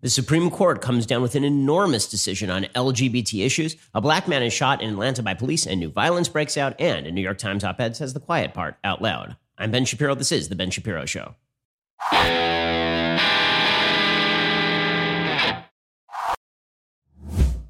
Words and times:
The 0.00 0.08
Supreme 0.08 0.48
Court 0.48 0.80
comes 0.80 1.06
down 1.06 1.22
with 1.22 1.34
an 1.34 1.42
enormous 1.42 2.08
decision 2.08 2.50
on 2.50 2.66
LGBT 2.76 3.44
issues. 3.44 3.74
A 3.94 4.00
black 4.00 4.28
man 4.28 4.44
is 4.44 4.52
shot 4.52 4.80
in 4.80 4.90
Atlanta 4.90 5.24
by 5.24 5.34
police, 5.34 5.66
and 5.66 5.80
new 5.80 5.90
violence 5.90 6.28
breaks 6.28 6.56
out, 6.56 6.80
and 6.80 7.04
a 7.04 7.10
New 7.10 7.20
York 7.20 7.38
Times 7.38 7.64
op 7.64 7.80
ed 7.80 7.96
says 7.96 8.14
the 8.14 8.20
quiet 8.20 8.54
part 8.54 8.76
out 8.84 9.02
loud. 9.02 9.36
I'm 9.58 9.72
Ben 9.72 9.84
Shapiro. 9.84 10.14
This 10.14 10.30
is 10.30 10.50
The 10.50 10.54
Ben 10.54 10.70
Shapiro 10.70 11.04
Show. 11.04 11.34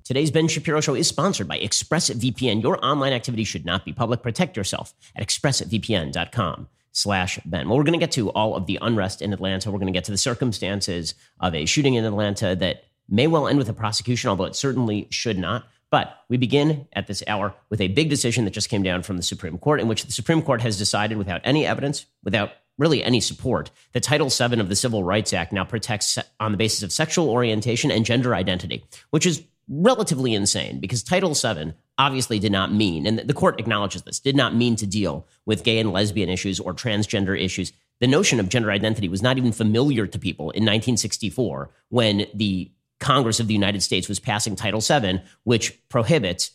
Today's 0.08 0.30
Ben 0.30 0.48
Shapiro 0.48 0.80
Show 0.80 0.94
is 0.94 1.06
sponsored 1.06 1.46
by 1.48 1.58
ExpressVPN. 1.58 2.62
Your 2.62 2.82
online 2.82 3.12
activity 3.12 3.44
should 3.44 3.66
not 3.66 3.84
be 3.84 3.92
public. 3.92 4.22
Protect 4.22 4.56
yourself 4.56 4.94
at 5.14 5.22
expressvpn.com 5.22 6.66
slash 6.92 7.38
Ben. 7.44 7.68
Well, 7.68 7.76
we're 7.76 7.84
going 7.84 8.00
to 8.00 8.02
get 8.02 8.12
to 8.12 8.30
all 8.30 8.56
of 8.56 8.64
the 8.64 8.78
unrest 8.80 9.20
in 9.20 9.34
Atlanta. 9.34 9.70
We're 9.70 9.80
going 9.80 9.92
to 9.92 9.96
get 9.96 10.04
to 10.04 10.10
the 10.10 10.16
circumstances 10.16 11.12
of 11.40 11.54
a 11.54 11.66
shooting 11.66 11.92
in 11.92 12.06
Atlanta 12.06 12.56
that 12.56 12.84
may 13.06 13.26
well 13.26 13.46
end 13.46 13.58
with 13.58 13.68
a 13.68 13.74
prosecution, 13.74 14.30
although 14.30 14.46
it 14.46 14.56
certainly 14.56 15.08
should 15.10 15.36
not. 15.36 15.66
But 15.90 16.16
we 16.30 16.38
begin 16.38 16.88
at 16.94 17.06
this 17.06 17.22
hour 17.28 17.54
with 17.68 17.82
a 17.82 17.88
big 17.88 18.08
decision 18.08 18.46
that 18.46 18.52
just 18.52 18.70
came 18.70 18.82
down 18.82 19.02
from 19.02 19.18
the 19.18 19.22
Supreme 19.22 19.58
Court, 19.58 19.78
in 19.78 19.88
which 19.88 20.06
the 20.06 20.12
Supreme 20.12 20.40
Court 20.40 20.62
has 20.62 20.78
decided 20.78 21.18
without 21.18 21.42
any 21.44 21.66
evidence, 21.66 22.06
without 22.24 22.52
really 22.78 23.04
any 23.04 23.20
support, 23.20 23.70
that 23.92 24.04
Title 24.04 24.30
VII 24.30 24.58
of 24.58 24.70
the 24.70 24.76
Civil 24.76 25.04
Rights 25.04 25.34
Act 25.34 25.52
now 25.52 25.64
protects 25.64 26.16
on 26.40 26.52
the 26.52 26.58
basis 26.58 26.82
of 26.82 26.92
sexual 26.92 27.28
orientation 27.28 27.90
and 27.90 28.06
gender 28.06 28.34
identity, 28.34 28.86
which 29.10 29.26
is 29.26 29.42
relatively 29.68 30.34
insane 30.34 30.80
because 30.80 31.02
Title 31.02 31.34
VII 31.34 31.74
obviously 31.98 32.38
did 32.38 32.52
not 32.52 32.72
mean, 32.72 33.06
and 33.06 33.18
the 33.18 33.34
court 33.34 33.60
acknowledges 33.60 34.02
this, 34.02 34.20
did 34.20 34.36
not 34.36 34.54
mean 34.54 34.76
to 34.76 34.86
deal 34.86 35.26
with 35.46 35.64
gay 35.64 35.78
and 35.78 35.92
lesbian 35.92 36.28
issues 36.28 36.60
or 36.60 36.72
transgender 36.72 37.38
issues. 37.38 37.72
The 38.00 38.06
notion 38.06 38.38
of 38.38 38.48
gender 38.48 38.70
identity 38.70 39.08
was 39.08 39.22
not 39.22 39.38
even 39.38 39.52
familiar 39.52 40.06
to 40.06 40.18
people 40.18 40.50
in 40.50 40.62
1964 40.62 41.70
when 41.88 42.26
the 42.34 42.70
Congress 43.00 43.40
of 43.40 43.46
the 43.48 43.54
United 43.54 43.82
States 43.82 44.08
was 44.08 44.20
passing 44.20 44.56
Title 44.56 44.80
VII, 44.80 45.22
which 45.44 45.78
prohibits 45.88 46.52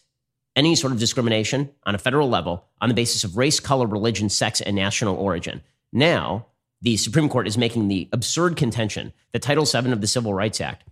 any 0.55 0.75
sort 0.75 0.94
of 0.94 1.00
discrimination 1.00 1.70
on 1.86 1.95
a 1.95 2.00
federal 2.00 2.30
level 2.30 2.66
on 2.80 2.89
the 2.89 2.95
basis 2.95 3.23
of 3.23 3.38
race, 3.38 3.59
color, 3.59 3.88
religion, 3.88 4.30
sex, 4.30 4.61
and 4.61 4.75
national 4.75 5.16
origin. 5.16 5.61
Now, 5.92 6.48
the 6.81 6.98
Supreme 6.98 7.30
Court 7.30 7.48
is 7.48 7.58
making 7.58 7.88
the 7.88 8.09
absurd 8.11 8.58
contention 8.58 9.14
that 9.31 9.42
Title 9.42 9.66
VII 9.66 9.92
of 9.92 10.02
the 10.02 10.08
Civil 10.08 10.33
Rights 10.33 10.61
Act 10.61 10.83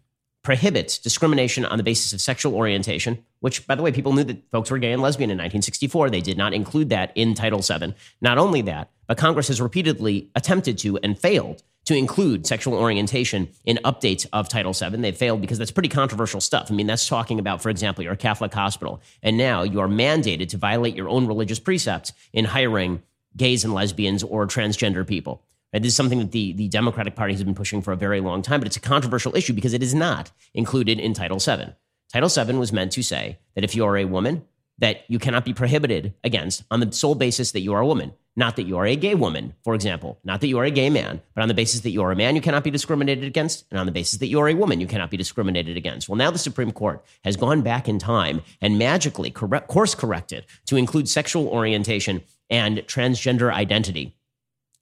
prohibits 0.43 0.97
discrimination 0.97 1.65
on 1.65 1.77
the 1.77 1.83
basis 1.83 2.13
of 2.13 2.21
sexual 2.21 2.55
orientation, 2.55 3.23
which, 3.41 3.67
by 3.67 3.75
the 3.75 3.83
way, 3.83 3.91
people 3.91 4.13
knew 4.13 4.23
that 4.23 4.49
folks 4.51 4.71
were 4.71 4.79
gay 4.79 4.91
and 4.91 5.01
lesbian 5.01 5.29
in 5.29 5.35
1964. 5.35 6.09
They 6.09 6.21
did 6.21 6.37
not 6.37 6.53
include 6.53 6.89
that 6.89 7.11
in 7.15 7.33
Title 7.35 7.61
VII. 7.61 7.93
Not 8.21 8.37
only 8.37 8.61
that, 8.63 8.89
but 9.07 9.17
Congress 9.17 9.49
has 9.49 9.61
repeatedly 9.61 10.29
attempted 10.35 10.77
to 10.79 10.97
and 10.99 11.17
failed 11.17 11.63
to 11.85 11.95
include 11.95 12.45
sexual 12.45 12.75
orientation 12.75 13.49
in 13.65 13.79
updates 13.83 14.25
of 14.33 14.47
Title 14.47 14.73
VII. 14.73 14.97
They 14.97 15.11
failed 15.11 15.41
because 15.41 15.57
that's 15.57 15.71
pretty 15.71 15.89
controversial 15.89 16.41
stuff. 16.41 16.67
I 16.69 16.73
mean, 16.73 16.87
that's 16.87 17.07
talking 17.07 17.39
about, 17.39 17.61
for 17.61 17.69
example, 17.69 18.03
you're 18.03 18.13
a 18.13 18.17
Catholic 18.17 18.53
hospital, 18.53 19.01
and 19.23 19.37
now 19.37 19.63
you 19.63 19.79
are 19.79 19.87
mandated 19.87 20.49
to 20.49 20.57
violate 20.57 20.95
your 20.95 21.09
own 21.09 21.27
religious 21.27 21.59
precepts 21.59 22.13
in 22.33 22.45
hiring 22.45 23.01
gays 23.35 23.63
and 23.63 23.73
lesbians 23.73 24.23
or 24.23 24.45
transgender 24.47 25.05
people. 25.07 25.43
Right? 25.73 25.81
This 25.81 25.91
is 25.91 25.95
something 25.95 26.19
that 26.19 26.31
the, 26.31 26.53
the 26.53 26.67
Democratic 26.67 27.15
Party 27.15 27.33
has 27.33 27.43
been 27.43 27.55
pushing 27.55 27.81
for 27.81 27.91
a 27.91 27.97
very 27.97 28.19
long 28.19 28.41
time, 28.41 28.59
but 28.59 28.67
it's 28.67 28.77
a 28.77 28.81
controversial 28.81 29.35
issue 29.35 29.53
because 29.53 29.73
it 29.73 29.83
is 29.83 29.93
not 29.93 30.31
included 30.53 30.99
in 30.99 31.13
Title 31.13 31.39
VII. 31.39 31.73
Title 32.11 32.29
VII 32.29 32.57
was 32.57 32.73
meant 32.73 32.91
to 32.93 33.03
say 33.03 33.39
that 33.55 33.63
if 33.63 33.75
you 33.75 33.85
are 33.85 33.97
a 33.97 34.05
woman, 34.05 34.43
that 34.81 35.03
you 35.07 35.19
cannot 35.19 35.45
be 35.45 35.53
prohibited 35.53 36.13
against 36.23 36.63
on 36.71 36.79
the 36.79 36.91
sole 36.91 37.15
basis 37.15 37.51
that 37.51 37.61
you 37.61 37.73
are 37.73 37.81
a 37.81 37.85
woman. 37.85 38.13
Not 38.35 38.55
that 38.55 38.63
you 38.63 38.77
are 38.77 38.85
a 38.85 38.95
gay 38.95 39.13
woman, 39.13 39.53
for 39.63 39.75
example. 39.75 40.19
Not 40.23 40.41
that 40.41 40.47
you 40.47 40.57
are 40.57 40.63
a 40.63 40.71
gay 40.71 40.89
man, 40.89 41.21
but 41.35 41.41
on 41.41 41.49
the 41.49 41.53
basis 41.53 41.81
that 41.81 41.91
you 41.91 42.01
are 42.01 42.11
a 42.11 42.15
man, 42.15 42.35
you 42.35 42.41
cannot 42.41 42.63
be 42.63 42.71
discriminated 42.71 43.25
against. 43.25 43.65
And 43.69 43.79
on 43.79 43.85
the 43.85 43.91
basis 43.91 44.19
that 44.19 44.27
you 44.27 44.39
are 44.39 44.49
a 44.49 44.55
woman, 44.55 44.81
you 44.81 44.87
cannot 44.87 45.11
be 45.11 45.17
discriminated 45.17 45.77
against. 45.77 46.09
Well, 46.09 46.15
now 46.15 46.31
the 46.31 46.39
Supreme 46.39 46.71
Court 46.71 47.03
has 47.23 47.37
gone 47.37 47.61
back 47.61 47.87
in 47.87 47.99
time 47.99 48.41
and 48.59 48.79
magically 48.79 49.29
correct, 49.29 49.67
course 49.67 49.93
corrected 49.93 50.45
to 50.65 50.77
include 50.77 51.07
sexual 51.09 51.47
orientation 51.47 52.23
and 52.49 52.79
transgender 52.79 53.53
identity 53.53 54.15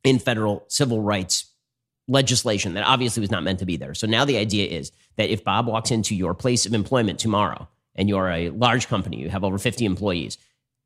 in 0.03 0.19
federal 0.19 0.65
civil 0.67 1.01
rights 1.01 1.45
legislation 2.07 2.73
that 2.73 2.83
obviously 2.85 3.21
was 3.21 3.31
not 3.31 3.43
meant 3.43 3.59
to 3.59 3.65
be 3.65 3.77
there. 3.77 3.93
So 3.93 4.07
now 4.07 4.25
the 4.25 4.37
idea 4.37 4.67
is 4.67 4.91
that 5.17 5.29
if 5.29 5.43
Bob 5.43 5.67
walks 5.67 5.91
into 5.91 6.15
your 6.15 6.33
place 6.33 6.65
of 6.65 6.73
employment 6.73 7.19
tomorrow 7.19 7.67
and 7.95 8.09
you're 8.09 8.29
a 8.29 8.49
large 8.49 8.87
company, 8.87 9.17
you 9.17 9.29
have 9.29 9.43
over 9.43 9.57
50 9.57 9.85
employees. 9.85 10.37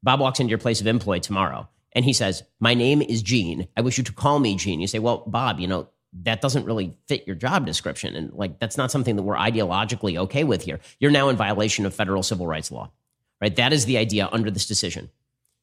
Bob 0.03 0.19
walks 0.19 0.40
into 0.40 0.50
your 0.50 0.59
place 0.59 0.81
of 0.81 0.88
employ 0.88 1.19
tomorrow 1.19 1.69
and 1.94 2.03
he 2.03 2.13
says, 2.13 2.44
My 2.59 2.74
name 2.74 3.01
is 3.01 3.22
Gene. 3.22 3.68
I 3.78 3.81
wish 3.81 3.97
you 3.97 4.03
to 4.03 4.12
call 4.12 4.40
me 4.40 4.56
Gene. 4.56 4.81
You 4.81 4.88
say, 4.88 5.00
Well, 5.00 5.24
Bob, 5.25 5.59
you 5.59 5.68
know, 5.68 5.88
that 6.24 6.41
doesn't 6.41 6.66
really 6.66 6.95
fit 7.07 7.25
your 7.25 7.35
job 7.35 7.66
description. 7.66 8.16
And 8.16 8.34
like, 8.34 8.59
that's 8.59 8.78
not 8.78 8.91
something 8.91 9.16
that 9.16 9.24
we're 9.24 9.35
ideologically 9.35 10.18
okay 10.18 10.44
with 10.44 10.62
here. 10.62 10.80
You're 11.00 11.12
now 11.12 11.30
in 11.30 11.38
violation 11.38 11.85
of 11.85 11.94
federal 11.94 12.22
civil 12.22 12.45
rights 12.45 12.72
law, 12.72 12.91
right? 13.41 13.56
That 13.56 13.74
is 13.74 13.85
the 13.85 13.97
idea 13.97 14.30
under 14.31 14.51
this 14.51 14.68
decision. 14.68 15.09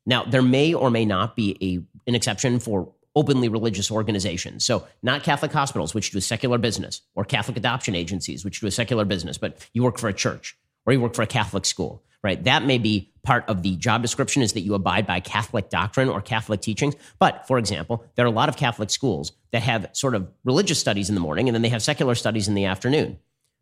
Now, 0.06 0.25
there 0.25 0.43
may 0.43 0.75
or 0.75 0.91
may 0.91 1.05
not 1.05 1.37
be 1.37 1.56
a, 1.61 2.09
an 2.09 2.15
exception 2.15 2.59
for 2.59 2.93
openly 3.15 3.48
religious 3.48 3.91
organizations. 3.91 4.65
So, 4.65 4.87
not 5.03 5.22
Catholic 5.22 5.53
hospitals, 5.53 5.94
which 5.94 6.10
do 6.10 6.19
a 6.19 6.22
secular 6.22 6.59
business, 6.59 7.03
or 7.15 7.25
Catholic 7.25 7.56
adoption 7.56 7.94
agencies, 7.94 8.44
which 8.44 8.60
do 8.60 8.66
a 8.66 8.71
secular 8.71 9.04
business, 9.04 9.38
but 9.38 9.69
you 9.75 9.82
work 9.82 9.98
for 9.98 10.09
a 10.09 10.15
church 10.15 10.56
or 10.87 10.93
you 10.93 11.00
work 11.00 11.15
for 11.15 11.22
a 11.22 11.26
Catholic 11.26 11.65
school, 11.65 12.03
right? 12.22 12.43
That 12.44 12.65
may 12.65 12.78
be 12.78 13.12
part 13.22 13.44
of 13.49 13.62
the 13.62 13.76
job 13.76 14.03
description 14.03 14.43
is 14.43 14.54
that 14.54 14.60
you 14.60 14.75
abide 14.75 15.06
by 15.06 15.20
Catholic 15.20 15.69
doctrine 15.69 16.09
or 16.09 16.20
Catholic 16.20 16.60
teachings. 16.60 16.94
But 17.19 17.47
for 17.47 17.59
example, 17.59 18.04
there 18.15 18.25
are 18.25 18.28
a 18.28 18.32
lot 18.32 18.49
of 18.49 18.56
Catholic 18.56 18.91
schools 18.91 19.32
that 19.53 19.62
have 19.62 19.91
sort 19.93 20.15
of 20.15 20.31
religious 20.44 20.78
studies 20.78 21.09
in 21.09 21.15
the 21.15 21.20
morning 21.20 21.49
and 21.49 21.54
then 21.54 21.62
they 21.62 21.69
have 21.69 21.82
secular 21.82 22.15
studies 22.15 22.49
in 22.49 22.54
the 22.54 22.65
afternoon. 22.65 23.19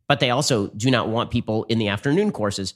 But 0.07 0.21
they 0.21 0.31
also 0.31 0.69
do 0.69 0.91
not 0.91 1.09
want 1.09 1.31
people 1.31 1.65
in 1.65 1.79
the 1.79 1.89
afternoon 1.89 2.33
courses 2.33 2.75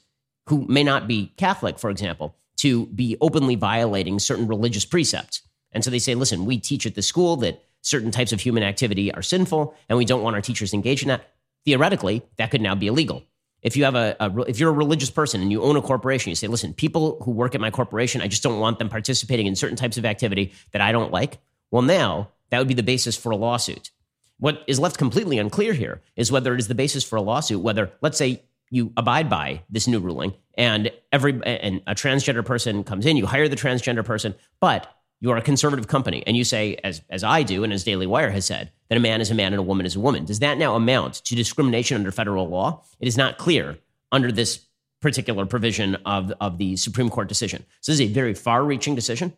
who 0.48 0.66
may 0.68 0.82
not 0.82 1.06
be 1.06 1.32
Catholic, 1.36 1.78
for 1.78 1.88
example, 1.88 2.36
to 2.58 2.86
be 2.86 3.16
openly 3.20 3.54
violating 3.54 4.18
certain 4.18 4.46
religious 4.46 4.84
precepts. 4.84 5.42
And 5.72 5.84
so 5.84 5.90
they 5.90 5.98
say, 5.98 6.14
listen, 6.14 6.44
we 6.44 6.58
teach 6.58 6.86
at 6.86 6.94
the 6.94 7.02
school 7.02 7.36
that 7.38 7.62
certain 7.82 8.10
types 8.10 8.32
of 8.32 8.40
human 8.40 8.62
activity 8.62 9.12
are 9.12 9.22
sinful 9.22 9.74
and 9.88 9.98
we 9.98 10.04
don't 10.04 10.22
want 10.22 10.36
our 10.36 10.42
teachers 10.42 10.72
engaged 10.72 11.02
in 11.02 11.08
that. 11.08 11.28
Theoretically, 11.64 12.22
that 12.36 12.50
could 12.50 12.60
now 12.60 12.74
be 12.74 12.88
illegal. 12.88 13.24
If 13.62 13.76
you 13.76 13.84
have 13.84 13.94
a, 13.94 14.16
a, 14.18 14.40
if 14.42 14.58
you're 14.58 14.70
a 14.70 14.74
religious 14.74 15.10
person 15.10 15.40
and 15.40 15.52
you 15.52 15.62
own 15.62 15.76
a 15.76 15.82
corporation 15.82 16.30
you 16.30 16.34
say 16.34 16.48
listen 16.48 16.74
people 16.74 17.18
who 17.22 17.30
work 17.30 17.54
at 17.54 17.60
my 17.60 17.70
corporation 17.70 18.20
i 18.20 18.26
just 18.26 18.42
don't 18.42 18.58
want 18.58 18.80
them 18.80 18.88
participating 18.88 19.46
in 19.46 19.54
certain 19.54 19.76
types 19.76 19.96
of 19.96 20.04
activity 20.04 20.52
that 20.72 20.80
i 20.80 20.90
don't 20.90 21.12
like. 21.12 21.38
Well 21.70 21.82
now 21.82 22.30
that 22.50 22.58
would 22.58 22.68
be 22.68 22.74
the 22.74 22.82
basis 22.82 23.16
for 23.16 23.30
a 23.30 23.36
lawsuit. 23.36 23.90
What 24.38 24.64
is 24.66 24.80
left 24.80 24.98
completely 24.98 25.38
unclear 25.38 25.72
here 25.72 26.02
is 26.16 26.32
whether 26.32 26.52
it 26.52 26.58
is 26.58 26.68
the 26.68 26.74
basis 26.74 27.04
for 27.04 27.16
a 27.16 27.22
lawsuit 27.22 27.60
whether 27.60 27.92
let's 28.00 28.18
say 28.18 28.42
you 28.70 28.92
abide 28.96 29.30
by 29.30 29.62
this 29.70 29.86
new 29.86 30.00
ruling 30.00 30.34
and 30.54 30.90
every 31.12 31.40
and 31.44 31.82
a 31.86 31.94
transgender 31.94 32.44
person 32.44 32.82
comes 32.82 33.06
in 33.06 33.16
you 33.16 33.26
hire 33.26 33.48
the 33.48 33.56
transgender 33.56 34.04
person 34.04 34.34
but 34.58 34.92
you 35.22 35.30
are 35.30 35.36
a 35.36 35.42
conservative 35.42 35.86
company 35.86 36.24
and 36.26 36.36
you 36.36 36.42
say, 36.42 36.76
as, 36.82 37.00
as 37.08 37.22
I 37.22 37.44
do 37.44 37.62
and 37.62 37.72
as 37.72 37.84
Daily 37.84 38.08
Wire 38.08 38.30
has 38.30 38.44
said, 38.44 38.72
that 38.88 38.98
a 38.98 39.00
man 39.00 39.20
is 39.20 39.30
a 39.30 39.36
man 39.36 39.52
and 39.52 39.60
a 39.60 39.62
woman 39.62 39.86
is 39.86 39.94
a 39.94 40.00
woman, 40.00 40.24
does 40.24 40.40
that 40.40 40.58
now 40.58 40.74
amount 40.74 41.14
to 41.26 41.36
discrimination 41.36 41.96
under 41.96 42.10
federal 42.10 42.48
law? 42.48 42.82
It 42.98 43.06
is 43.06 43.16
not 43.16 43.38
clear 43.38 43.78
under 44.10 44.32
this 44.32 44.66
particular 45.00 45.46
provision 45.46 45.94
of, 46.04 46.32
of 46.40 46.58
the 46.58 46.74
Supreme 46.76 47.08
Court 47.08 47.28
decision. 47.28 47.64
So 47.80 47.92
this 47.92 48.00
is 48.00 48.10
a 48.10 48.12
very 48.12 48.34
far 48.34 48.64
reaching 48.64 48.96
decision. 48.96 49.32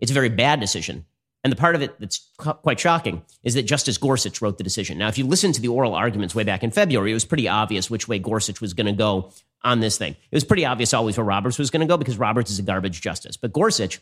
It's 0.00 0.10
a 0.10 0.14
very 0.14 0.28
bad 0.28 0.58
decision. 0.58 1.06
And 1.44 1.52
the 1.52 1.56
part 1.56 1.76
of 1.76 1.82
it 1.82 1.98
that's 2.00 2.30
quite 2.36 2.80
shocking 2.80 3.22
is 3.44 3.54
that 3.54 3.62
Justice 3.62 3.96
Gorsuch 3.96 4.42
wrote 4.42 4.58
the 4.58 4.64
decision. 4.64 4.98
Now, 4.98 5.06
if 5.06 5.18
you 5.18 5.24
listen 5.24 5.52
to 5.52 5.60
the 5.60 5.68
oral 5.68 5.94
arguments 5.94 6.34
way 6.34 6.42
back 6.42 6.64
in 6.64 6.72
February, 6.72 7.12
it 7.12 7.14
was 7.14 7.24
pretty 7.24 7.46
obvious 7.46 7.88
which 7.88 8.08
way 8.08 8.18
Gorsuch 8.18 8.60
was 8.60 8.74
going 8.74 8.88
to 8.88 8.92
go 8.92 9.30
on 9.62 9.78
this 9.78 9.98
thing. 9.98 10.12
It 10.12 10.36
was 10.36 10.42
pretty 10.42 10.64
obvious 10.64 10.92
always 10.92 11.16
where 11.16 11.24
Roberts 11.24 11.58
was 11.58 11.70
going 11.70 11.80
to 11.80 11.86
go 11.86 11.96
because 11.96 12.18
Roberts 12.18 12.50
is 12.50 12.58
a 12.58 12.62
garbage 12.62 13.00
justice. 13.00 13.36
But 13.36 13.52
Gorsuch 13.52 14.00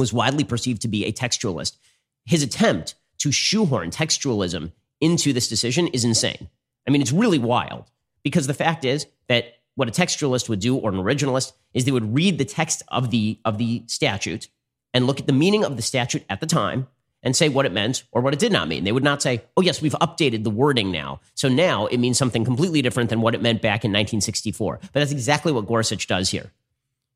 was 0.00 0.12
widely 0.12 0.44
perceived 0.44 0.82
to 0.82 0.88
be 0.88 1.04
a 1.04 1.12
textualist. 1.12 1.76
His 2.24 2.42
attempt 2.42 2.94
to 3.18 3.32
shoehorn 3.32 3.90
textualism 3.90 4.72
into 5.00 5.32
this 5.32 5.48
decision 5.48 5.88
is 5.88 6.04
insane. 6.04 6.48
I 6.86 6.90
mean, 6.90 7.02
it's 7.02 7.12
really 7.12 7.38
wild 7.38 7.90
because 8.22 8.46
the 8.46 8.54
fact 8.54 8.84
is 8.84 9.06
that 9.28 9.56
what 9.74 9.88
a 9.88 9.92
textualist 9.92 10.48
would 10.48 10.60
do 10.60 10.76
or 10.76 10.90
an 10.90 10.96
originalist 10.96 11.52
is 11.74 11.84
they 11.84 11.92
would 11.92 12.14
read 12.14 12.38
the 12.38 12.44
text 12.44 12.82
of 12.88 13.10
the 13.10 13.38
of 13.44 13.58
the 13.58 13.82
statute 13.86 14.48
and 14.92 15.06
look 15.06 15.20
at 15.20 15.26
the 15.26 15.32
meaning 15.32 15.64
of 15.64 15.76
the 15.76 15.82
statute 15.82 16.24
at 16.28 16.40
the 16.40 16.46
time 16.46 16.86
and 17.22 17.36
say 17.36 17.48
what 17.48 17.66
it 17.66 17.72
meant 17.72 18.04
or 18.12 18.20
what 18.20 18.32
it 18.32 18.40
did 18.40 18.52
not 18.52 18.68
mean. 18.68 18.84
They 18.84 18.92
would 18.92 19.04
not 19.04 19.22
say, 19.22 19.42
oh, 19.56 19.62
yes, 19.62 19.80
we've 19.80 19.92
updated 19.94 20.44
the 20.44 20.50
wording 20.50 20.90
now. 20.90 21.20
So 21.34 21.48
now 21.48 21.86
it 21.86 21.98
means 21.98 22.18
something 22.18 22.44
completely 22.44 22.82
different 22.82 23.10
than 23.10 23.20
what 23.20 23.34
it 23.34 23.42
meant 23.42 23.62
back 23.62 23.84
in 23.84 23.90
1964. 23.90 24.80
But 24.80 24.92
that's 24.92 25.12
exactly 25.12 25.52
what 25.52 25.66
Gorsuch 25.66 26.06
does 26.08 26.30
here. 26.30 26.52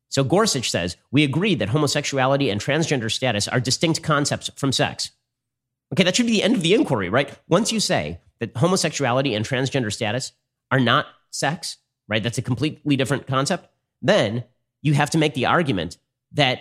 So 0.08 0.24
Gorsuch 0.24 0.70
says, 0.70 0.96
we 1.10 1.24
agree 1.24 1.54
that 1.56 1.70
homosexuality 1.70 2.50
and 2.50 2.60
transgender 2.60 3.10
status 3.10 3.48
are 3.48 3.60
distinct 3.60 4.02
concepts 4.02 4.50
from 4.56 4.72
sex. 4.72 5.10
Okay, 5.92 6.04
that 6.04 6.16
should 6.16 6.26
be 6.26 6.32
the 6.32 6.42
end 6.42 6.56
of 6.56 6.62
the 6.62 6.74
inquiry, 6.74 7.08
right? 7.08 7.36
Once 7.48 7.72
you 7.72 7.80
say 7.80 8.20
that 8.40 8.54
homosexuality 8.54 9.34
and 9.34 9.44
transgender 9.44 9.92
status 9.92 10.32
are 10.70 10.80
not 10.80 11.06
sex, 11.30 11.76
right? 12.08 12.22
That's 12.22 12.38
a 12.38 12.42
completely 12.42 12.96
different 12.96 13.26
concept. 13.26 13.68
Then 14.02 14.44
you 14.82 14.94
have 14.94 15.10
to 15.10 15.18
make 15.18 15.34
the 15.34 15.46
argument 15.46 15.98
that 16.32 16.60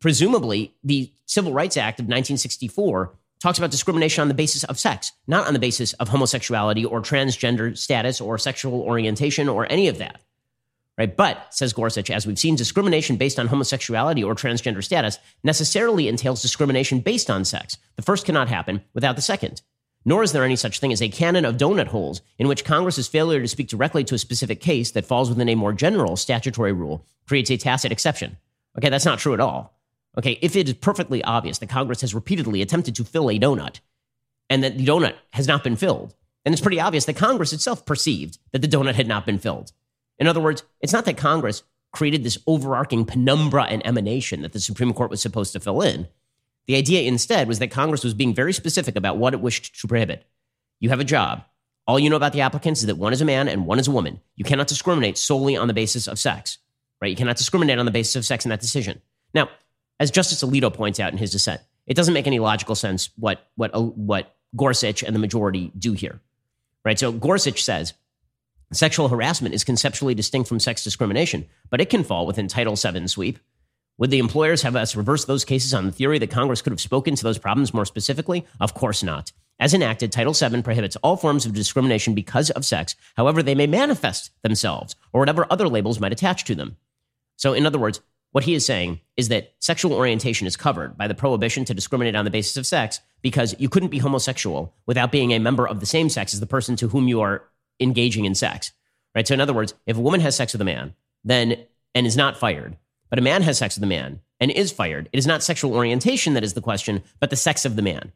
presumably 0.00 0.74
the 0.82 1.12
Civil 1.26 1.52
Rights 1.52 1.76
Act 1.76 2.00
of 2.00 2.04
1964 2.04 3.14
talks 3.40 3.58
about 3.58 3.70
discrimination 3.70 4.22
on 4.22 4.28
the 4.28 4.34
basis 4.34 4.64
of 4.64 4.78
sex, 4.78 5.12
not 5.26 5.46
on 5.46 5.54
the 5.54 5.58
basis 5.58 5.92
of 5.94 6.08
homosexuality 6.08 6.84
or 6.84 7.00
transgender 7.00 7.76
status 7.76 8.20
or 8.20 8.36
sexual 8.36 8.82
orientation 8.82 9.48
or 9.48 9.70
any 9.70 9.88
of 9.88 9.98
that. 9.98 10.20
Right? 11.00 11.16
But, 11.16 11.54
says 11.54 11.72
Gorsuch, 11.72 12.10
as 12.10 12.26
we've 12.26 12.38
seen, 12.38 12.56
discrimination 12.56 13.16
based 13.16 13.38
on 13.38 13.48
homosexuality 13.48 14.22
or 14.22 14.34
transgender 14.34 14.84
status 14.84 15.18
necessarily 15.42 16.08
entails 16.08 16.42
discrimination 16.42 17.00
based 17.00 17.30
on 17.30 17.46
sex. 17.46 17.78
The 17.96 18.02
first 18.02 18.26
cannot 18.26 18.48
happen 18.50 18.82
without 18.92 19.16
the 19.16 19.22
second. 19.22 19.62
Nor 20.04 20.22
is 20.22 20.32
there 20.32 20.44
any 20.44 20.56
such 20.56 20.78
thing 20.78 20.92
as 20.92 21.00
a 21.00 21.08
canon 21.08 21.46
of 21.46 21.56
donut 21.56 21.86
holes 21.86 22.20
in 22.38 22.48
which 22.48 22.66
Congress's 22.66 23.08
failure 23.08 23.40
to 23.40 23.48
speak 23.48 23.68
directly 23.68 24.04
to 24.04 24.14
a 24.14 24.18
specific 24.18 24.60
case 24.60 24.90
that 24.90 25.06
falls 25.06 25.30
within 25.30 25.48
a 25.48 25.54
more 25.54 25.72
general 25.72 26.16
statutory 26.16 26.72
rule 26.72 27.06
creates 27.26 27.50
a 27.50 27.56
tacit 27.56 27.92
exception. 27.92 28.36
Okay, 28.76 28.90
that's 28.90 29.06
not 29.06 29.18
true 29.18 29.32
at 29.32 29.40
all. 29.40 29.80
Okay, 30.18 30.38
if 30.42 30.54
it 30.54 30.68
is 30.68 30.74
perfectly 30.74 31.24
obvious 31.24 31.56
that 31.60 31.70
Congress 31.70 32.02
has 32.02 32.14
repeatedly 32.14 32.60
attempted 32.60 32.94
to 32.96 33.04
fill 33.04 33.30
a 33.30 33.38
donut 33.38 33.80
and 34.50 34.62
that 34.62 34.76
the 34.76 34.84
donut 34.84 35.14
has 35.32 35.48
not 35.48 35.64
been 35.64 35.76
filled, 35.76 36.14
then 36.44 36.52
it's 36.52 36.60
pretty 36.60 36.78
obvious 36.78 37.06
that 37.06 37.16
Congress 37.16 37.54
itself 37.54 37.86
perceived 37.86 38.36
that 38.52 38.60
the 38.60 38.68
donut 38.68 38.96
had 38.96 39.08
not 39.08 39.24
been 39.24 39.38
filled. 39.38 39.72
In 40.20 40.28
other 40.28 40.40
words, 40.40 40.62
it's 40.80 40.92
not 40.92 41.06
that 41.06 41.16
Congress 41.16 41.64
created 41.92 42.22
this 42.22 42.38
overarching 42.46 43.04
penumbra 43.04 43.64
and 43.64 43.84
emanation 43.84 44.42
that 44.42 44.52
the 44.52 44.60
Supreme 44.60 44.92
Court 44.92 45.10
was 45.10 45.20
supposed 45.20 45.52
to 45.54 45.60
fill 45.60 45.80
in. 45.80 46.06
The 46.66 46.76
idea 46.76 47.02
instead 47.02 47.48
was 47.48 47.58
that 47.58 47.72
Congress 47.72 48.04
was 48.04 48.14
being 48.14 48.34
very 48.34 48.52
specific 48.52 48.94
about 48.94 49.16
what 49.16 49.34
it 49.34 49.40
wished 49.40 49.80
to 49.80 49.88
prohibit. 49.88 50.24
You 50.78 50.90
have 50.90 51.00
a 51.00 51.04
job. 51.04 51.44
All 51.86 51.98
you 51.98 52.10
know 52.10 52.16
about 52.16 52.32
the 52.32 52.42
applicants 52.42 52.80
is 52.80 52.86
that 52.86 52.96
one 52.96 53.12
is 53.12 53.20
a 53.20 53.24
man 53.24 53.48
and 53.48 53.66
one 53.66 53.80
is 53.80 53.88
a 53.88 53.90
woman. 53.90 54.20
You 54.36 54.44
cannot 54.44 54.68
discriminate 54.68 55.18
solely 55.18 55.56
on 55.56 55.66
the 55.66 55.74
basis 55.74 56.06
of 56.06 56.18
sex, 56.18 56.58
right? 57.00 57.08
You 57.08 57.16
cannot 57.16 57.36
discriminate 57.36 57.78
on 57.78 57.86
the 57.86 57.90
basis 57.90 58.14
of 58.14 58.24
sex 58.24 58.44
in 58.44 58.50
that 58.50 58.60
decision. 58.60 59.00
Now, 59.34 59.48
as 59.98 60.10
Justice 60.10 60.44
Alito 60.44 60.72
points 60.72 61.00
out 61.00 61.12
in 61.12 61.18
his 61.18 61.32
dissent, 61.32 61.60
it 61.86 61.94
doesn't 61.94 62.14
make 62.14 62.26
any 62.26 62.38
logical 62.38 62.74
sense 62.74 63.10
what 63.16 63.50
what 63.56 63.74
uh, 63.74 63.80
what 63.80 64.36
Gorsuch 64.54 65.02
and 65.02 65.14
the 65.14 65.18
majority 65.18 65.72
do 65.76 65.92
here, 65.94 66.20
right? 66.84 66.98
So 66.98 67.10
Gorsuch 67.10 67.64
says 67.64 67.94
sexual 68.72 69.08
harassment 69.08 69.54
is 69.54 69.64
conceptually 69.64 70.14
distinct 70.14 70.48
from 70.48 70.60
sex 70.60 70.84
discrimination, 70.84 71.46
but 71.70 71.80
it 71.80 71.90
can 71.90 72.04
fall 72.04 72.26
within 72.26 72.48
Title 72.48 72.76
VII 72.76 73.06
sweep. 73.08 73.38
Would 73.98 74.10
the 74.10 74.18
employers 74.18 74.62
have 74.62 74.76
us 74.76 74.96
reverse 74.96 75.24
those 75.24 75.44
cases 75.44 75.74
on 75.74 75.86
the 75.86 75.92
theory 75.92 76.18
that 76.18 76.30
Congress 76.30 76.62
could 76.62 76.72
have 76.72 76.80
spoken 76.80 77.14
to 77.16 77.22
those 77.22 77.38
problems 77.38 77.74
more 77.74 77.84
specifically? 77.84 78.46
Of 78.58 78.72
course 78.72 79.02
not. 79.02 79.32
As 79.58 79.74
enacted, 79.74 80.10
Title 80.10 80.32
VII 80.32 80.62
prohibits 80.62 80.96
all 80.96 81.18
forms 81.18 81.44
of 81.44 81.52
discrimination 81.52 82.14
because 82.14 82.48
of 82.50 82.64
sex, 82.64 82.96
however 83.16 83.42
they 83.42 83.54
may 83.54 83.66
manifest 83.66 84.30
themselves, 84.42 84.96
or 85.12 85.20
whatever 85.20 85.46
other 85.50 85.68
labels 85.68 86.00
might 86.00 86.12
attach 86.12 86.44
to 86.44 86.54
them. 86.54 86.78
So, 87.36 87.52
in 87.52 87.66
other 87.66 87.78
words, 87.78 88.00
what 88.32 88.44
he 88.44 88.54
is 88.54 88.64
saying 88.64 89.00
is 89.16 89.28
that 89.28 89.52
sexual 89.58 89.92
orientation 89.92 90.46
is 90.46 90.56
covered 90.56 90.96
by 90.96 91.08
the 91.08 91.14
prohibition 91.14 91.64
to 91.66 91.74
discriminate 91.74 92.14
on 92.14 92.24
the 92.24 92.30
basis 92.30 92.56
of 92.56 92.66
sex 92.66 93.00
because 93.22 93.54
you 93.58 93.68
couldn't 93.68 93.88
be 93.88 93.98
homosexual 93.98 94.72
without 94.86 95.12
being 95.12 95.32
a 95.32 95.38
member 95.38 95.66
of 95.66 95.80
the 95.80 95.86
same 95.86 96.08
sex 96.08 96.32
as 96.32 96.40
the 96.40 96.46
person 96.46 96.76
to 96.76 96.88
whom 96.88 97.08
you 97.08 97.20
are 97.20 97.44
engaging 97.80 98.24
in 98.24 98.34
sex. 98.34 98.72
Right? 99.14 99.26
So 99.26 99.34
in 99.34 99.40
other 99.40 99.52
words, 99.52 99.74
if 99.86 99.96
a 99.96 100.00
woman 100.00 100.20
has 100.20 100.36
sex 100.36 100.52
with 100.52 100.60
a 100.60 100.64
man, 100.64 100.94
then 101.24 101.64
and 101.94 102.06
is 102.06 102.16
not 102.16 102.36
fired, 102.36 102.76
but 103.08 103.18
a 103.18 103.22
man 103.22 103.42
has 103.42 103.58
sex 103.58 103.76
with 103.76 103.84
a 103.84 103.88
man 103.88 104.20
and 104.38 104.50
is 104.50 104.70
fired, 104.70 105.08
it 105.12 105.18
is 105.18 105.26
not 105.26 105.42
sexual 105.42 105.74
orientation 105.74 106.34
that 106.34 106.44
is 106.44 106.54
the 106.54 106.60
question, 106.60 107.02
but 107.18 107.30
the 107.30 107.36
sex 107.36 107.64
of 107.64 107.76
the 107.76 107.82
man. 107.82 108.12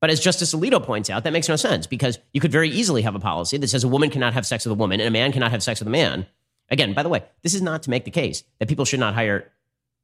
But 0.00 0.10
as 0.10 0.20
Justice 0.20 0.54
Alito 0.54 0.82
points 0.82 1.10
out, 1.10 1.24
that 1.24 1.32
makes 1.32 1.48
no 1.48 1.56
sense 1.56 1.86
because 1.86 2.18
you 2.32 2.40
could 2.40 2.52
very 2.52 2.68
easily 2.68 3.02
have 3.02 3.14
a 3.14 3.20
policy 3.20 3.56
that 3.58 3.68
says 3.68 3.84
a 3.84 3.88
woman 3.88 4.10
cannot 4.10 4.34
have 4.34 4.46
sex 4.46 4.64
with 4.64 4.72
a 4.72 4.74
woman 4.74 5.00
and 5.00 5.08
a 5.08 5.10
man 5.10 5.32
cannot 5.32 5.50
have 5.50 5.62
sex 5.62 5.80
with 5.80 5.88
a 5.88 5.90
man 5.90 6.26
Again, 6.70 6.94
by 6.94 7.02
the 7.02 7.08
way, 7.08 7.22
this 7.42 7.54
is 7.54 7.62
not 7.62 7.82
to 7.84 7.90
make 7.90 8.04
the 8.04 8.10
case 8.10 8.42
that 8.58 8.68
people 8.68 8.84
should 8.84 9.00
not 9.00 9.14
hire 9.14 9.50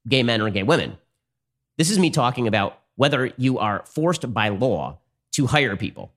gay 0.09 0.23
men 0.23 0.41
or 0.41 0.51
gay 0.51 0.63
women. 0.63 0.99
This 1.79 1.91
is 1.91 1.99
me 1.99 2.11
talking 2.11 2.47
about 2.47 2.79
whether 2.97 3.33
you 3.37 3.59
are 3.59 3.83
forced 3.87 4.33
by 4.33 4.51
law 4.51 4.99
to 5.33 5.47
hire 5.47 5.77
people, 5.77 6.13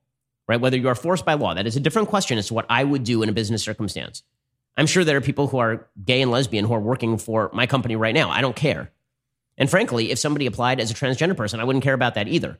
right? 0.48 0.60
Whether 0.60 0.78
you 0.78 0.88
are 0.88 0.96
forced 0.96 1.26
by 1.26 1.34
law. 1.34 1.54
That 1.54 1.68
is 1.68 1.76
a 1.76 1.80
different 1.80 2.10
question 2.10 2.38
as 2.38 2.48
to 2.48 2.54
what 2.54 2.66
I 2.70 2.84
would 2.84 3.04
do 3.04 3.24
in 3.24 3.30
a 3.30 3.34
business 3.34 3.64
circumstance. 3.64 4.24
I'm 4.76 4.88
sure 4.88 5.04
there 5.04 5.18
are 5.18 5.22
people 5.22 5.48
who 5.48 5.60
are 5.60 5.88
gay 6.04 6.22
and 6.22 6.32
lesbian 6.32 6.66
who 6.66 6.74
are 6.74 6.80
working 6.80 7.18
for 7.18 7.50
my 7.54 7.68
company 7.68 7.96
right 7.96 8.16
now. 8.16 8.30
I 8.30 8.42
don't 8.42 8.56
care. 8.56 8.92
And 9.58 9.70
frankly, 9.70 10.12
if 10.12 10.20
somebody 10.20 10.46
applied 10.48 10.80
as 10.80 10.90
a 10.90 10.96
transgender 10.96 11.38
person, 11.38 11.60
I 11.60 11.64
wouldn't 11.64 11.84
care 11.84 11.94
about 11.94 12.16
that 12.16 12.28
either. 12.28 12.60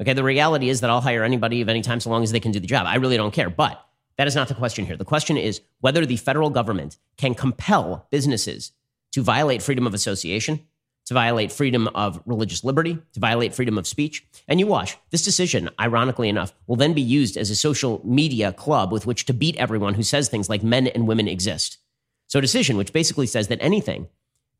Okay, 0.00 0.12
the 0.12 0.22
reality 0.22 0.68
is 0.68 0.82
that 0.82 0.90
I'll 0.90 1.00
hire 1.00 1.24
anybody 1.24 1.62
of 1.62 1.70
any 1.70 1.80
time 1.80 2.00
so 2.00 2.10
long 2.10 2.22
as 2.22 2.30
they 2.30 2.40
can 2.40 2.52
do 2.52 2.60
the 2.60 2.66
job. 2.66 2.86
I 2.86 2.96
really 2.96 3.16
don't 3.16 3.32
care. 3.32 3.48
But 3.48 3.82
that 4.18 4.26
is 4.26 4.34
not 4.34 4.48
the 4.48 4.54
question 4.54 4.84
here. 4.84 4.96
The 4.96 5.04
question 5.04 5.38
is 5.38 5.62
whether 5.80 6.04
the 6.04 6.16
federal 6.16 6.50
government 6.50 6.98
can 7.16 7.34
compel 7.34 8.06
businesses 8.10 8.72
to 9.12 9.22
violate 9.22 9.62
freedom 9.62 9.86
of 9.86 9.94
association, 9.94 10.60
to 11.06 11.14
violate 11.14 11.52
freedom 11.52 11.88
of 11.88 12.20
religious 12.26 12.64
liberty, 12.64 12.98
to 13.12 13.20
violate 13.20 13.54
freedom 13.54 13.78
of 13.78 13.86
speech. 13.86 14.26
And 14.48 14.58
you 14.58 14.66
watch, 14.66 14.98
this 15.10 15.24
decision, 15.24 15.70
ironically 15.80 16.28
enough, 16.28 16.52
will 16.66 16.76
then 16.76 16.94
be 16.94 17.02
used 17.02 17.36
as 17.36 17.48
a 17.48 17.56
social 17.56 18.00
media 18.04 18.52
club 18.52 18.92
with 18.92 19.06
which 19.06 19.24
to 19.26 19.32
beat 19.32 19.56
everyone 19.56 19.94
who 19.94 20.02
says 20.02 20.28
things 20.28 20.48
like 20.48 20.62
men 20.62 20.88
and 20.88 21.06
women 21.06 21.28
exist. 21.28 21.78
So, 22.26 22.40
a 22.40 22.42
decision 22.42 22.76
which 22.76 22.92
basically 22.92 23.26
says 23.26 23.48
that 23.48 23.62
anything 23.62 24.08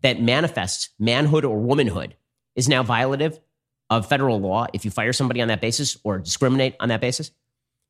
that 0.02 0.22
manifests 0.22 0.90
manhood 1.00 1.44
or 1.44 1.58
womanhood 1.58 2.14
is 2.54 2.68
now 2.68 2.82
violative 2.82 3.40
of 3.90 4.08
federal 4.08 4.40
law 4.40 4.66
if 4.72 4.84
you 4.84 4.90
fire 4.90 5.12
somebody 5.12 5.42
on 5.42 5.48
that 5.48 5.60
basis 5.60 5.96
or 6.04 6.18
discriminate 6.18 6.76
on 6.78 6.88
that 6.90 7.00
basis. 7.00 7.32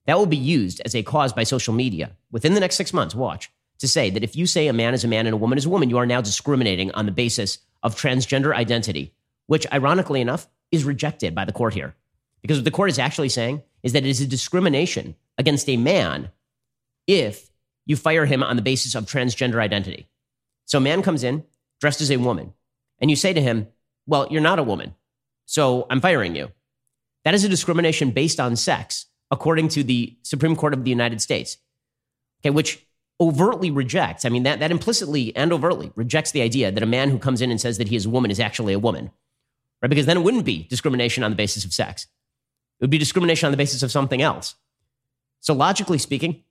That 0.06 0.18
will 0.18 0.26
be 0.26 0.36
used 0.36 0.80
as 0.84 0.94
a 0.94 1.02
cause 1.02 1.32
by 1.32 1.42
social 1.42 1.74
media 1.74 2.12
within 2.30 2.54
the 2.54 2.60
next 2.60 2.76
six 2.76 2.92
months. 2.92 3.14
Watch 3.14 3.50
to 3.78 3.88
say 3.88 4.08
that 4.10 4.22
if 4.22 4.36
you 4.36 4.46
say 4.46 4.68
a 4.68 4.72
man 4.72 4.94
is 4.94 5.04
a 5.04 5.08
man 5.08 5.26
and 5.26 5.34
a 5.34 5.38
woman 5.38 5.58
is 5.58 5.66
a 5.66 5.70
woman, 5.70 5.90
you 5.90 5.98
are 5.98 6.06
now 6.06 6.20
discriminating 6.20 6.90
on 6.92 7.06
the 7.06 7.12
basis 7.12 7.58
of 7.82 7.96
transgender 7.96 8.54
identity, 8.54 9.14
which 9.46 9.66
ironically 9.72 10.20
enough 10.20 10.48
is 10.70 10.84
rejected 10.84 11.34
by 11.34 11.44
the 11.44 11.52
court 11.52 11.74
here. 11.74 11.94
Because 12.42 12.58
what 12.58 12.64
the 12.64 12.70
court 12.70 12.90
is 12.90 12.98
actually 12.98 13.28
saying 13.28 13.62
is 13.82 13.92
that 13.92 14.04
it 14.04 14.08
is 14.08 14.20
a 14.20 14.26
discrimination 14.26 15.16
against 15.38 15.68
a 15.68 15.76
man 15.76 16.30
if 17.06 17.50
you 17.84 17.96
fire 17.96 18.26
him 18.26 18.42
on 18.42 18.56
the 18.56 18.62
basis 18.62 18.94
of 18.94 19.06
transgender 19.06 19.60
identity. 19.60 20.08
So 20.64 20.78
a 20.78 20.80
man 20.80 21.02
comes 21.02 21.22
in 21.22 21.44
dressed 21.80 22.00
as 22.00 22.10
a 22.10 22.16
woman, 22.16 22.52
and 22.98 23.10
you 23.10 23.16
say 23.16 23.32
to 23.32 23.40
him, 23.40 23.68
Well, 24.06 24.26
you're 24.30 24.40
not 24.40 24.58
a 24.58 24.64
woman, 24.64 24.94
so 25.44 25.86
I'm 25.90 26.00
firing 26.00 26.34
you. 26.34 26.50
That 27.24 27.34
is 27.34 27.44
a 27.44 27.48
discrimination 27.48 28.10
based 28.10 28.40
on 28.40 28.56
sex 28.56 29.06
according 29.30 29.68
to 29.68 29.82
the 29.82 30.16
Supreme 30.22 30.56
Court 30.56 30.74
of 30.74 30.84
the 30.84 30.90
United 30.90 31.20
States, 31.20 31.58
okay, 32.40 32.50
which 32.50 32.86
overtly 33.20 33.70
rejects, 33.70 34.24
I 34.24 34.28
mean, 34.28 34.42
that, 34.42 34.60
that 34.60 34.70
implicitly 34.70 35.34
and 35.34 35.52
overtly 35.52 35.90
rejects 35.96 36.32
the 36.32 36.42
idea 36.42 36.70
that 36.70 36.82
a 36.82 36.86
man 36.86 37.10
who 37.10 37.18
comes 37.18 37.40
in 37.40 37.50
and 37.50 37.60
says 37.60 37.78
that 37.78 37.88
he 37.88 37.96
is 37.96 38.06
a 38.06 38.10
woman 38.10 38.30
is 38.30 38.40
actually 38.40 38.74
a 38.74 38.78
woman, 38.78 39.10
right? 39.80 39.88
Because 39.88 40.06
then 40.06 40.18
it 40.18 40.22
wouldn't 40.22 40.44
be 40.44 40.66
discrimination 40.68 41.24
on 41.24 41.30
the 41.30 41.36
basis 41.36 41.64
of 41.64 41.72
sex. 41.72 42.06
It 42.78 42.84
would 42.84 42.90
be 42.90 42.98
discrimination 42.98 43.46
on 43.46 43.52
the 43.52 43.56
basis 43.56 43.82
of 43.82 43.90
something 43.90 44.20
else. 44.20 44.54
So, 45.40 45.54
logically 45.54 45.98
speaking, 45.98 46.42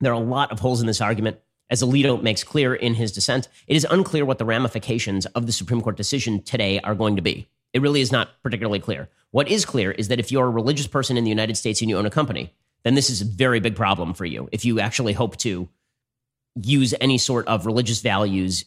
there 0.00 0.12
are 0.12 0.20
a 0.20 0.24
lot 0.24 0.52
of 0.52 0.60
holes 0.60 0.80
in 0.80 0.86
this 0.86 1.00
argument. 1.00 1.38
As 1.70 1.82
Alito 1.82 2.22
makes 2.22 2.44
clear 2.44 2.74
in 2.74 2.94
his 2.94 3.12
dissent, 3.12 3.48
it 3.66 3.76
is 3.76 3.86
unclear 3.90 4.24
what 4.24 4.38
the 4.38 4.46
ramifications 4.46 5.26
of 5.26 5.44
the 5.44 5.52
Supreme 5.52 5.82
Court 5.82 5.98
decision 5.98 6.42
today 6.42 6.80
are 6.80 6.94
going 6.94 7.16
to 7.16 7.22
be. 7.22 7.48
It 7.74 7.82
really 7.82 8.00
is 8.00 8.10
not 8.10 8.42
particularly 8.42 8.80
clear. 8.80 9.10
What 9.32 9.48
is 9.48 9.66
clear 9.66 9.90
is 9.90 10.08
that 10.08 10.18
if 10.18 10.32
you're 10.32 10.46
a 10.46 10.50
religious 10.50 10.86
person 10.86 11.18
in 11.18 11.24
the 11.24 11.30
United 11.30 11.56
States 11.56 11.82
and 11.82 11.90
you 11.90 11.98
own 11.98 12.06
a 12.06 12.10
company, 12.10 12.54
then 12.84 12.94
this 12.94 13.10
is 13.10 13.20
a 13.20 13.26
very 13.26 13.60
big 13.60 13.76
problem 13.76 14.14
for 14.14 14.24
you. 14.24 14.48
If 14.52 14.64
you 14.64 14.80
actually 14.80 15.12
hope 15.12 15.36
to 15.38 15.68
use 16.56 16.94
any 17.00 17.18
sort 17.18 17.46
of 17.46 17.66
religious 17.66 18.00
values, 18.00 18.64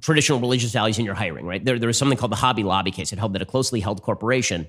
traditional 0.00 0.40
religious 0.40 0.72
values 0.72 0.98
in 0.98 1.04
your 1.04 1.14
hiring, 1.14 1.46
right? 1.46 1.64
There, 1.64 1.78
there 1.78 1.86
was 1.86 1.98
something 1.98 2.18
called 2.18 2.32
the 2.32 2.36
Hobby 2.36 2.62
Lobby 2.62 2.90
case. 2.90 3.12
It 3.12 3.18
held 3.18 3.32
that 3.34 3.42
a 3.42 3.46
closely 3.46 3.80
held 3.80 4.02
corporation 4.02 4.68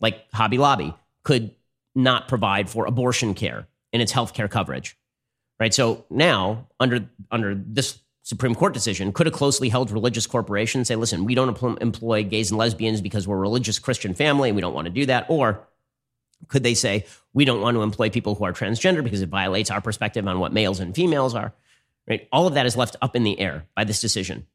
like 0.00 0.26
Hobby 0.32 0.58
Lobby 0.58 0.94
could 1.22 1.54
not 1.94 2.28
provide 2.28 2.68
for 2.68 2.86
abortion 2.86 3.34
care 3.34 3.68
in 3.92 4.00
its 4.00 4.12
health 4.12 4.34
care 4.34 4.48
coverage, 4.48 4.96
right? 5.60 5.72
So 5.72 6.04
now, 6.10 6.68
under 6.80 7.08
under 7.30 7.54
this 7.54 8.00
Supreme 8.22 8.54
Court 8.54 8.72
decision, 8.72 9.12
could 9.12 9.26
a 9.26 9.30
closely 9.30 9.68
held 9.68 9.90
religious 9.90 10.26
corporation 10.26 10.84
say, 10.84 10.96
listen, 10.96 11.24
we 11.24 11.34
don't 11.34 11.80
employ 11.80 12.22
gays 12.24 12.50
and 12.50 12.58
lesbians 12.58 13.00
because 13.00 13.26
we're 13.26 13.36
a 13.36 13.40
religious 13.40 13.78
Christian 13.78 14.14
family 14.14 14.48
and 14.48 14.56
we 14.56 14.62
don't 14.62 14.74
want 14.74 14.86
to 14.86 14.92
do 14.92 15.06
that? 15.06 15.26
Or 15.28 15.66
could 16.48 16.62
they 16.62 16.74
say, 16.74 17.06
we 17.32 17.44
don't 17.44 17.60
want 17.60 17.76
to 17.76 17.82
employ 17.82 18.10
people 18.10 18.34
who 18.34 18.44
are 18.44 18.52
transgender 18.52 19.02
because 19.02 19.22
it 19.22 19.28
violates 19.28 19.70
our 19.70 19.80
perspective 19.80 20.26
on 20.26 20.38
what 20.38 20.52
males 20.52 20.80
and 20.80 20.94
females 20.94 21.34
are? 21.34 21.52
Right? 22.08 22.28
All 22.32 22.46
of 22.46 22.54
that 22.54 22.66
is 22.66 22.76
left 22.76 22.96
up 23.00 23.14
in 23.14 23.22
the 23.22 23.38
air 23.38 23.66
by 23.76 23.84
this 23.84 24.00
decision. 24.00 24.46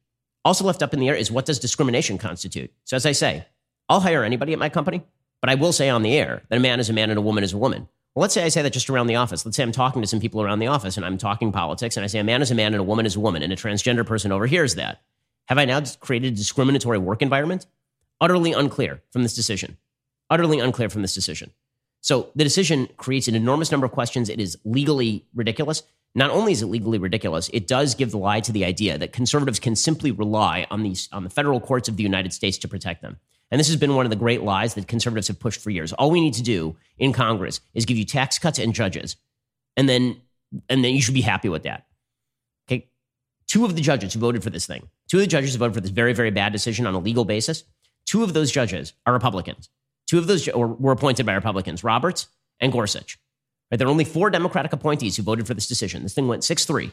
Also 0.44 0.64
left 0.64 0.82
up 0.82 0.94
in 0.94 1.00
the 1.00 1.08
air 1.08 1.14
is 1.14 1.30
what 1.30 1.46
does 1.46 1.58
discrimination 1.58 2.18
constitute? 2.18 2.72
So 2.84 2.96
as 2.96 3.06
I 3.06 3.12
say, 3.12 3.46
I'll 3.88 4.00
hire 4.00 4.22
anybody 4.22 4.52
at 4.52 4.58
my 4.58 4.68
company 4.68 5.02
But 5.40 5.50
I 5.50 5.54
will 5.54 5.72
say 5.72 5.88
on 5.88 6.02
the 6.02 6.16
air 6.16 6.42
that 6.48 6.56
a 6.56 6.60
man 6.60 6.80
is 6.80 6.90
a 6.90 6.92
man 6.92 7.10
and 7.10 7.18
a 7.18 7.22
woman 7.22 7.44
is 7.44 7.52
a 7.52 7.58
woman. 7.58 7.88
Well, 8.14 8.22
let's 8.22 8.34
say 8.34 8.44
I 8.44 8.48
say 8.48 8.62
that 8.62 8.72
just 8.72 8.90
around 8.90 9.06
the 9.06 9.16
office. 9.16 9.44
Let's 9.44 9.56
say 9.56 9.62
I'm 9.62 9.72
talking 9.72 10.02
to 10.02 10.08
some 10.08 10.20
people 10.20 10.42
around 10.42 10.58
the 10.58 10.66
office 10.66 10.96
and 10.96 11.06
I'm 11.06 11.18
talking 11.18 11.52
politics 11.52 11.96
and 11.96 12.04
I 12.04 12.08
say 12.08 12.18
a 12.18 12.24
man 12.24 12.42
is 12.42 12.50
a 12.50 12.54
man 12.54 12.74
and 12.74 12.80
a 12.80 12.84
woman 12.84 13.06
is 13.06 13.16
a 13.16 13.20
woman 13.20 13.42
and 13.42 13.52
a 13.52 13.56
transgender 13.56 14.04
person 14.04 14.32
overhears 14.32 14.74
that. 14.74 15.00
Have 15.46 15.58
I 15.58 15.64
now 15.64 15.82
created 16.00 16.32
a 16.32 16.36
discriminatory 16.36 16.98
work 16.98 17.22
environment? 17.22 17.66
Utterly 18.20 18.52
unclear 18.52 19.00
from 19.10 19.22
this 19.22 19.34
decision. 19.34 19.76
Utterly 20.28 20.58
unclear 20.58 20.90
from 20.90 21.02
this 21.02 21.14
decision. 21.14 21.52
So 22.00 22.30
the 22.34 22.44
decision 22.44 22.88
creates 22.96 23.28
an 23.28 23.34
enormous 23.34 23.70
number 23.70 23.86
of 23.86 23.92
questions. 23.92 24.28
It 24.28 24.40
is 24.40 24.58
legally 24.64 25.26
ridiculous. 25.34 25.82
Not 26.14 26.30
only 26.30 26.52
is 26.52 26.62
it 26.62 26.66
legally 26.66 26.98
ridiculous, 26.98 27.50
it 27.52 27.66
does 27.66 27.94
give 27.94 28.10
the 28.10 28.18
lie 28.18 28.40
to 28.40 28.52
the 28.52 28.64
idea 28.64 28.98
that 28.98 29.12
conservatives 29.12 29.60
can 29.60 29.76
simply 29.76 30.10
rely 30.10 30.66
on 30.70 30.82
these 30.82 31.08
on 31.12 31.24
the 31.24 31.30
federal 31.30 31.60
courts 31.60 31.88
of 31.88 31.96
the 31.96 32.02
United 32.02 32.32
States 32.32 32.58
to 32.58 32.68
protect 32.68 33.02
them. 33.02 33.18
And 33.50 33.58
this 33.58 33.68
has 33.68 33.76
been 33.76 33.94
one 33.94 34.06
of 34.06 34.10
the 34.10 34.16
great 34.16 34.42
lies 34.42 34.74
that 34.74 34.88
conservatives 34.88 35.28
have 35.28 35.38
pushed 35.38 35.60
for 35.60 35.70
years. 35.70 35.92
All 35.92 36.10
we 36.10 36.20
need 36.20 36.34
to 36.34 36.42
do 36.42 36.76
in 36.98 37.12
Congress 37.12 37.60
is 37.74 37.84
give 37.84 37.96
you 37.96 38.04
tax 38.04 38.38
cuts 38.38 38.58
and 38.58 38.74
judges, 38.74 39.16
and 39.76 39.88
then 39.88 40.20
and 40.68 40.84
then 40.84 40.94
you 40.94 41.02
should 41.02 41.14
be 41.14 41.20
happy 41.20 41.48
with 41.48 41.62
that. 41.64 41.86
Okay, 42.68 42.88
two 43.46 43.64
of 43.64 43.76
the 43.76 43.82
judges 43.82 44.14
who 44.14 44.20
voted 44.20 44.42
for 44.42 44.50
this 44.50 44.66
thing, 44.66 44.88
two 45.08 45.18
of 45.18 45.22
the 45.22 45.26
judges 45.26 45.52
who 45.52 45.58
voted 45.58 45.74
for 45.74 45.80
this 45.80 45.90
very 45.90 46.14
very 46.14 46.30
bad 46.30 46.52
decision 46.52 46.86
on 46.86 46.94
a 46.94 46.98
legal 46.98 47.24
basis, 47.24 47.64
two 48.06 48.22
of 48.22 48.32
those 48.32 48.50
judges 48.50 48.92
are 49.06 49.12
Republicans. 49.12 49.68
Two 50.08 50.18
of 50.18 50.26
those 50.26 50.48
were 50.54 50.92
appointed 50.92 51.26
by 51.26 51.34
Republicans, 51.34 51.84
Roberts 51.84 52.28
and 52.60 52.72
Gorsuch. 52.72 53.18
Right, 53.70 53.78
there 53.78 53.86
are 53.86 53.90
only 53.90 54.04
four 54.04 54.30
Democratic 54.30 54.72
appointees 54.72 55.16
who 55.16 55.22
voted 55.22 55.46
for 55.46 55.54
this 55.54 55.66
decision. 55.66 56.02
This 56.02 56.14
thing 56.14 56.28
went 56.28 56.44
6 56.44 56.64
3. 56.64 56.90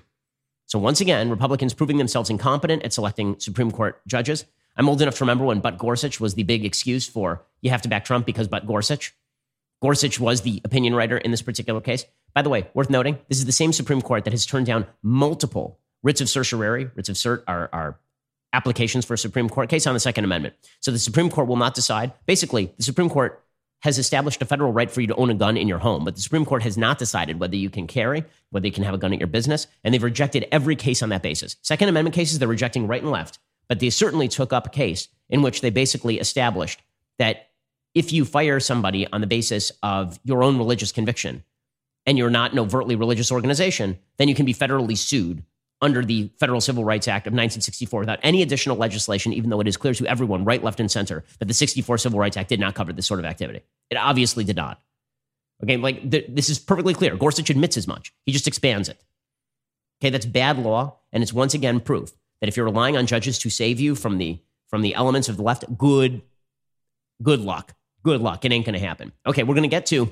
So 0.66 0.80
once 0.80 1.00
again, 1.00 1.30
Republicans 1.30 1.74
proving 1.74 1.98
themselves 1.98 2.30
incompetent 2.30 2.84
at 2.84 2.92
selecting 2.92 3.40
Supreme 3.40 3.72
Court 3.72 4.02
judges. 4.08 4.46
I'm 4.76 4.90
old 4.90 5.02
enough 5.02 5.16
to 5.16 5.24
remember 5.24 5.46
when 5.46 5.62
But 5.62 5.78
Gorsuch 5.78 6.20
was 6.20 6.34
the 6.34 6.44
big 6.44 6.66
excuse 6.66 7.08
for 7.08 7.46
you 7.62 7.70
have 7.70 7.82
to 7.84 7.90
back 7.90 8.04
Trump 8.04 8.26
because 8.26 8.48
But 8.48 8.68
Gorsuch. 8.68 9.14
Gorsuch 9.82 10.20
was 10.20 10.42
the 10.42 10.62
opinion 10.66 10.96
writer 10.96 11.18
in 11.18 11.32
this 11.32 11.42
particular 11.42 11.82
case. 11.82 12.06
By 12.34 12.42
the 12.42 12.50
way, 12.50 12.68
worth 12.74 12.90
noting, 12.90 13.20
this 13.30 13.38
is 13.38 13.46
the 13.46 13.52
same 13.52 13.72
Supreme 13.72 14.02
Court 14.02 14.26
that 14.26 14.34
has 14.34 14.46
turned 14.46 14.66
down 14.66 14.88
multiple 15.02 15.80
writs 16.04 16.22
of 16.22 16.30
certiorari. 16.30 16.90
Writs 16.96 17.10
of 17.10 17.16
cert 17.16 17.44
are, 17.48 17.70
are 17.72 18.00
applications 18.52 19.06
for 19.06 19.14
a 19.14 19.18
Supreme 19.18 19.50
Court 19.50 19.70
case 19.70 19.88
on 19.88 19.94
the 19.94 20.00
Second 20.00 20.24
Amendment. 20.24 20.56
So 20.80 20.92
the 20.92 21.00
Supreme 21.00 21.30
Court 21.30 21.48
will 21.48 21.56
not 21.58 21.74
decide. 21.74 22.14
Basically, 22.26 22.74
the 22.78 22.84
Supreme 22.84 23.10
Court 23.10 23.45
has 23.86 24.00
established 24.00 24.42
a 24.42 24.46
federal 24.46 24.74
right 24.74 24.90
for 24.90 25.00
you 25.00 25.06
to 25.06 25.16
own 25.16 25.30
a 25.30 25.36
gun 25.36 25.56
in 25.56 25.68
your 25.68 25.78
home, 25.78 26.04
but 26.04 26.16
the 26.16 26.22
Supreme 26.22 26.44
Court 26.44 26.64
has 26.64 26.76
not 26.76 26.98
decided 26.98 27.40
whether 27.40 27.56
you 27.56 27.70
can 27.70 27.86
carry, 27.86 28.26
whether 28.50 28.66
you 28.66 28.74
can 28.74 28.84
have 28.84 28.96
a 28.96 28.98
gun 28.98 29.14
at 29.14 29.20
your 29.20 29.28
business, 29.28 29.68
and 29.84 29.94
they've 29.94 30.02
rejected 30.02 30.48
every 30.52 30.76
case 30.76 31.04
on 31.04 31.10
that 31.10 31.22
basis. 31.22 31.56
Second 31.62 31.90
Amendment 31.90 32.16
cases, 32.16 32.40
they're 32.40 32.48
rejecting 32.48 32.88
right 32.88 33.04
and 33.04 33.12
left, 33.12 33.38
but 33.70 33.80
they 33.80 33.92
certainly 33.92 34.28
took 34.28 34.52
up 34.52 34.66
a 34.66 34.72
case 34.72 35.08
in 35.30 35.44
which 35.44 35.62
they 35.62 35.70
basically 35.70 36.20
established 36.20 36.82
that 37.20 37.52
if 37.94 38.12
you 38.12 38.26
fire 38.26 38.60
somebody 38.60 39.06
on 39.14 39.22
the 39.22 39.28
basis 39.28 39.72
of 39.84 40.20
your 40.24 40.42
own 40.44 40.58
religious 40.58 40.92
conviction 40.92 41.44
and 42.08 42.18
you're 42.18 42.32
not 42.32 42.54
an 42.54 42.60
overtly 42.60 42.96
religious 42.96 43.32
organization, 43.32 44.00
then 44.18 44.28
you 44.28 44.34
can 44.34 44.48
be 44.48 44.54
federally 44.56 44.98
sued 44.98 45.44
under 45.86 46.04
the 46.04 46.30
Federal 46.40 46.60
Civil 46.60 46.84
Rights 46.84 47.08
Act 47.08 47.28
of 47.28 47.32
1964 47.32 48.02
without 48.02 48.20
any 48.24 48.42
additional 48.42 48.76
legislation, 48.76 49.32
even 49.32 49.50
though 49.50 49.62
it 49.62 49.68
is 49.68 49.78
clear 49.78 49.94
to 49.94 50.08
everyone, 50.08 50.44
right, 50.44 50.64
left, 50.64 50.80
and 50.80 50.92
center, 50.92 51.24
that 51.40 51.46
the 51.46 51.54
64 51.54 52.00
Civil 52.00 52.20
Rights 52.20 52.36
Act 52.36 52.50
did 52.50 52.60
not 52.60 52.76
cover 52.76 52.92
this 52.92 53.06
sort 53.06 53.20
of 53.20 53.26
activity. 53.26 53.62
It 53.90 53.96
obviously 53.96 54.44
did 54.44 54.56
not. 54.56 54.82
Okay, 55.64 55.78
like 55.78 56.10
th- 56.10 56.26
this 56.28 56.50
is 56.50 56.60
perfectly 56.60 56.94
clear. 56.94 57.16
Gorsuch 57.16 57.50
admits 57.50 57.78
as 57.78 57.88
much. 57.88 58.14
He 58.26 58.32
just 58.32 58.48
expands 58.48 58.90
it. 58.90 59.00
Okay, 60.02 60.10
that's 60.10 60.26
bad 60.26 60.60
law, 60.60 60.98
and 61.14 61.24
it's 61.24 61.32
once 61.32 61.54
again 61.54 61.80
proof 61.80 62.12
that 62.42 62.50
if 62.50 62.58
you're 62.58 62.66
relying 62.66 62.98
on 62.98 63.06
judges 63.06 63.40
to 63.40 63.50
save 63.50 63.80
you 63.80 63.96
from 63.96 64.18
the 64.18 64.40
from 64.68 64.82
the 64.82 64.96
elements 64.96 65.30
of 65.30 65.38
the 65.38 65.44
left, 65.44 65.78
good, 65.78 66.22
good 67.22 67.40
luck. 67.40 67.74
Good 68.04 68.20
luck. 68.20 68.44
It 68.44 68.52
ain't 68.52 68.66
going 68.66 68.74
to 68.74 68.86
happen. 68.86 69.14
Okay, 69.26 69.44
we're 69.44 69.54
going 69.54 69.64
to 69.64 69.70
get 69.70 69.86
to 69.88 70.12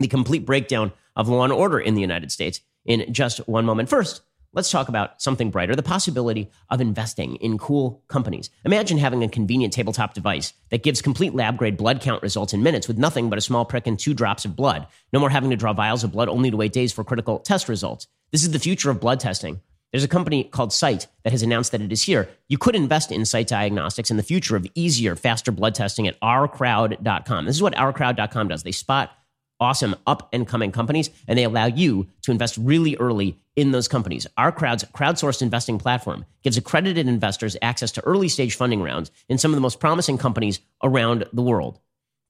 the 0.00 0.08
complete 0.08 0.44
breakdown 0.44 0.92
of 1.16 1.28
law 1.28 1.44
and 1.44 1.52
order 1.52 1.78
in 1.78 1.94
the 1.94 2.00
United 2.00 2.30
States 2.30 2.60
in 2.84 3.12
just 3.12 3.38
one 3.48 3.64
moment. 3.64 3.88
First, 3.88 4.22
Let's 4.54 4.70
talk 4.70 4.88
about 4.88 5.20
something 5.20 5.50
brighter 5.50 5.76
the 5.76 5.82
possibility 5.82 6.50
of 6.70 6.80
investing 6.80 7.36
in 7.36 7.58
cool 7.58 8.02
companies. 8.08 8.48
Imagine 8.64 8.96
having 8.96 9.22
a 9.22 9.28
convenient 9.28 9.74
tabletop 9.74 10.14
device 10.14 10.54
that 10.70 10.82
gives 10.82 11.02
complete 11.02 11.34
lab 11.34 11.58
grade 11.58 11.76
blood 11.76 12.00
count 12.00 12.22
results 12.22 12.54
in 12.54 12.62
minutes 12.62 12.88
with 12.88 12.96
nothing 12.96 13.28
but 13.28 13.38
a 13.38 13.42
small 13.42 13.66
prick 13.66 13.86
and 13.86 13.98
two 13.98 14.14
drops 14.14 14.46
of 14.46 14.56
blood. 14.56 14.86
No 15.12 15.20
more 15.20 15.28
having 15.28 15.50
to 15.50 15.56
draw 15.56 15.74
vials 15.74 16.02
of 16.02 16.12
blood 16.12 16.30
only 16.30 16.50
to 16.50 16.56
wait 16.56 16.72
days 16.72 16.94
for 16.94 17.04
critical 17.04 17.40
test 17.40 17.68
results. 17.68 18.06
This 18.32 18.42
is 18.42 18.50
the 18.50 18.58
future 18.58 18.90
of 18.90 19.00
blood 19.00 19.20
testing. 19.20 19.60
There's 19.92 20.04
a 20.04 20.08
company 20.08 20.44
called 20.44 20.72
Sight 20.72 21.06
that 21.24 21.32
has 21.32 21.42
announced 21.42 21.72
that 21.72 21.80
it 21.80 21.92
is 21.92 22.02
here. 22.02 22.28
You 22.48 22.58
could 22.58 22.74
invest 22.74 23.12
in 23.12 23.24
Sight 23.24 23.48
Diagnostics 23.48 24.10
in 24.10 24.16
the 24.16 24.22
future 24.22 24.56
of 24.56 24.66
easier, 24.74 25.14
faster 25.14 25.50
blood 25.52 25.74
testing 25.74 26.06
at 26.06 26.20
ourcrowd.com. 26.20 27.46
This 27.46 27.56
is 27.56 27.62
what 27.62 27.74
ourcrowd.com 27.74 28.48
does. 28.48 28.62
They 28.62 28.72
spot 28.72 29.12
awesome 29.60 29.96
up 30.06 30.28
and 30.32 30.46
coming 30.46 30.72
companies, 30.72 31.10
and 31.26 31.38
they 31.38 31.44
allow 31.44 31.66
you 31.66 32.06
to 32.22 32.30
invest 32.30 32.56
really 32.56 32.96
early 32.96 33.38
in 33.56 33.72
those 33.72 33.88
companies. 33.88 34.26
OurCrowd's 34.38 34.84
crowdsourced 34.84 35.42
investing 35.42 35.78
platform 35.78 36.24
gives 36.42 36.56
accredited 36.56 37.08
investors 37.08 37.56
access 37.60 37.90
to 37.92 38.04
early 38.04 38.28
stage 38.28 38.54
funding 38.54 38.82
rounds 38.82 39.10
in 39.28 39.38
some 39.38 39.50
of 39.50 39.56
the 39.56 39.60
most 39.60 39.80
promising 39.80 40.18
companies 40.18 40.60
around 40.82 41.24
the 41.32 41.42
world. 41.42 41.80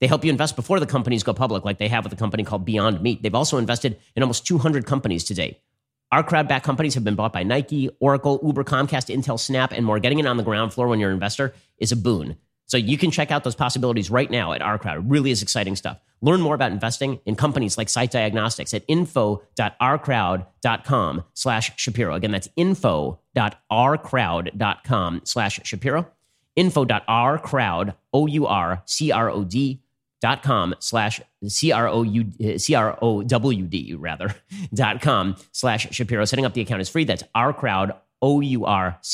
They 0.01 0.07
help 0.07 0.23
you 0.23 0.31
invest 0.31 0.55
before 0.55 0.79
the 0.79 0.85
companies 0.85 1.23
go 1.23 1.33
public, 1.33 1.65
like 1.65 1.77
they 1.77 1.89
have 1.89 2.03
with 2.03 2.13
a 2.13 2.17
company 2.17 2.43
called 2.43 2.65
Beyond 2.65 3.01
Meat. 3.01 3.21
They've 3.21 3.35
also 3.35 3.57
invested 3.57 3.99
in 4.15 4.23
almost 4.23 4.47
200 4.47 4.85
companies 4.85 5.25
to 5.25 5.33
date. 5.33 5.59
OurCrowd 6.13 6.47
backed 6.47 6.65
companies 6.65 6.95
have 6.95 7.03
been 7.03 7.15
bought 7.15 7.33
by 7.33 7.43
Nike, 7.43 7.89
Oracle, 7.99 8.39
Uber, 8.43 8.63
Comcast, 8.63 9.13
Intel, 9.13 9.39
Snap, 9.39 9.71
and 9.71 9.85
more. 9.85 9.99
Getting 9.99 10.17
in 10.17 10.25
on 10.25 10.37
the 10.37 10.43
ground 10.43 10.73
floor 10.73 10.87
when 10.87 10.99
you're 10.99 11.09
an 11.09 11.15
investor 11.15 11.53
is 11.77 11.91
a 11.91 11.95
boon. 11.95 12.37
So 12.69 12.77
you 12.77 12.97
can 12.97 13.11
check 13.11 13.31
out 13.31 13.43
those 13.43 13.55
possibilities 13.55 14.09
right 14.11 14.29
now 14.29 14.53
at 14.53 14.61
OurCrowd. 14.61 14.97
It 14.97 15.03
really 15.07 15.31
is 15.31 15.41
exciting 15.41 15.75
stuff. 15.75 15.99
Learn 16.21 16.39
more 16.39 16.53
about 16.55 16.71
investing 16.71 17.19
in 17.25 17.35
companies 17.35 17.75
like 17.77 17.89
Sight 17.89 18.11
Diagnostics 18.11 18.73
at 18.75 18.83
info.ourcrowd.com 18.87 21.23
slash 21.33 21.71
Shapiro. 21.77 22.15
Again, 22.15 22.31
that's 22.31 22.47
info.ourcrowd.com 22.55 25.21
slash 25.23 25.59
Shapiro. 25.63 26.07
Info.ourcrowd, 26.55 27.95
O-U-R-C-R-O-D 28.13 29.81
dot 30.21 30.43
com 30.43 30.75
slash 30.79 31.21
C-R-O-W-D 31.47 32.33
rather, 33.95 34.35
dot 34.73 35.01
com 35.01 35.35
slash 35.51 35.87
Shapiro. 35.91 36.25
Setting 36.25 36.45
up 36.45 36.53
the 36.53 36.61
account 36.61 36.81
is 36.81 36.89
free. 36.89 37.05
That's 37.05 37.23
our 38.21 38.29
O-U-R-C-R-O-W-D 38.29 39.07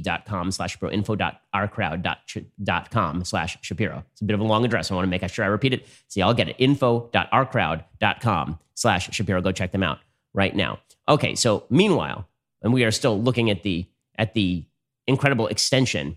dot 0.00 0.24
com 0.24 0.50
slash 0.50 0.72
Shapiro, 0.72 0.90
info 0.90 1.14
dot 1.14 1.42
ourcrowd 1.54 2.02
dot, 2.02 2.18
dot 2.62 2.90
com 2.90 3.24
slash 3.24 3.58
Shapiro. 3.60 4.04
It's 4.12 4.22
a 4.22 4.24
bit 4.24 4.34
of 4.34 4.40
a 4.40 4.44
long 4.44 4.64
address. 4.64 4.90
I 4.90 4.94
want 4.94 5.04
to 5.04 5.10
make 5.10 5.28
sure 5.30 5.44
I 5.44 5.48
repeat 5.48 5.74
it. 5.74 5.86
See, 6.08 6.22
I'll 6.22 6.34
get 6.34 6.48
it. 6.48 6.56
Info 6.58 7.10
dot 7.12 7.30
ourcrowd 7.30 7.84
dot 8.00 8.20
com 8.20 8.58
slash 8.74 9.14
Shapiro. 9.14 9.42
Go 9.42 9.52
check 9.52 9.72
them 9.72 9.82
out 9.82 9.98
right 10.34 10.56
now. 10.56 10.78
Okay. 11.08 11.34
So 11.34 11.64
meanwhile, 11.68 12.26
and 12.62 12.72
we 12.72 12.84
are 12.84 12.90
still 12.90 13.20
looking 13.20 13.50
at 13.50 13.62
the, 13.62 13.86
at 14.16 14.34
the 14.34 14.64
incredible 15.06 15.48
extension 15.48 16.16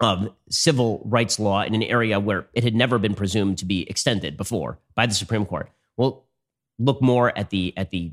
of 0.00 0.30
civil 0.48 1.02
rights 1.04 1.38
law 1.38 1.62
in 1.62 1.74
an 1.74 1.82
area 1.82 2.18
where 2.18 2.46
it 2.54 2.64
had 2.64 2.74
never 2.74 2.98
been 2.98 3.14
presumed 3.14 3.58
to 3.58 3.66
be 3.66 3.88
extended 3.88 4.36
before 4.36 4.78
by 4.94 5.06
the 5.06 5.14
Supreme 5.14 5.44
Court. 5.44 5.70
We'll 5.96 6.24
look 6.78 7.02
more 7.02 7.36
at 7.38 7.50
the, 7.50 7.74
at 7.76 7.90
the 7.90 8.12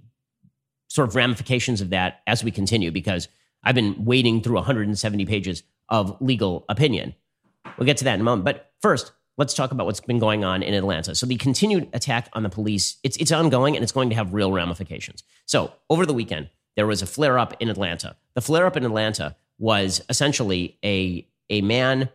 sort 0.88 1.08
of 1.08 1.16
ramifications 1.16 1.82
of 1.82 1.90
that 1.92 2.22
as 2.28 2.44
we 2.44 2.52
continue 2.52 2.92
because 2.92 3.28
I've 3.64 3.76
been 3.76 4.06
wading 4.06 4.42
through 4.42 4.56
170 4.56 5.26
pages 5.26 5.64
of 5.90 6.18
legal 6.22 6.66
opinion. 6.70 7.16
We'll 7.78 7.86
get 7.86 7.98
to 7.98 8.06
that 8.06 8.16
in 8.16 8.22
a 8.22 8.24
moment. 8.24 8.46
But 8.46 8.72
first, 8.82 9.12
let's 9.38 9.54
talk 9.54 9.72
about 9.72 9.86
what's 9.86 10.00
been 10.00 10.20
going 10.20 10.44
on 10.44 10.64
in 10.64 10.74
Atlanta. 10.74 11.16
So 11.16 11.26
the 11.26 11.36
continued 11.36 11.90
attack 11.94 12.30
on 12.34 12.44
the 12.44 12.50
police, 12.50 12.98
it's, 13.04 13.18
it's 13.18 13.32
ongoing 13.32 13.76
and 13.76 13.84
it's 13.84 13.92
going 13.92 14.10
to 14.10 14.16
have 14.16 14.34
real 14.34 14.52
ramifications. 14.52 15.24
So 15.46 15.74
over 15.90 16.06
the 16.06 16.14
weekend, 16.14 16.50
there 16.76 16.88
was 16.88 17.02
a 17.02 17.08
flare 17.08 17.38
up 17.40 17.56
in 17.60 17.70
Atlanta. 17.70 18.16
The 18.36 18.42
flare 18.42 18.66
up 18.66 18.78
in 18.78 18.86
Atlanta 18.86 19.36
was 19.58 20.02
essentially 20.10 20.78
a, 20.84 21.28
a 21.50 21.62
man 21.62 22.10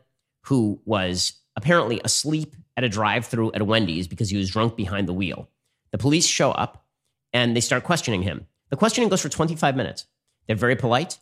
who 0.45 0.81
was 0.85 1.35
apparently 1.57 2.00
asleep 2.05 2.57
at 2.76 2.85
a 2.85 2.88
drive 2.88 3.26
through 3.26 3.52
at 3.52 3.61
a 3.61 3.64
Wendy's 3.64 4.09
because 4.09 4.31
he 4.31 4.37
was 4.37 4.50
drunk 4.50 4.76
behind 4.76 5.09
the 5.09 5.12
wheel. 5.12 5.49
The 5.91 5.99
police 5.99 6.26
show 6.26 6.50
up 6.52 6.87
and 7.33 7.57
they 7.57 7.61
start 7.61 7.85
questioning 7.85 8.23
him. 8.23 8.47
The 8.73 8.76
questioning 8.79 9.11
goes 9.11 9.21
for 9.21 9.29
25 9.29 9.76
minutes. 9.76 10.07
They're 10.47 10.57
very 10.57 10.76
polite. 10.76 11.19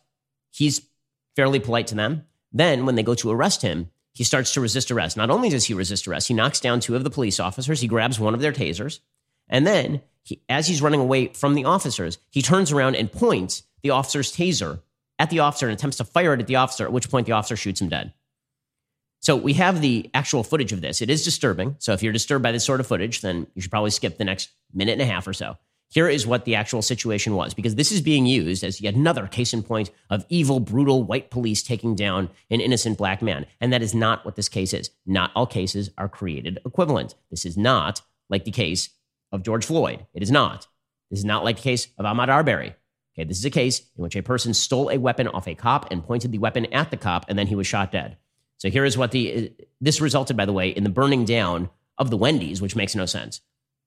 He's 0.51 0.87
fairly 1.35 1.59
polite 1.59 1.87
to 1.87 1.95
them. 1.95 2.23
Then, 2.53 2.85
when 2.85 2.95
they 2.95 3.03
go 3.03 3.13
to 3.13 3.29
arrest 3.29 3.61
him, 3.61 3.91
he 4.13 4.23
starts 4.23 4.53
to 4.53 4.61
resist 4.61 4.89
arrest. 4.89 5.17
Not 5.17 5.29
only 5.29 5.49
does 5.49 5.65
he 5.65 5.73
resist 5.73 6.07
arrest, 6.07 6.29
he 6.29 6.33
knocks 6.33 6.61
down 6.61 6.79
two 6.79 6.95
of 6.95 7.03
the 7.03 7.09
police 7.09 7.41
officers. 7.41 7.81
He 7.81 7.89
grabs 7.89 8.21
one 8.21 8.33
of 8.33 8.39
their 8.39 8.53
tasers. 8.53 8.99
And 9.49 9.67
then, 9.67 10.01
he, 10.23 10.41
as 10.47 10.65
he's 10.65 10.81
running 10.81 11.01
away 11.01 11.27
from 11.27 11.53
the 11.53 11.65
officers, 11.65 12.19
he 12.29 12.41
turns 12.41 12.71
around 12.71 12.95
and 12.95 13.11
points 13.11 13.63
the 13.83 13.89
officer's 13.89 14.33
taser 14.33 14.79
at 15.19 15.29
the 15.29 15.39
officer 15.39 15.67
and 15.67 15.77
attempts 15.77 15.97
to 15.97 16.05
fire 16.05 16.33
it 16.33 16.39
at 16.39 16.47
the 16.47 16.55
officer, 16.55 16.85
at 16.85 16.93
which 16.93 17.09
point 17.09 17.25
the 17.25 17.33
officer 17.33 17.57
shoots 17.57 17.81
him 17.81 17.89
dead. 17.89 18.13
So 19.19 19.35
we 19.35 19.53
have 19.53 19.81
the 19.81 20.09
actual 20.13 20.45
footage 20.45 20.71
of 20.71 20.79
this. 20.79 21.01
It 21.01 21.09
is 21.09 21.25
disturbing. 21.25 21.75
So 21.79 21.91
if 21.91 22.01
you're 22.01 22.13
disturbed 22.13 22.43
by 22.43 22.53
this 22.53 22.63
sort 22.63 22.79
of 22.79 22.87
footage, 22.87 23.19
then 23.19 23.45
you 23.55 23.61
should 23.61 23.71
probably 23.71 23.91
skip 23.91 24.17
the 24.17 24.23
next 24.23 24.51
minute 24.73 24.93
and 24.93 25.01
a 25.01 25.05
half 25.05 25.27
or 25.27 25.33
so. 25.33 25.57
Here 25.91 26.07
is 26.07 26.25
what 26.25 26.45
the 26.45 26.55
actual 26.55 26.81
situation 26.81 27.35
was, 27.35 27.53
because 27.53 27.75
this 27.75 27.91
is 27.91 28.01
being 28.01 28.25
used 28.25 28.63
as 28.63 28.79
yet 28.79 28.95
another 28.95 29.27
case 29.27 29.53
in 29.53 29.61
point 29.61 29.91
of 30.09 30.25
evil, 30.29 30.61
brutal 30.61 31.03
white 31.03 31.29
police 31.29 31.61
taking 31.61 31.95
down 31.95 32.29
an 32.49 32.61
innocent 32.61 32.97
black 32.97 33.21
man. 33.21 33.45
And 33.59 33.73
that 33.73 33.81
is 33.81 33.93
not 33.93 34.23
what 34.23 34.37
this 34.37 34.47
case 34.47 34.73
is. 34.73 34.89
Not 35.05 35.31
all 35.35 35.45
cases 35.45 35.89
are 35.97 36.07
created 36.07 36.59
equivalent. 36.65 37.15
This 37.29 37.45
is 37.45 37.57
not 37.57 38.01
like 38.29 38.45
the 38.45 38.51
case 38.51 38.89
of 39.33 39.43
George 39.43 39.65
Floyd. 39.65 40.05
It 40.13 40.23
is 40.23 40.31
not. 40.31 40.65
This 41.09 41.19
is 41.19 41.25
not 41.25 41.43
like 41.43 41.57
the 41.57 41.63
case 41.63 41.89
of 41.97 42.05
Ahmaud 42.05 42.29
Arbery. 42.29 42.73
Okay, 43.13 43.27
this 43.27 43.39
is 43.39 43.45
a 43.45 43.49
case 43.49 43.81
in 43.97 44.03
which 44.03 44.15
a 44.15 44.23
person 44.23 44.53
stole 44.53 44.89
a 44.89 44.97
weapon 44.97 45.27
off 45.27 45.45
a 45.45 45.55
cop 45.55 45.91
and 45.91 46.05
pointed 46.05 46.31
the 46.31 46.37
weapon 46.37 46.67
at 46.67 46.89
the 46.89 46.95
cop, 46.95 47.25
and 47.27 47.37
then 47.37 47.47
he 47.47 47.55
was 47.55 47.67
shot 47.67 47.91
dead. 47.91 48.15
So 48.59 48.69
here 48.69 48.85
is 48.85 48.97
what 48.97 49.11
the 49.11 49.51
this 49.81 49.99
resulted, 49.99 50.37
by 50.37 50.45
the 50.45 50.53
way, 50.53 50.69
in 50.69 50.85
the 50.85 50.89
burning 50.89 51.25
down 51.25 51.69
of 51.97 52.09
the 52.09 52.15
Wendy's, 52.15 52.61
which 52.61 52.77
makes 52.77 52.95
no 52.95 53.05
sense. 53.05 53.41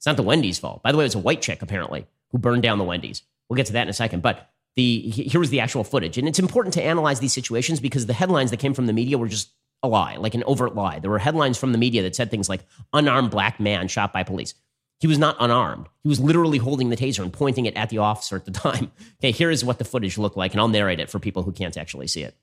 It's 0.05 0.07
not 0.07 0.19
the 0.19 0.23
Wendy's 0.23 0.59
fault. 0.59 0.83
By 0.83 0.93
the 0.93 0.99
way, 0.99 1.05
it 1.05 1.07
was 1.07 1.15
a 1.15 1.19
white 1.19 1.41
chick 1.41 1.63
apparently 1.63 2.07
who 2.31 2.37
burned 2.37 2.63
down 2.63 2.77
the 2.77 2.85
Wendy's. 2.85 3.23
We'll 3.49 3.57
get 3.57 3.65
to 3.69 3.73
that 3.73 3.85
in 3.85 3.89
a 3.89 3.95
second. 3.95 4.21
But 4.21 4.51
the 4.77 5.01
here 5.01 5.41
was 5.41 5.49
the 5.49 5.61
actual 5.61 5.83
footage, 5.83 6.19
and 6.19 6.29
it's 6.29 6.39
important 6.39 6.75
to 6.75 6.83
analyze 6.83 7.21
these 7.21 7.33
situations 7.33 7.81
because 7.81 8.05
the 8.05 8.13
headlines 8.13 8.51
that 8.51 8.59
came 8.59 8.75
from 8.75 8.85
the 8.85 8.93
media 8.93 9.17
were 9.17 9.29
just 9.29 9.49
a 9.83 9.89
lie, 9.89 10.17
like 10.17 10.35
an 10.35 10.45
overt 10.45 10.75
lie. 10.75 10.99
There 10.99 11.11
were 11.11 11.19
headlines 11.19 11.57
from 11.57 11.73
the 11.73 11.79
media 11.79 12.03
that 12.03 12.15
said 12.15 12.31
things 12.31 12.51
like 12.51 12.67
"unarmed 12.93 13.31
black 13.31 13.59
man 13.59 13.89
shot 13.89 14.13
by 14.13 14.25
police." 14.25 14.53
He 15.01 15.07
was 15.07 15.17
not 15.17 15.39
unarmed. 15.41 15.87
He 16.03 16.11
was 16.11 16.21
literally 16.21 16.59
holding 16.59 16.91
the 16.91 16.99
taser 16.99 17.23
and 17.23 17.33
pointing 17.33 17.65
it 17.65 17.75
at 17.75 17.89
the 17.89 17.97
officer 17.97 18.37
at 18.37 18.45
the 18.45 18.51
time. 18.51 18.93
Okay, 19.21 19.31
here 19.31 19.51
is 19.51 19.65
what 19.65 19.79
the 19.79 19.87
footage 19.87 20.19
looked 20.19 20.37
like, 20.37 20.53
and 20.53 20.61
I'll 20.61 20.69
narrate 20.69 21.01
it 21.01 21.09
for 21.09 21.19
people 21.19 21.45
who 21.45 21.53
can't 21.53 21.79
actually 21.79 22.09
see 22.09 22.25
it. 22.25 22.37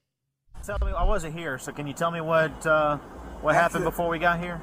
Tell 0.66 0.80
me, 0.84 0.94
I 0.94 1.04
wasn't 1.04 1.38
here, 1.38 1.60
so 1.60 1.72
can 1.72 1.86
you 1.86 1.94
tell 1.94 2.10
me 2.10 2.22
what 2.22 2.66
uh, 2.66 2.98
what 3.42 3.54
happened 3.54 3.84
before 3.84 4.10
we 4.10 4.18
got 4.18 4.40
here? 4.40 4.60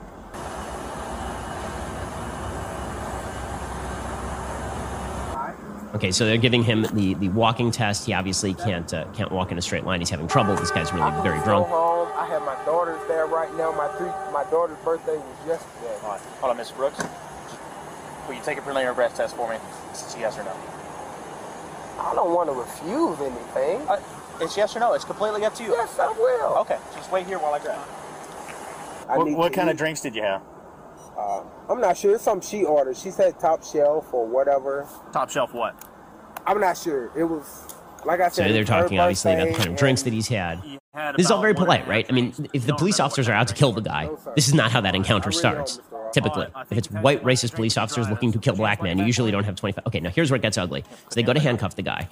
Okay, 5.94 6.10
so 6.10 6.26
they're 6.26 6.36
giving 6.36 6.62
him 6.62 6.82
the, 6.92 7.14
the 7.14 7.30
walking 7.30 7.70
test. 7.70 8.04
He 8.06 8.12
obviously 8.12 8.52
can't 8.52 8.92
uh, 8.92 9.04
can't 9.14 9.32
walk 9.32 9.50
in 9.52 9.58
a 9.58 9.62
straight 9.62 9.84
line. 9.84 10.00
He's 10.00 10.10
having 10.10 10.28
trouble. 10.28 10.54
This 10.54 10.70
guy's 10.70 10.92
really 10.92 11.10
very 11.22 11.40
drunk. 11.40 11.66
Home. 11.68 12.08
I 12.14 12.26
have 12.26 12.42
my 12.42 12.62
daughters 12.66 13.00
there 13.08 13.26
right 13.26 13.52
now. 13.56 13.72
My 13.72 13.88
three, 13.96 14.08
my 14.32 14.44
daughter's 14.50 14.76
birthday 14.84 15.16
was 15.16 15.46
yesterday. 15.46 15.96
All 16.02 16.10
right, 16.10 16.20
hold 16.40 16.50
on, 16.50 16.56
Miss 16.58 16.70
Brooks. 16.70 17.02
Will 18.26 18.34
you 18.34 18.42
take 18.42 18.58
a 18.58 18.60
preliminary 18.60 18.94
breath 18.94 19.16
test 19.16 19.34
for 19.34 19.48
me? 19.48 19.56
It's 19.90 20.14
yes 20.18 20.36
or 20.38 20.44
no. 20.44 20.52
I 22.00 22.14
don't 22.14 22.34
want 22.34 22.50
to 22.50 22.54
refuse 22.54 23.18
anything. 23.20 23.88
Uh, 23.88 24.00
it's 24.40 24.56
yes 24.56 24.76
or 24.76 24.80
no. 24.80 24.92
It's 24.92 25.04
completely 25.06 25.44
up 25.44 25.54
to 25.54 25.62
you. 25.64 25.70
yes, 25.70 25.98
I 25.98 26.12
will. 26.12 26.58
Okay, 26.58 26.78
just 26.94 27.10
wait 27.10 27.26
here 27.26 27.38
while 27.38 27.54
I 27.54 27.58
grab. 27.60 27.78
I 29.08 29.16
What, 29.16 29.30
what 29.32 29.48
to 29.52 29.54
kind 29.54 29.70
of 29.70 29.76
drinks 29.78 30.02
did 30.02 30.14
you 30.14 30.22
have? 30.22 30.42
Uh, 31.18 31.42
I'm 31.68 31.80
not 31.80 31.96
sure. 31.96 32.14
It's 32.14 32.22
something 32.22 32.48
she 32.48 32.64
ordered. 32.64 32.96
She 32.96 33.10
said 33.10 33.40
top 33.40 33.64
shelf 33.64 34.14
or 34.14 34.24
whatever. 34.26 34.88
Top 35.12 35.30
shelf 35.30 35.52
what? 35.52 35.74
I'm 36.46 36.60
not 36.60 36.78
sure. 36.78 37.10
It 37.16 37.24
was 37.24 37.74
like 38.04 38.20
I 38.20 38.28
said. 38.28 38.34
So 38.34 38.42
said. 38.42 38.54
they're 38.54 38.64
talking 38.64 39.00
obviously 39.00 39.34
about 39.34 39.48
the 39.48 39.54
kind 39.54 39.68
of 39.68 39.76
drinks 39.76 40.02
that 40.02 40.12
he's 40.12 40.28
had. 40.28 40.62
You 40.64 40.78
had 40.94 41.16
This 41.16 41.26
is 41.26 41.30
all 41.32 41.40
very 41.40 41.52
one 41.52 41.62
and 41.62 41.72
a 41.72 41.82
polite, 41.82 41.88
right? 41.88 42.06
I 42.08 42.12
mean, 42.12 42.32
if 42.52 42.66
the 42.66 42.74
police 42.74 43.00
officers 43.00 43.28
are 43.28 43.32
out 43.32 43.48
to 43.48 43.54
kill 43.54 43.72
the 43.72 43.80
guy, 43.80 44.04
No, 44.04 44.18
this 44.36 44.46
is 44.46 44.54
not 44.54 44.70
how 44.70 44.80
that 44.80 44.94
encounter 44.94 45.28
really 45.28 45.38
starts. 45.38 45.80
Typically, 46.12 46.46
All 46.46 46.52
right, 46.54 46.66
if 46.70 46.78
it's 46.78 46.90
white 46.90 47.22
racist 47.24 47.54
police 47.54 47.76
officers 47.76 48.06
drive. 48.06 48.12
looking 48.12 48.32
to 48.32 48.38
kill 48.38 48.54
black 48.54 48.82
men, 48.82 48.96
you 48.96 49.04
usually 49.04 49.30
don't 49.30 49.44
have 49.44 49.56
25. 49.56 49.86
Okay, 49.88 50.00
now 50.00 50.10
here's 50.10 50.30
where 50.30 50.36
it 50.36 50.42
gets 50.42 50.56
ugly. 50.56 50.84
So 50.90 51.14
they 51.16 51.22
go 51.22 51.32
to 51.32 51.40
handcuff 51.40 51.74
the 51.74 51.82
guy. 51.82 52.08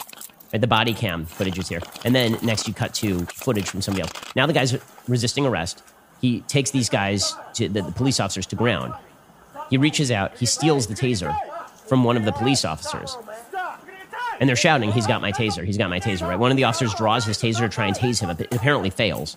Right, 0.53 0.61
the 0.61 0.67
body 0.67 0.95
cam 0.95 1.25
footage 1.27 1.59
is 1.59 1.69
here. 1.69 1.81
And 2.05 2.15
then 2.15 2.39
next 2.43 2.69
you 2.69 2.75
cut 2.75 2.93
to 2.95 3.21
footage 3.27 3.69
from 3.69 3.83
somebody 3.83 4.03
else. 4.03 4.13
Now 4.35 4.47
the 4.47 4.53
guy's 4.53 4.77
resisting 5.09 5.47
arrest. 5.47 5.83
He 6.21 6.41
takes 6.43 6.71
these 6.71 6.89
guys, 6.89 7.35
to 7.55 7.69
the, 7.69 7.83
the 7.83 7.93
police 7.93 8.21
officers, 8.21 8.47
to 8.47 8.57
ground. 8.57 8.95
He 9.71 9.77
reaches 9.77 10.11
out, 10.11 10.37
he 10.39 10.47
steals 10.47 10.87
the 10.87 10.95
taser 10.95 11.37
from 11.89 12.05
one 12.05 12.17
of 12.17 12.25
the 12.25 12.33
police 12.33 12.65
officers. 12.65 13.17
And 14.39 14.49
they're 14.49 14.57
shouting, 14.57 14.93
He's 14.93 15.07
got 15.07 15.21
my 15.21 15.33
taser, 15.33 15.65
he's 15.65 15.79
got 15.79 15.91
my 15.91 16.01
taser, 16.01 16.29
right? 16.29 16.39
One 16.39 16.51
of 16.51 16.57
the 16.57 16.65
officers 16.65 16.95
draws 16.95 17.25
his 17.25 17.39
taser 17.39 17.61
to 17.61 17.69
try 17.69 17.87
and 17.87 17.97
tase 17.97 18.21
him. 18.21 18.31
It 18.31 18.53
apparently 18.53 18.91
fails. 18.91 19.37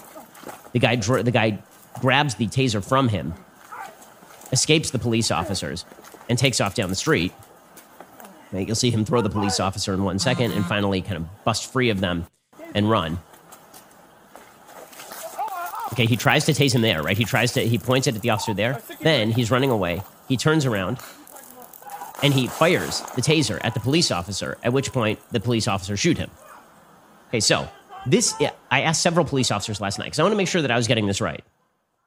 The 0.74 0.80
guy, 0.80 0.96
dr- 0.96 1.26
the 1.26 1.32
guy 1.32 1.60
grabs 2.00 2.36
the 2.36 2.48
taser 2.48 2.86
from 2.86 3.10
him, 3.10 3.34
escapes 4.52 4.92
the 4.92 5.00
police 5.00 5.32
officers, 5.32 5.86
and 6.30 6.38
takes 6.38 6.62
off 6.62 6.76
down 6.76 6.90
the 6.90 6.96
street. 6.96 7.34
You'll 8.52 8.76
see 8.76 8.92
him 8.92 9.06
throw 9.06 9.22
the 9.22 9.30
police 9.30 9.60
officer 9.60 9.94
in 9.94 10.04
one 10.04 10.18
second 10.20 10.54
and 10.54 10.66
finally 10.66 11.02
kind 11.02 11.18
of 11.18 11.44
bust 11.44 11.72
free 11.72 11.90
of 11.90 12.00
them 12.00 12.26
and 12.74 12.90
run. 12.90 13.20
Okay, 16.00 16.06
he 16.06 16.16
tries 16.16 16.46
to 16.46 16.54
tase 16.54 16.74
him 16.74 16.80
there, 16.80 17.04
right? 17.04 17.18
He 17.18 17.26
tries 17.26 17.52
to, 17.52 17.60
he 17.60 17.78
points 17.78 18.08
it 18.08 18.16
at 18.16 18.22
the 18.22 18.30
officer 18.30 18.54
there. 18.54 18.82
Then 19.02 19.32
he's 19.32 19.52
running 19.52 19.70
away. 19.70 20.02
He 20.30 20.38
turns 20.38 20.66
around 20.66 20.98
and 22.24 22.34
he 22.34 22.48
fires 22.48 23.02
the 23.18 23.22
taser 23.22 23.60
at 23.66 23.74
the 23.74 23.82
police 23.82 24.10
officer, 24.10 24.58
at 24.64 24.72
which 24.72 24.94
point 24.94 25.20
the 25.32 25.42
police 25.42 25.68
officer 25.68 25.98
shoot 25.98 26.18
him. 26.18 26.32
Okay, 27.28 27.42
so 27.42 27.68
this, 28.06 28.34
I 28.72 28.84
asked 28.84 29.02
several 29.02 29.26
police 29.26 29.52
officers 29.52 29.82
last 29.82 30.00
night 30.00 30.06
because 30.06 30.20
I 30.20 30.24
want 30.24 30.32
to 30.32 30.38
make 30.38 30.48
sure 30.48 30.62
that 30.62 30.72
I 30.72 30.78
was 30.78 30.88
getting 30.88 31.06
this 31.06 31.20
right, 31.20 31.44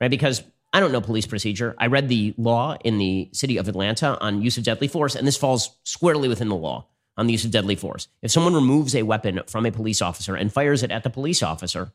right? 0.01 0.11
Because 0.11 0.43
I 0.73 0.81
don't 0.81 0.91
know 0.91 1.03
police 1.03 1.27
procedure. 1.27 1.75
I 1.77 1.89
read 1.89 2.09
the 2.09 2.33
law 2.39 2.79
in 2.83 2.97
the 2.97 3.29
city 3.33 3.59
of 3.59 3.69
Atlanta 3.69 4.19
on 4.23 4.41
use 4.41 4.57
of 4.57 4.65
deadly 4.65 4.89
force, 4.89 5.15
and 5.15 5.27
this 5.27 5.37
falls 5.37 5.77
squarely 5.85 6.31
within 6.31 6.49
the 6.49 6.57
law 6.57 6.87
on 7.19 7.27
the 7.27 7.33
use 7.33 7.45
of 7.45 7.51
deadly 7.51 7.77
force. 7.77 8.09
If 8.23 8.31
someone 8.31 8.55
removes 8.55 8.95
a 8.95 9.03
weapon 9.03 9.43
from 9.49 9.67
a 9.67 9.71
police 9.71 10.01
officer 10.01 10.35
and 10.35 10.51
fires 10.51 10.83
it 10.83 10.91
at 10.91 11.03
the 11.03 11.11
police 11.11 11.43
officer, 11.43 11.93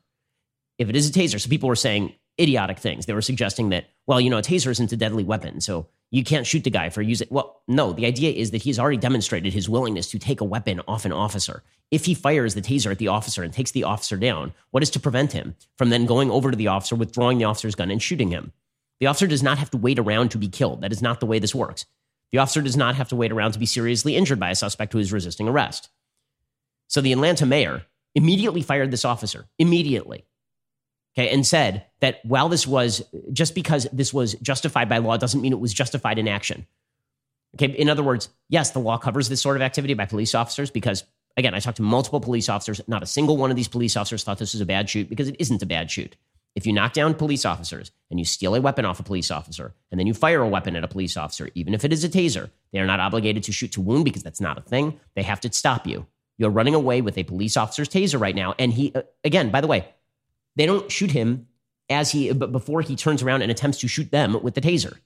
if 0.78 0.88
it 0.88 0.96
is 0.96 1.08
a 1.08 1.12
taser, 1.12 1.40
so 1.40 1.48
people 1.48 1.68
were 1.68 1.76
saying 1.76 2.14
idiotic 2.40 2.78
things. 2.78 3.06
They 3.06 3.12
were 3.12 3.22
suggesting 3.22 3.70
that, 3.70 3.86
well, 4.06 4.20
you 4.20 4.30
know, 4.30 4.38
a 4.38 4.42
taser 4.42 4.70
isn't 4.70 4.92
a 4.92 4.96
deadly 4.96 5.24
weapon, 5.24 5.60
so 5.60 5.88
you 6.10 6.24
can't 6.24 6.46
shoot 6.46 6.64
the 6.64 6.70
guy 6.70 6.88
for 6.88 7.02
using. 7.02 7.28
Well, 7.30 7.60
no, 7.68 7.92
the 7.92 8.06
idea 8.06 8.30
is 8.30 8.52
that 8.52 8.62
he's 8.62 8.78
already 8.78 8.96
demonstrated 8.96 9.52
his 9.52 9.68
willingness 9.68 10.10
to 10.12 10.18
take 10.18 10.40
a 10.40 10.44
weapon 10.44 10.80
off 10.88 11.04
an 11.04 11.12
officer. 11.12 11.62
If 11.90 12.04
he 12.04 12.14
fires 12.14 12.54
the 12.54 12.62
taser 12.62 12.90
at 12.90 12.98
the 12.98 13.08
officer 13.08 13.42
and 13.42 13.52
takes 13.52 13.72
the 13.72 13.84
officer 13.84 14.16
down, 14.16 14.52
what 14.70 14.82
is 14.82 14.90
to 14.90 15.00
prevent 15.00 15.32
him 15.32 15.56
from 15.76 15.90
then 15.90 16.06
going 16.06 16.30
over 16.30 16.50
to 16.50 16.56
the 16.56 16.68
officer, 16.68 16.94
withdrawing 16.94 17.38
the 17.38 17.44
officer's 17.44 17.74
gun, 17.74 17.90
and 17.90 18.02
shooting 18.02 18.30
him? 18.30 18.52
The 19.00 19.06
officer 19.06 19.26
does 19.26 19.42
not 19.42 19.58
have 19.58 19.70
to 19.70 19.76
wait 19.76 19.98
around 19.98 20.30
to 20.30 20.38
be 20.38 20.48
killed. 20.48 20.80
That 20.80 20.92
is 20.92 21.02
not 21.02 21.20
the 21.20 21.26
way 21.26 21.38
this 21.38 21.54
works. 21.54 21.86
The 22.30 22.38
officer 22.38 22.62
does 22.62 22.76
not 22.76 22.94
have 22.96 23.08
to 23.08 23.16
wait 23.16 23.32
around 23.32 23.52
to 23.52 23.58
be 23.58 23.66
seriously 23.66 24.16
injured 24.16 24.40
by 24.40 24.50
a 24.50 24.54
suspect 24.54 24.92
who 24.92 24.98
is 24.98 25.12
resisting 25.12 25.48
arrest. 25.48 25.88
So 26.88 27.00
the 27.00 27.12
Atlanta 27.12 27.46
mayor 27.46 27.84
immediately 28.14 28.62
fired 28.62 28.90
this 28.90 29.04
officer, 29.04 29.46
immediately 29.58 30.24
okay, 31.18 31.32
and 31.32 31.46
said 31.46 31.84
that 32.00 32.20
while 32.24 32.48
this 32.48 32.66
was 32.66 33.02
just 33.32 33.54
because 33.54 33.86
this 33.92 34.14
was 34.14 34.34
justified 34.34 34.88
by 34.88 34.98
law 34.98 35.16
doesn't 35.16 35.40
mean 35.40 35.52
it 35.52 35.60
was 35.60 35.74
justified 35.74 36.18
in 36.18 36.28
action. 36.28 36.66
Okay, 37.56 37.72
in 37.72 37.88
other 37.88 38.02
words, 38.02 38.28
yes, 38.48 38.70
the 38.70 38.78
law 38.78 38.98
covers 38.98 39.28
this 39.28 39.40
sort 39.40 39.56
of 39.56 39.62
activity 39.62 39.94
by 39.94 40.04
police 40.04 40.34
officers 40.34 40.70
because, 40.70 41.04
again, 41.36 41.54
I 41.54 41.60
talked 41.60 41.78
to 41.78 41.82
multiple 41.82 42.20
police 42.20 42.48
officers. 42.48 42.80
Not 42.86 43.02
a 43.02 43.06
single 43.06 43.36
one 43.36 43.50
of 43.50 43.56
these 43.56 43.68
police 43.68 43.96
officers 43.96 44.22
thought 44.22 44.38
this 44.38 44.52
was 44.52 44.60
a 44.60 44.66
bad 44.66 44.88
shoot 44.88 45.08
because 45.08 45.28
it 45.28 45.36
isn't 45.38 45.62
a 45.62 45.66
bad 45.66 45.90
shoot. 45.90 46.16
If 46.54 46.66
you 46.66 46.72
knock 46.72 46.92
down 46.92 47.14
police 47.14 47.44
officers 47.44 47.90
and 48.10 48.18
you 48.18 48.24
steal 48.24 48.54
a 48.54 48.60
weapon 48.60 48.84
off 48.84 49.00
a 49.00 49.04
police 49.04 49.30
officer 49.30 49.74
and 49.90 49.98
then 49.98 50.06
you 50.06 50.14
fire 50.14 50.42
a 50.42 50.48
weapon 50.48 50.76
at 50.76 50.84
a 50.84 50.88
police 50.88 51.16
officer, 51.16 51.50
even 51.54 51.72
if 51.72 51.84
it 51.84 51.92
is 51.92 52.04
a 52.04 52.08
taser, 52.08 52.50
they 52.72 52.80
are 52.80 52.86
not 52.86 53.00
obligated 53.00 53.44
to 53.44 53.52
shoot 53.52 53.72
to 53.72 53.80
wound 53.80 54.04
because 54.04 54.22
that's 54.22 54.40
not 54.40 54.58
a 54.58 54.62
thing. 54.62 54.98
They 55.14 55.22
have 55.22 55.40
to 55.42 55.52
stop 55.52 55.86
you. 55.86 56.06
You're 56.36 56.50
running 56.50 56.74
away 56.74 57.00
with 57.00 57.18
a 57.18 57.24
police 57.24 57.56
officer's 57.56 57.88
taser 57.88 58.20
right 58.20 58.34
now. 58.34 58.54
And 58.58 58.72
he, 58.72 58.92
uh, 58.94 59.02
again, 59.24 59.50
by 59.50 59.60
the 59.60 59.66
way, 59.66 59.88
they 60.58 60.66
don't 60.66 60.90
shoot 60.92 61.12
him 61.12 61.46
as 61.88 62.12
he 62.12 62.32
but 62.32 62.52
before 62.52 62.82
he 62.82 62.96
turns 62.96 63.22
around 63.22 63.42
and 63.42 63.50
attempts 63.50 63.78
to 63.78 63.88
shoot 63.88 64.10
them 64.10 64.36
with 64.42 64.54
the 64.54 64.60
taser. 64.60 64.98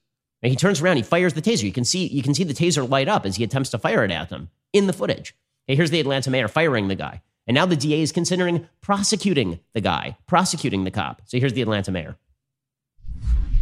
And 0.42 0.50
he 0.50 0.56
turns 0.56 0.80
around, 0.80 0.96
he 0.96 1.02
fires 1.02 1.34
the 1.34 1.42
taser. 1.42 1.62
You 1.62 1.72
can 1.72 1.84
see 1.84 2.08
you 2.08 2.22
can 2.22 2.34
see 2.34 2.42
the 2.42 2.54
taser 2.54 2.88
light 2.88 3.06
up 3.06 3.24
as 3.24 3.36
he 3.36 3.44
attempts 3.44 3.70
to 3.70 3.78
fire 3.78 4.02
it 4.02 4.10
at 4.10 4.30
them 4.30 4.50
in 4.72 4.88
the 4.88 4.92
footage. 4.92 5.36
Hey, 5.66 5.76
here's 5.76 5.90
the 5.90 6.00
Atlanta 6.00 6.30
mayor 6.30 6.48
firing 6.48 6.88
the 6.88 6.96
guy. 6.96 7.22
And 7.46 7.54
now 7.54 7.66
the 7.66 7.76
DA 7.76 8.00
is 8.02 8.12
considering 8.12 8.66
prosecuting 8.80 9.60
the 9.74 9.80
guy, 9.80 10.16
prosecuting 10.26 10.84
the 10.84 10.90
cop. 10.90 11.22
So 11.26 11.38
here's 11.38 11.52
the 11.52 11.62
Atlanta 11.62 11.92
mayor. 11.92 12.16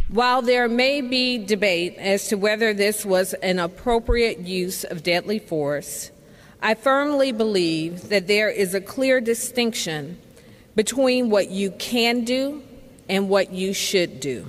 While 0.07 0.41
there 0.41 0.67
may 0.67 1.01
be 1.01 1.37
debate 1.37 1.95
as 1.97 2.27
to 2.29 2.35
whether 2.35 2.73
this 2.73 3.05
was 3.05 3.33
an 3.35 3.59
appropriate 3.59 4.39
use 4.39 4.83
of 4.83 5.03
deadly 5.03 5.39
force, 5.39 6.11
I 6.61 6.73
firmly 6.73 7.31
believe 7.31 8.09
that 8.09 8.27
there 8.27 8.49
is 8.49 8.73
a 8.73 8.81
clear 8.81 9.21
distinction 9.21 10.19
between 10.75 11.29
what 11.29 11.49
you 11.49 11.71
can 11.71 12.23
do 12.23 12.63
and 13.09 13.29
what 13.29 13.51
you 13.51 13.73
should 13.73 14.19
do. 14.19 14.45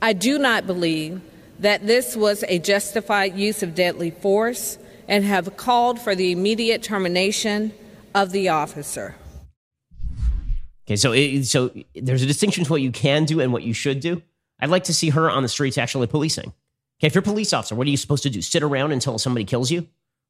I 0.00 0.12
do 0.12 0.38
not 0.38 0.66
believe 0.66 1.20
that 1.58 1.86
this 1.86 2.14
was 2.14 2.44
a 2.46 2.58
justified 2.58 3.36
use 3.36 3.62
of 3.62 3.74
deadly 3.74 4.10
force 4.10 4.78
and 5.08 5.24
have 5.24 5.56
called 5.56 5.98
for 5.98 6.14
the 6.14 6.30
immediate 6.30 6.82
termination 6.82 7.72
of 8.14 8.30
the 8.30 8.50
officer. 8.50 9.16
Okay, 10.86 10.96
so 10.96 11.12
it, 11.12 11.44
so 11.44 11.70
there's 11.94 12.22
a 12.22 12.26
distinction 12.26 12.64
to 12.64 12.70
what 12.70 12.80
you 12.80 12.92
can 12.92 13.24
do 13.24 13.40
and 13.40 13.52
what 13.52 13.62
you 13.62 13.74
should 13.74 14.00
do. 14.00 14.22
I'd 14.60 14.70
like 14.70 14.84
to 14.84 14.94
see 14.94 15.10
her 15.10 15.30
on 15.30 15.42
the 15.42 15.48
streets 15.48 15.78
actually 15.78 16.06
policing. 16.06 16.52
Okay, 16.98 17.06
if 17.06 17.14
you're 17.14 17.20
a 17.20 17.22
police 17.22 17.52
officer, 17.52 17.74
what 17.74 17.86
are 17.86 17.90
you 17.90 17.96
supposed 17.96 18.22
to 18.24 18.30
do? 18.30 18.42
Sit 18.42 18.62
around 18.62 18.92
until 18.92 19.18
somebody 19.18 19.44
kills 19.44 19.70
you? 19.70 19.86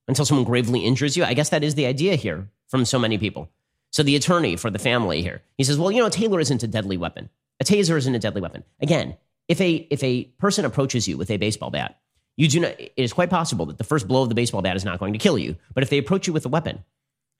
Until 0.06 0.24
someone 0.24 0.44
gravely 0.44 0.80
injures 0.80 1.16
you? 1.16 1.24
I 1.24 1.34
guess 1.34 1.50
that 1.50 1.62
is 1.62 1.74
the 1.74 1.86
idea 1.86 2.14
here 2.16 2.48
from 2.68 2.84
so 2.84 2.98
many 2.98 3.18
people. 3.18 3.50
So 3.90 4.03
the 4.03 4.16
attorney 4.16 4.57
for 4.57 4.70
the 4.70 4.79
family 4.79 5.22
here, 5.22 5.42
he 5.57 5.64
says, 5.64 5.79
well, 5.79 5.90
you 5.90 6.01
know, 6.01 6.07
a 6.07 6.11
Taylor 6.11 6.40
isn't 6.40 6.62
a 6.62 6.66
deadly 6.66 6.96
weapon. 6.96 7.31
A 7.61 7.64
taser 7.64 7.96
isn't 7.96 8.14
a 8.14 8.18
deadly 8.18 8.40
weapon. 8.40 8.64
Again, 8.81 9.16
if 9.48 9.61
a 9.61 9.87
if 9.90 10.03
a 10.03 10.24
person 10.38 10.64
approaches 10.64 11.09
you 11.09 11.16
with 11.16 11.31
a 11.31 11.38
baseball 11.38 11.70
bat, 11.70 11.98
You 12.38 12.46
do 12.46 12.61
not, 12.61 12.79
it 12.79 12.92
is 12.96 13.12
quite 13.12 13.31
possible 13.31 13.66
that 13.66 13.79
the 13.79 13.85
first 13.85 14.07
blow 14.07 14.22
of 14.22 14.29
the 14.29 14.35
baseball 14.37 14.62
bat 14.62 14.77
is 14.77 14.85
not 14.85 15.01
going 15.01 15.12
to 15.12 15.18
kill 15.18 15.37
you. 15.37 15.57
But 15.74 15.83
if 15.83 15.90
they 15.90 15.98
approach 15.98 16.29
you 16.29 16.33
with 16.33 16.46
a 16.46 16.48
weapon, 16.48 16.85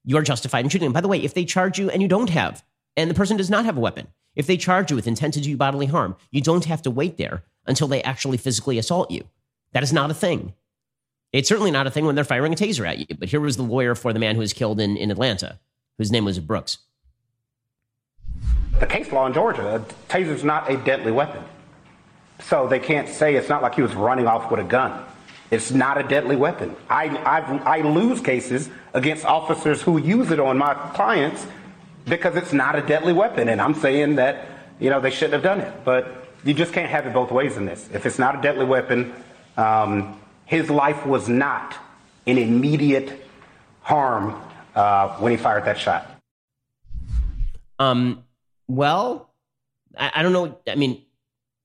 you 0.05 0.17
are 0.17 0.23
justified 0.23 0.65
in 0.65 0.71
shooting 0.71 0.87
them. 0.87 0.93
By 0.93 1.01
the 1.01 1.09
way, 1.09 1.23
if 1.23 1.35
they 1.35 1.45
charge 1.45 1.79
you 1.79 1.89
and 1.89 2.03
you 2.03 2.09
don't 2.09 2.31
have, 2.31 2.65
and 2.97 3.09
the 3.09 3.15
person 3.15 3.37
does 3.37 3.49
not 3.49 3.65
have 3.65 3.77
a 3.77 3.81
weapon, 3.81 4.09
if 4.35 4.49
they 4.49 4.57
charge 4.57 4.91
you 4.91 4.97
with 4.97 5.07
intent 5.07 5.35
to 5.35 5.41
do 5.41 5.51
you 5.51 5.57
bodily 5.57 5.87
harm, 5.87 6.17
you 6.33 6.41
don't 6.41 6.65
have 6.65 6.83
to 6.83 6.91
wait 6.91 7.17
there 7.17 7.45
until 7.65 7.87
they 7.87 8.03
actually 8.03 8.39
physically 8.39 8.77
assault 8.77 9.13
you. 9.13 9.23
That 9.73 9.85
is 9.85 9.93
not 9.93 10.11
a 10.11 10.15
thing. 10.15 10.55
It's 11.33 11.49
certainly 11.49 11.71
not 11.71 11.87
a 11.87 11.93
thing 11.93 12.05
when 12.05 12.17
they're 12.17 12.25
firing 12.25 12.53
a 12.53 12.57
taser 12.57 12.89
at 12.89 12.99
you. 12.99 13.17
But 13.17 13.29
here 13.29 13.41
was 13.41 13.57
the 13.57 13.63
lawyer 13.63 13.95
for 13.95 14.13
the 14.13 14.19
man 14.19 14.35
who 14.35 14.41
was 14.41 14.53
killed 14.53 14.81
in, 14.81 14.97
in 14.97 15.13
Atlanta, 15.13 15.61
whose 15.99 16.11
name 16.11 16.25
was 16.25 16.39
Brooks. 16.39 16.79
The 18.81 18.87
case 18.87 19.11
law 19.11 19.27
in 19.27 19.33
Georgia, 19.35 19.77
a 19.77 20.11
taser's 20.11 20.45
not 20.45 20.71
a 20.71 20.77
deadly 20.77 21.11
weapon. 21.11 21.43
So 22.41 22.69
they 22.69 22.79
can't 22.79 23.09
say 23.09 23.35
it's 23.35 23.49
not 23.49 23.63
like 23.63 23.75
he 23.75 23.83
was 23.83 23.95
running 23.95 24.29
off 24.29 24.51
with 24.51 24.61
a 24.61 24.65
gun. 24.65 25.05
It's 25.51 25.73
not 25.73 25.99
a 25.99 26.05
deadly 26.05 26.37
weapon. 26.37 26.77
I, 26.89 27.09
I've, 27.25 27.67
I 27.67 27.81
lose 27.81 28.21
cases 28.21 28.71
against 28.95 29.25
officers 29.25 29.83
who 29.83 29.99
use 29.99 30.31
it 30.31 30.39
on 30.39 30.59
my 30.59 30.75
clients 30.95 31.47
because 32.05 32.37
it's 32.37 32.53
not 32.53 32.77
a 32.77 32.83
deadly 32.83 33.13
weapon. 33.13 33.49
And 33.49 33.61
I'm 33.61 33.75
saying 33.75 34.17
that, 34.17 34.47
you 34.79 34.91
know, 34.91 35.01
they 35.01 35.11
shouldn't 35.11 35.33
have 35.33 35.43
done 35.43 35.61
it. 35.61 35.85
But 35.85 36.29
you 36.45 36.55
just 36.55 36.73
can't 36.73 36.91
have 36.91 37.07
it 37.07 37.13
both 37.13 37.33
ways 37.33 37.57
in 37.57 37.65
this. 37.65 37.89
If 37.93 38.07
it's 38.07 38.19
not 38.19 38.39
a 38.39 38.43
deadly 38.43 38.67
weapon, 38.67 39.13
um, 39.57 40.21
his 40.45 40.71
life 40.71 41.05
was 41.05 41.29
not 41.29 41.77
in 42.27 42.39
immediate 42.39 43.25
harm 43.81 44.41
uh, 44.79 45.09
when 45.19 45.33
he 45.33 45.37
fired 45.37 45.65
that 45.65 45.79
shot. 45.79 46.09
Um, 47.81 48.25
well, 48.69 49.35
I, 49.97 50.13
I 50.17 50.23
don't 50.23 50.33
know. 50.33 50.59
I 50.69 50.77
mean, 50.77 51.05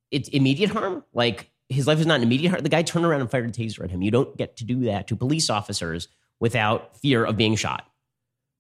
it's 0.10 0.30
immediate 0.30 0.72
harm. 0.72 1.04
Like 1.14 1.52
his 1.70 1.86
life 1.86 2.00
is 2.00 2.08
not 2.08 2.16
an 2.16 2.24
immediate 2.24 2.50
harm. 2.50 2.64
The 2.64 2.70
guy 2.70 2.82
turned 2.82 3.06
around 3.06 3.22
and 3.22 3.30
fired 3.30 3.48
a 3.48 3.52
taser 3.52 3.84
at 3.84 3.92
him. 3.92 4.02
You 4.02 4.12
don't 4.12 4.36
get 4.36 4.58
to 4.58 4.66
do 4.66 4.82
that 4.86 5.08
to 5.08 5.16
police 5.16 5.50
officers 5.50 6.08
without 6.40 6.98
fear 6.98 7.24
of 7.24 7.38
being 7.38 7.56
shot. 7.56 7.88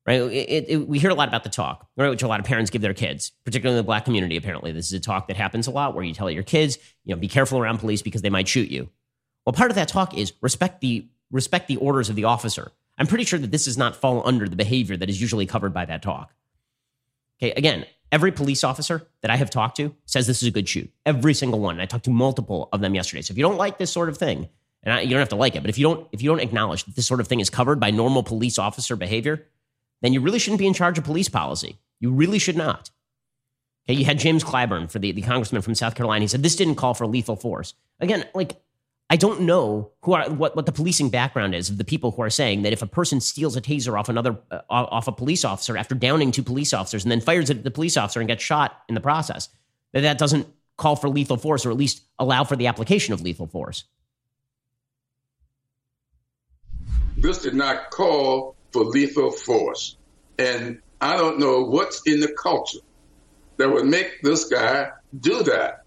Right? 0.05 0.21
It, 0.21 0.65
it, 0.67 0.87
we 0.87 0.99
hear 0.99 1.11
a 1.11 1.15
lot 1.15 1.29
about 1.29 1.45
the 1.45 1.49
talk, 1.49 1.87
right, 1.95 2.09
which 2.09 2.23
a 2.23 2.27
lot 2.27 2.41
of 2.41 2.45
parents 2.45 2.69
give 2.69 2.81
their 2.81 2.93
kids, 2.93 3.31
particularly 3.45 3.79
in 3.79 3.83
the 3.83 3.87
black 3.87 4.03
community. 4.03 4.35
Apparently, 4.35 4.73
this 4.73 4.87
is 4.87 4.93
a 4.93 4.99
talk 4.99 5.29
that 5.29 5.37
happens 5.37 5.65
a 5.65 5.71
lot 5.71 5.95
where 5.95 6.03
you 6.03 6.13
tell 6.13 6.29
your 6.29 6.43
kids, 6.43 6.77
you 7.05 7.15
know, 7.15 7.19
be 7.19 7.29
careful 7.29 7.57
around 7.57 7.79
police 7.79 8.01
because 8.01 8.21
they 8.21 8.29
might 8.29 8.47
shoot 8.47 8.69
you. 8.69 8.89
Well, 9.45 9.53
part 9.53 9.71
of 9.71 9.75
that 9.75 9.87
talk 9.87 10.17
is 10.17 10.33
respect 10.41 10.81
the 10.81 11.07
respect 11.31 11.69
the 11.69 11.77
orders 11.77 12.09
of 12.09 12.17
the 12.17 12.25
officer. 12.25 12.71
I'm 12.97 13.07
pretty 13.07 13.23
sure 13.23 13.39
that 13.39 13.51
this 13.51 13.65
does 13.65 13.77
not 13.77 13.95
fall 13.95 14.21
under 14.25 14.47
the 14.47 14.55
behavior 14.55 14.97
that 14.97 15.09
is 15.09 15.19
usually 15.19 15.45
covered 15.45 15.73
by 15.73 15.85
that 15.85 16.01
talk. 16.01 16.33
Okay, 17.41 17.51
again, 17.53 17.85
every 18.11 18.31
police 18.31 18.63
officer 18.63 19.07
that 19.21 19.31
I 19.31 19.35
have 19.35 19.49
talked 19.49 19.77
to 19.77 19.95
says 20.05 20.27
this 20.27 20.43
is 20.43 20.47
a 20.47 20.51
good 20.51 20.69
shoot. 20.69 20.91
Every 21.05 21.33
single 21.33 21.59
one. 21.59 21.75
And 21.75 21.81
I 21.81 21.85
talked 21.85 22.05
to 22.05 22.11
multiple 22.11 22.69
of 22.71 22.81
them 22.81 22.93
yesterday. 22.93 23.21
So 23.21 23.31
if 23.31 23.37
you 23.37 23.43
don't 23.43 23.57
like 23.57 23.77
this 23.77 23.91
sort 23.91 24.09
of 24.09 24.17
thing, 24.17 24.49
and 24.83 24.93
I, 24.93 25.01
you 25.01 25.09
don't 25.09 25.19
have 25.19 25.29
to 25.29 25.35
like 25.35 25.55
it, 25.55 25.61
but 25.61 25.69
if 25.69 25.77
you 25.77 25.87
don't 25.87 26.07
if 26.11 26.21
you 26.21 26.29
don't 26.29 26.39
acknowledge 26.39 26.83
that 26.85 26.95
this 26.95 27.07
sort 27.07 27.19
of 27.19 27.27
thing 27.27 27.39
is 27.39 27.49
covered 27.49 27.79
by 27.79 27.89
normal 27.89 28.21
police 28.21 28.59
officer 28.59 28.95
behavior, 28.95 29.47
then 30.01 30.13
you 30.13 30.21
really 30.21 30.39
shouldn't 30.39 30.59
be 30.59 30.67
in 30.67 30.73
charge 30.73 30.97
of 30.97 31.03
police 31.03 31.29
policy. 31.29 31.79
You 31.99 32.11
really 32.11 32.39
should 32.39 32.57
not. 32.57 32.91
Okay, 33.87 33.97
you 33.97 34.05
had 34.05 34.19
James 34.19 34.43
Clyburn 34.43 34.89
for 34.89 34.99
the, 34.99 35.11
the 35.11 35.21
congressman 35.21 35.61
from 35.61 35.75
South 35.75 35.95
Carolina. 35.95 36.23
He 36.23 36.27
said 36.27 36.43
this 36.43 36.55
didn't 36.55 36.75
call 36.75 36.93
for 36.93 37.07
lethal 37.07 37.35
force. 37.35 37.73
Again, 37.99 38.25
like 38.33 38.61
I 39.13 39.15
don't 39.15 39.41
know 39.41 39.91
who 40.01 40.13
are 40.13 40.27
what, 40.27 40.55
what 40.55 40.65
the 40.65 40.71
policing 40.71 41.11
background 41.11 41.53
is 41.53 41.69
of 41.69 41.77
the 41.77 41.83
people 41.83 42.09
who 42.09 42.23
are 42.23 42.31
saying 42.31 42.63
that 42.63 42.73
if 42.73 42.81
a 42.81 42.87
person 42.87 43.21
steals 43.21 43.55
a 43.55 43.61
taser 43.61 43.95
off 43.95 44.09
another 44.09 44.39
uh, 44.49 44.61
off 44.71 45.07
a 45.07 45.11
police 45.11 45.45
officer 45.45 45.77
after 45.77 45.93
downing 45.93 46.31
two 46.31 46.41
police 46.41 46.73
officers 46.73 47.05
and 47.05 47.11
then 47.11 47.21
fires 47.21 47.51
it 47.51 47.57
at 47.57 47.63
the 47.63 47.69
police 47.69 47.95
officer 47.95 48.21
and 48.21 48.27
gets 48.27 48.43
shot 48.43 48.81
in 48.89 48.95
the 48.95 49.01
process, 49.01 49.49
that 49.91 50.01
that 50.01 50.17
doesn't 50.17 50.47
call 50.77 50.95
for 50.95 51.09
lethal 51.09 51.37
force 51.37 51.63
or 51.63 51.69
at 51.69 51.77
least 51.77 52.01
allow 52.17 52.43
for 52.43 52.55
the 52.55 52.65
application 52.65 53.13
of 53.13 53.21
lethal 53.21 53.45
force. 53.45 53.83
This 57.15 57.37
did 57.37 57.53
not 57.53 57.91
call 57.91 58.55
for 58.71 58.83
lethal 58.83 59.29
force, 59.29 59.95
and 60.39 60.81
I 61.01 61.17
don't 61.17 61.37
know 61.37 61.63
what's 61.63 62.01
in 62.07 62.19
the 62.19 62.33
culture 62.41 62.79
that 63.57 63.71
would 63.71 63.85
make 63.85 64.23
this 64.23 64.45
guy 64.45 64.89
do 65.19 65.43
that 65.43 65.82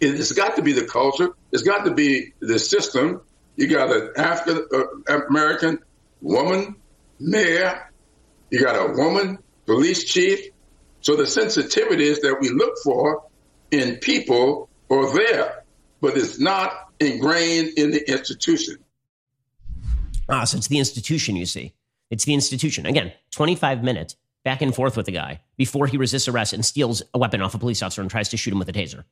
it's 0.00 0.32
got 0.32 0.56
to 0.56 0.62
be 0.62 0.72
the 0.72 0.84
culture. 0.84 1.30
It's 1.52 1.62
got 1.62 1.84
to 1.84 1.94
be 1.94 2.32
the 2.40 2.58
system. 2.58 3.22
You 3.56 3.68
got 3.68 3.90
an 3.90 4.12
African 4.16 4.66
uh, 4.72 5.16
American 5.28 5.78
woman 6.20 6.76
mayor. 7.18 7.90
You 8.50 8.60
got 8.60 8.76
a 8.76 8.92
woman 8.92 9.38
police 9.64 10.04
chief. 10.04 10.48
So 11.00 11.16
the 11.16 11.24
sensitivities 11.24 12.20
that 12.22 12.38
we 12.40 12.50
look 12.50 12.74
for 12.82 13.24
in 13.70 13.96
people 13.96 14.68
are 14.90 15.12
there, 15.14 15.64
but 16.00 16.16
it's 16.16 16.38
not 16.38 16.72
ingrained 17.00 17.78
in 17.78 17.90
the 17.90 18.10
institution. 18.10 18.76
Ah, 20.28 20.44
so 20.44 20.56
it's 20.56 20.68
the 20.68 20.78
institution, 20.78 21.36
you 21.36 21.46
see. 21.46 21.74
It's 22.10 22.24
the 22.24 22.34
institution. 22.34 22.86
Again, 22.86 23.12
25 23.32 23.82
minutes 23.82 24.16
back 24.44 24.62
and 24.62 24.74
forth 24.74 24.96
with 24.96 25.06
the 25.06 25.12
guy 25.12 25.40
before 25.56 25.86
he 25.86 25.96
resists 25.96 26.28
arrest 26.28 26.52
and 26.52 26.64
steals 26.64 27.02
a 27.14 27.18
weapon 27.18 27.42
off 27.42 27.54
a 27.54 27.58
police 27.58 27.82
officer 27.82 28.00
and 28.00 28.10
tries 28.10 28.28
to 28.30 28.36
shoot 28.36 28.52
him 28.52 28.58
with 28.58 28.68
a 28.68 28.72
taser. 28.72 29.04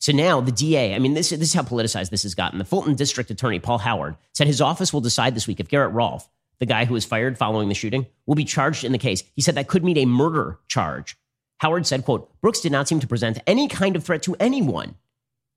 So 0.00 0.12
now 0.12 0.40
the 0.40 0.50
DA, 0.50 0.94
I 0.94 0.98
mean, 0.98 1.14
this, 1.14 1.30
this 1.30 1.40
is 1.40 1.54
how 1.54 1.62
politicized 1.62 2.08
this 2.08 2.22
has 2.22 2.34
gotten. 2.34 2.58
The 2.58 2.64
Fulton 2.64 2.94
District 2.94 3.30
Attorney, 3.30 3.60
Paul 3.60 3.78
Howard, 3.78 4.16
said 4.32 4.46
his 4.46 4.60
office 4.60 4.92
will 4.92 5.02
decide 5.02 5.34
this 5.34 5.46
week 5.46 5.60
if 5.60 5.68
Garrett 5.68 5.92
Rolfe, 5.92 6.28
the 6.58 6.66
guy 6.66 6.86
who 6.86 6.94
was 6.94 7.04
fired 7.04 7.36
following 7.36 7.68
the 7.68 7.74
shooting, 7.74 8.06
will 8.26 8.34
be 8.34 8.44
charged 8.44 8.82
in 8.82 8.92
the 8.92 8.98
case. 8.98 9.22
He 9.36 9.42
said 9.42 9.54
that 9.56 9.68
could 9.68 9.84
mean 9.84 9.98
a 9.98 10.06
murder 10.06 10.58
charge. 10.68 11.16
Howard 11.58 11.86
said, 11.86 12.06
quote, 12.06 12.30
Brooks 12.40 12.60
did 12.60 12.72
not 12.72 12.88
seem 12.88 13.00
to 13.00 13.06
present 13.06 13.42
any 13.46 13.68
kind 13.68 13.94
of 13.94 14.02
threat 14.02 14.22
to 14.22 14.34
anyone. 14.40 14.94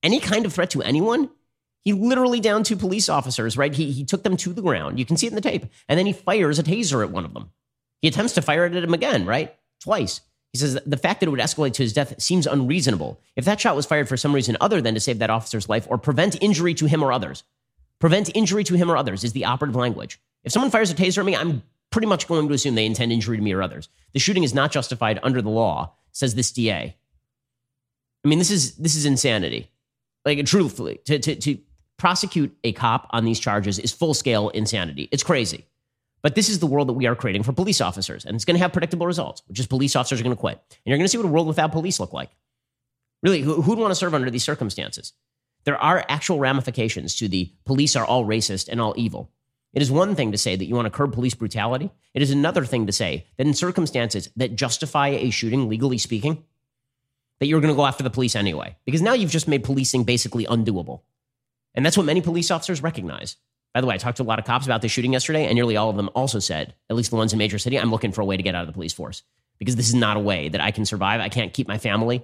Any 0.03 0.19
kind 0.19 0.45
of 0.45 0.51
threat 0.53 0.71
to 0.71 0.81
anyone? 0.81 1.29
He 1.83 1.93
literally 1.93 2.41
downed 2.41 2.65
two 2.65 2.75
police 2.75 3.07
officers, 3.07 3.57
right? 3.57 3.73
He, 3.73 3.91
he 3.91 4.03
took 4.03 4.23
them 4.23 4.35
to 4.37 4.51
the 4.51 4.61
ground. 4.61 4.99
You 4.99 5.05
can 5.05 5.15
see 5.15 5.27
it 5.27 5.31
in 5.31 5.35
the 5.35 5.41
tape. 5.41 5.65
And 5.87 5.97
then 5.97 6.05
he 6.05 6.13
fires 6.13 6.59
a 6.59 6.63
taser 6.63 7.01
at 7.03 7.11
one 7.11 7.23
of 7.23 7.33
them. 7.33 7.51
He 8.01 8.09
attempts 8.09 8.33
to 8.33 8.41
fire 8.41 8.65
it 8.65 8.75
at 8.75 8.83
him 8.83 8.93
again, 8.93 9.25
right? 9.25 9.55
Twice. 9.81 10.19
He 10.53 10.59
says 10.59 10.77
the 10.85 10.97
fact 10.97 11.19
that 11.19 11.27
it 11.27 11.31
would 11.31 11.39
escalate 11.39 11.73
to 11.73 11.83
his 11.83 11.93
death 11.93 12.21
seems 12.21 12.45
unreasonable. 12.45 13.19
If 13.35 13.45
that 13.45 13.59
shot 13.59 13.75
was 13.75 13.87
fired 13.87 14.07
for 14.07 14.17
some 14.17 14.33
reason 14.33 14.55
other 14.61 14.81
than 14.81 14.93
to 14.93 14.99
save 14.99 15.19
that 15.19 15.31
officer's 15.31 15.67
life 15.67 15.87
or 15.89 15.97
prevent 15.97 16.41
injury 16.41 16.75
to 16.75 16.85
him 16.85 17.03
or 17.03 17.11
others, 17.11 17.43
prevent 17.99 18.35
injury 18.35 18.63
to 18.65 18.75
him 18.75 18.89
or 18.89 18.95
others 18.95 19.23
is 19.23 19.33
the 19.33 19.45
operative 19.45 19.75
language. 19.75 20.19
If 20.43 20.51
someone 20.51 20.69
fires 20.69 20.91
a 20.91 20.95
taser 20.95 21.19
at 21.19 21.25
me, 21.25 21.35
I'm 21.35 21.63
pretty 21.89 22.05
much 22.05 22.27
going 22.27 22.47
to 22.47 22.53
assume 22.53 22.75
they 22.75 22.85
intend 22.85 23.11
injury 23.11 23.37
to 23.37 23.43
me 23.43 23.51
or 23.51 23.63
others. 23.63 23.89
The 24.13 24.19
shooting 24.19 24.43
is 24.43 24.53
not 24.53 24.71
justified 24.71 25.19
under 25.23 25.41
the 25.41 25.49
law, 25.49 25.93
says 26.11 26.35
this 26.35 26.51
DA. 26.51 26.95
I 28.23 28.27
mean, 28.27 28.39
this 28.39 28.51
is 28.51 28.75
this 28.75 28.95
is 28.95 29.05
insanity. 29.05 29.71
Like 30.23 30.45
truthfully, 30.45 30.99
to 31.05 31.17
to, 31.17 31.35
to 31.35 31.57
prosecute 31.97 32.55
a 32.63 32.73
cop 32.73 33.07
on 33.09 33.25
these 33.25 33.39
charges 33.39 33.79
is 33.79 33.91
full 33.91 34.13
scale 34.13 34.49
insanity. 34.49 35.09
It's 35.11 35.23
crazy. 35.23 35.65
But 36.23 36.35
this 36.35 36.47
is 36.47 36.59
the 36.59 36.67
world 36.67 36.87
that 36.87 36.93
we 36.93 37.05
are 37.05 37.15
creating 37.15 37.43
for 37.43 37.51
police 37.51 37.81
officers, 37.81 38.25
and 38.25 38.33
it's 38.33 38.45
going 38.45 38.55
to 38.55 38.61
have 38.61 38.71
predictable 38.71 39.05
results, 39.05 39.43
which 39.47 39.59
is 39.59 39.67
police 39.67 39.95
officers 39.95 40.21
are 40.21 40.23
going 40.23 40.35
to 40.35 40.39
quit. 40.39 40.57
And 40.69 40.79
you're 40.85 40.97
going 40.97 41.05
to 41.05 41.09
see 41.09 41.17
what 41.17 41.25
a 41.25 41.29
world 41.29 41.47
without 41.47 41.73
police 41.73 41.99
look 41.99 42.13
like. 42.13 42.31
Really, 43.21 43.41
who, 43.41 43.61
would 43.61 43.77
want 43.77 43.91
to 43.91 43.95
serve 43.95 44.13
under 44.13 44.31
these 44.31 44.43
circumstances? 44.43 45.13
There 45.65 45.77
are 45.77 46.05
actual 46.07 46.39
ramifications 46.39 47.15
to 47.17 47.27
the 47.27 47.51
police 47.65 47.95
are 47.95 48.05
all 48.05 48.25
racist 48.25 48.69
and 48.69 48.79
all 48.79 48.93
evil. 48.97 49.31
It 49.73 49.81
is 49.81 49.91
one 49.91 50.15
thing 50.15 50.31
to 50.31 50.37
say 50.37 50.55
that 50.55 50.65
you 50.65 50.75
want 50.75 50.85
to 50.85 50.91
curb 50.91 51.13
police 51.13 51.33
brutality. 51.33 51.91
It 52.13 52.21
is 52.21 52.31
another 52.31 52.63
thing 52.63 52.87
to 52.87 52.93
say 52.93 53.27
that 53.37 53.47
in 53.47 53.53
circumstances 53.53 54.29
that 54.37 54.55
justify 54.55 55.09
a 55.09 55.29
shooting, 55.29 55.67
legally 55.67 55.97
speaking, 55.97 56.43
that 57.39 57.47
you're 57.47 57.61
going 57.61 57.73
to 57.73 57.77
go 57.77 57.85
after 57.85 58.03
the 58.03 58.09
police 58.09 58.35
anyway. 58.35 58.77
Because 58.85 59.01
now 59.01 59.13
you've 59.13 59.31
just 59.31 59.47
made 59.47 59.63
policing 59.63 60.03
basically 60.03 60.45
undoable. 60.45 61.01
And 61.73 61.85
that's 61.85 61.97
what 61.97 62.05
many 62.05 62.21
police 62.21 62.51
officers 62.51 62.83
recognize. 62.83 63.37
By 63.73 63.81
the 63.81 63.87
way, 63.87 63.95
I 63.95 63.97
talked 63.97 64.17
to 64.17 64.23
a 64.23 64.25
lot 64.25 64.37
of 64.39 64.45
cops 64.45 64.65
about 64.65 64.81
this 64.81 64.91
shooting 64.91 65.13
yesterday, 65.13 65.45
and 65.45 65.55
nearly 65.55 65.77
all 65.77 65.89
of 65.89 65.95
them 65.95 66.09
also 66.13 66.39
said, 66.39 66.75
at 66.89 66.95
least 66.95 67.09
the 67.09 67.15
ones 67.15 67.33
in 67.33 67.39
major 67.39 67.57
city, 67.57 67.79
I'm 67.79 67.89
looking 67.89 68.11
for 68.11 68.21
a 68.21 68.25
way 68.25 68.37
to 68.37 68.43
get 68.43 68.53
out 68.53 68.61
of 68.61 68.67
the 68.67 68.73
police 68.73 68.93
force 68.93 69.23
because 69.57 69.75
this 69.75 69.87
is 69.87 69.95
not 69.95 70.15
a 70.15 70.19
way 70.19 70.49
that 70.49 70.61
I 70.61 70.71
can 70.71 70.85
survive. 70.85 71.21
I 71.21 71.29
can't 71.29 71.53
keep 71.53 71.67
my 71.67 71.79
family 71.79 72.23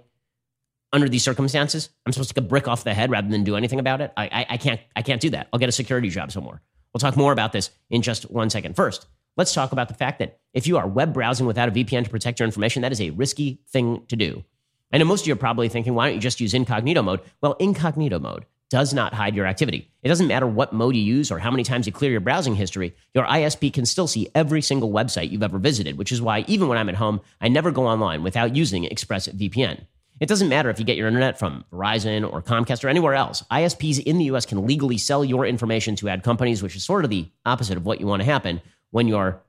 under 0.93 1.09
these 1.09 1.23
circumstances. 1.23 1.89
I'm 2.05 2.11
supposed 2.11 2.29
to 2.29 2.35
take 2.35 2.43
a 2.43 2.47
brick 2.47 2.67
off 2.67 2.83
the 2.83 2.93
head 2.93 3.09
rather 3.09 3.27
than 3.27 3.43
do 3.43 3.55
anything 3.55 3.79
about 3.79 4.01
it. 4.01 4.11
I, 4.15 4.25
I, 4.25 4.45
I 4.51 4.57
can't. 4.57 4.79
I 4.95 5.01
can't 5.01 5.21
do 5.21 5.31
that. 5.31 5.47
I'll 5.51 5.59
get 5.59 5.69
a 5.69 5.73
security 5.73 6.09
job 6.09 6.31
somewhere. 6.31 6.61
We'll 6.93 6.99
talk 6.99 7.17
more 7.17 7.31
about 7.31 7.51
this 7.51 7.71
in 7.89 8.01
just 8.01 8.29
one 8.29 8.49
second. 8.49 8.75
First, 8.75 9.07
let's 9.37 9.53
talk 9.53 9.71
about 9.71 9.87
the 9.87 9.93
fact 9.93 10.19
that 10.19 10.39
if 10.53 10.67
you 10.67 10.77
are 10.77 10.87
web 10.87 11.13
browsing 11.13 11.45
without 11.45 11.69
a 11.69 11.71
VPN 11.71 12.03
to 12.03 12.09
protect 12.09 12.39
your 12.39 12.45
information, 12.45 12.81
that 12.81 12.91
is 12.91 13.01
a 13.01 13.11
risky 13.11 13.61
thing 13.67 14.03
to 14.07 14.15
do. 14.15 14.43
I 14.91 14.97
know 14.97 15.05
most 15.05 15.21
of 15.21 15.27
you 15.27 15.33
are 15.33 15.37
probably 15.37 15.69
thinking, 15.69 15.93
why 15.93 16.07
don't 16.07 16.15
you 16.15 16.21
just 16.21 16.41
use 16.41 16.55
incognito 16.55 17.03
mode? 17.03 17.21
Well, 17.41 17.53
incognito 17.59 18.17
mode 18.17 18.45
does 18.69 18.93
not 18.93 19.13
hide 19.13 19.35
your 19.35 19.45
activity. 19.45 19.89
It 20.03 20.07
doesn't 20.07 20.27
matter 20.27 20.47
what 20.47 20.73
mode 20.73 20.95
you 20.95 21.01
use 21.01 21.31
or 21.31 21.39
how 21.39 21.51
many 21.51 21.63
times 21.63 21.85
you 21.85 21.91
clear 21.91 22.11
your 22.11 22.19
browsing 22.19 22.55
history, 22.55 22.95
your 23.13 23.25
ISP 23.25 23.73
can 23.73 23.85
still 23.85 24.07
see 24.07 24.29
every 24.35 24.61
single 24.61 24.91
website 24.91 25.31
you've 25.31 25.43
ever 25.43 25.57
visited, 25.57 25.97
which 25.97 26.11
is 26.11 26.21
why 26.21 26.45
even 26.47 26.67
when 26.67 26.77
I'm 26.77 26.89
at 26.89 26.95
home, 26.95 27.21
I 27.41 27.47
never 27.47 27.71
go 27.71 27.87
online 27.87 28.23
without 28.23 28.55
using 28.55 28.83
ExpressVPN. 28.83 29.85
It 30.19 30.27
doesn't 30.27 30.49
matter 30.49 30.69
if 30.69 30.79
you 30.79 30.85
get 30.85 30.97
your 30.97 31.07
internet 31.07 31.39
from 31.39 31.63
Verizon 31.71 32.29
or 32.31 32.41
Comcast 32.41 32.83
or 32.83 32.89
anywhere 32.89 33.13
else. 33.13 33.43
ISPs 33.51 34.03
in 34.03 34.17
the 34.17 34.25
US 34.25 34.45
can 34.45 34.67
legally 34.67 34.97
sell 34.97 35.23
your 35.23 35.45
information 35.45 35.95
to 35.97 36.09
ad 36.09 36.23
companies, 36.23 36.61
which 36.61 36.75
is 36.75 36.83
sort 36.83 37.05
of 37.05 37.09
the 37.09 37.27
opposite 37.45 37.77
of 37.77 37.85
what 37.85 37.99
you 37.99 38.07
want 38.07 38.21
to 38.21 38.25
happen 38.25 38.61
when 38.91 39.07
you're 39.07 39.41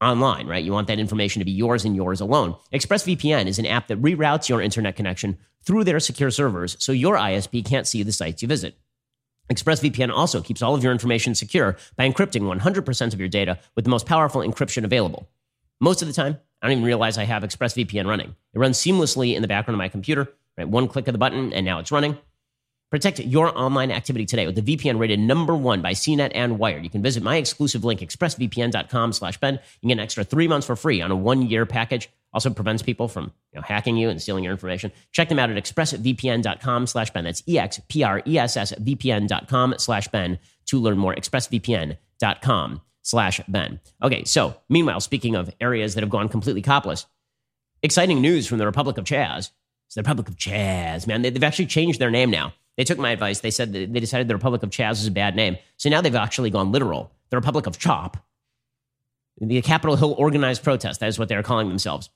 online, 0.00 0.46
right? 0.46 0.64
You 0.64 0.72
want 0.72 0.88
that 0.88 0.98
information 0.98 1.40
to 1.40 1.44
be 1.44 1.52
yours 1.52 1.84
and 1.84 1.96
yours 1.96 2.20
alone. 2.20 2.54
ExpressVPN 2.72 3.46
is 3.46 3.58
an 3.58 3.66
app 3.66 3.88
that 3.88 4.00
reroutes 4.00 4.48
your 4.48 4.60
internet 4.60 4.96
connection 4.96 5.38
through 5.62 5.84
their 5.84 6.00
secure 6.00 6.30
servers 6.30 6.76
so 6.78 6.92
your 6.92 7.16
ISP 7.16 7.64
can't 7.64 7.86
see 7.86 8.02
the 8.02 8.12
sites 8.12 8.42
you 8.42 8.48
visit. 8.48 8.76
ExpressVPN 9.50 10.10
also 10.10 10.40
keeps 10.40 10.60
all 10.60 10.74
of 10.74 10.82
your 10.82 10.92
information 10.92 11.34
secure 11.34 11.76
by 11.96 12.08
encrypting 12.08 12.42
100% 12.42 13.12
of 13.12 13.20
your 13.20 13.28
data 13.28 13.58
with 13.74 13.84
the 13.84 13.90
most 13.90 14.06
powerful 14.06 14.40
encryption 14.40 14.84
available. 14.84 15.28
Most 15.80 16.02
of 16.02 16.08
the 16.08 16.14
time, 16.14 16.38
I 16.60 16.66
don't 16.66 16.72
even 16.72 16.84
realize 16.84 17.16
I 17.16 17.24
have 17.24 17.42
ExpressVPN 17.42 18.06
running. 18.06 18.34
It 18.54 18.58
runs 18.58 18.78
seamlessly 18.78 19.34
in 19.34 19.42
the 19.42 19.48
background 19.48 19.76
of 19.76 19.78
my 19.78 19.88
computer. 19.88 20.32
Right, 20.58 20.68
one 20.68 20.88
click 20.88 21.06
of 21.06 21.12
the 21.12 21.18
button, 21.18 21.52
and 21.52 21.66
now 21.66 21.80
it's 21.80 21.92
running. 21.92 22.16
Protect 22.90 23.18
your 23.18 23.56
online 23.58 23.90
activity 23.90 24.26
today 24.26 24.46
with 24.46 24.54
the 24.54 24.76
VPN 24.76 25.00
rated 25.00 25.18
number 25.18 25.56
one 25.56 25.82
by 25.82 25.92
CNET 25.92 26.30
and 26.34 26.58
Wired. 26.58 26.84
You 26.84 26.90
can 26.90 27.02
visit 27.02 27.22
my 27.22 27.36
exclusive 27.36 27.84
link, 27.84 28.00
expressvpn.com 28.00 29.12
slash 29.12 29.38
Ben. 29.38 29.58
You 29.80 29.88
get 29.88 29.94
an 29.94 30.00
extra 30.00 30.22
three 30.22 30.46
months 30.46 30.66
for 30.68 30.76
free 30.76 31.02
on 31.02 31.10
a 31.10 31.16
one-year 31.16 31.66
package. 31.66 32.08
Also 32.32 32.50
prevents 32.50 32.82
people 32.82 33.08
from 33.08 33.32
you 33.52 33.58
know, 33.58 33.62
hacking 33.62 33.96
you 33.96 34.08
and 34.08 34.22
stealing 34.22 34.44
your 34.44 34.52
information. 34.52 34.92
Check 35.10 35.28
them 35.28 35.38
out 35.38 35.50
at 35.50 35.56
expressvpn.com 35.56 36.86
slash 36.86 37.10
Ben. 37.10 37.24
That's 37.24 37.42
E-X-P-R-E-S-S 37.46 38.74
VPN.com 38.74 39.74
slash 39.78 40.08
Ben 40.08 40.38
to 40.66 40.80
learn 40.80 40.98
more. 40.98 41.14
expressvpn.com 41.14 42.80
slash 43.02 43.40
Ben. 43.48 43.80
Okay, 44.02 44.22
so 44.24 44.56
meanwhile, 44.68 45.00
speaking 45.00 45.34
of 45.34 45.50
areas 45.60 45.94
that 45.94 46.02
have 46.02 46.10
gone 46.10 46.28
completely 46.28 46.62
copless, 46.62 47.06
exciting 47.82 48.20
news 48.20 48.46
from 48.46 48.58
the 48.58 48.66
Republic 48.66 48.98
of 48.98 49.04
Chaz. 49.04 49.50
It's 49.86 49.94
the 49.94 50.02
Republic 50.02 50.28
of 50.28 50.36
Chaz, 50.36 51.06
man. 51.06 51.22
They've 51.22 51.42
actually 51.42 51.66
changed 51.66 52.00
their 52.00 52.10
name 52.10 52.30
now. 52.30 52.52
They 52.76 52.84
took 52.84 52.98
my 52.98 53.10
advice. 53.10 53.40
They 53.40 53.50
said 53.50 53.72
they 53.72 53.86
decided 53.86 54.28
the 54.28 54.34
Republic 54.34 54.62
of 54.62 54.70
Chaz 54.70 54.92
is 54.92 55.06
a 55.06 55.10
bad 55.10 55.34
name. 55.34 55.56
So 55.76 55.88
now 55.88 56.00
they've 56.00 56.14
actually 56.14 56.50
gone 56.50 56.72
literal. 56.72 57.10
The 57.30 57.36
Republic 57.36 57.66
of 57.66 57.78
Chop. 57.78 58.18
The 59.38 59.60
Capitol 59.62 59.96
Hill 59.96 60.14
organized 60.18 60.62
protest. 60.62 61.00
That 61.00 61.08
is 61.08 61.18
what 61.18 61.28
they're 61.28 61.42
calling 61.42 61.68
themselves. 61.68 62.10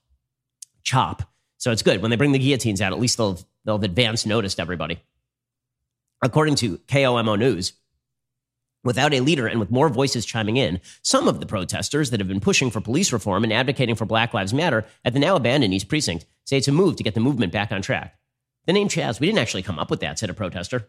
Chop. 0.82 1.22
So 1.58 1.70
it's 1.70 1.82
good. 1.82 2.00
When 2.00 2.10
they 2.10 2.16
bring 2.16 2.32
the 2.32 2.38
guillotines 2.38 2.80
out, 2.80 2.92
at 2.92 3.00
least 3.00 3.16
they'll, 3.16 3.38
they'll 3.64 3.76
have 3.76 3.84
advance 3.84 4.24
noticed 4.24 4.60
everybody. 4.60 5.02
According 6.22 6.56
to 6.56 6.78
KOMO 6.78 7.38
News, 7.38 7.72
without 8.84 9.12
a 9.12 9.20
leader 9.20 9.46
and 9.46 9.60
with 9.60 9.70
more 9.70 9.88
voices 9.88 10.24
chiming 10.24 10.56
in, 10.56 10.80
some 11.02 11.28
of 11.28 11.40
the 11.40 11.46
protesters 11.46 12.10
that 12.10 12.20
have 12.20 12.28
been 12.28 12.40
pushing 12.40 12.70
for 12.70 12.80
police 12.80 13.12
reform 13.12 13.44
and 13.44 13.52
advocating 13.52 13.94
for 13.94 14.06
Black 14.06 14.32
Lives 14.32 14.54
Matter 14.54 14.86
at 15.04 15.12
the 15.12 15.18
now 15.18 15.36
abandoned 15.36 15.74
East 15.74 15.88
Precinct 15.88 16.26
say 16.44 16.56
it's 16.56 16.68
a 16.68 16.72
move 16.72 16.96
to 16.96 17.02
get 17.02 17.14
the 17.14 17.20
movement 17.20 17.52
back 17.52 17.72
on 17.72 17.82
track. 17.82 18.19
The 18.70 18.74
name 18.74 18.88
Chaz, 18.88 19.18
we 19.18 19.26
didn't 19.26 19.40
actually 19.40 19.64
come 19.64 19.80
up 19.80 19.90
with 19.90 19.98
that, 19.98 20.16
said 20.16 20.30
a 20.30 20.32
protester. 20.32 20.88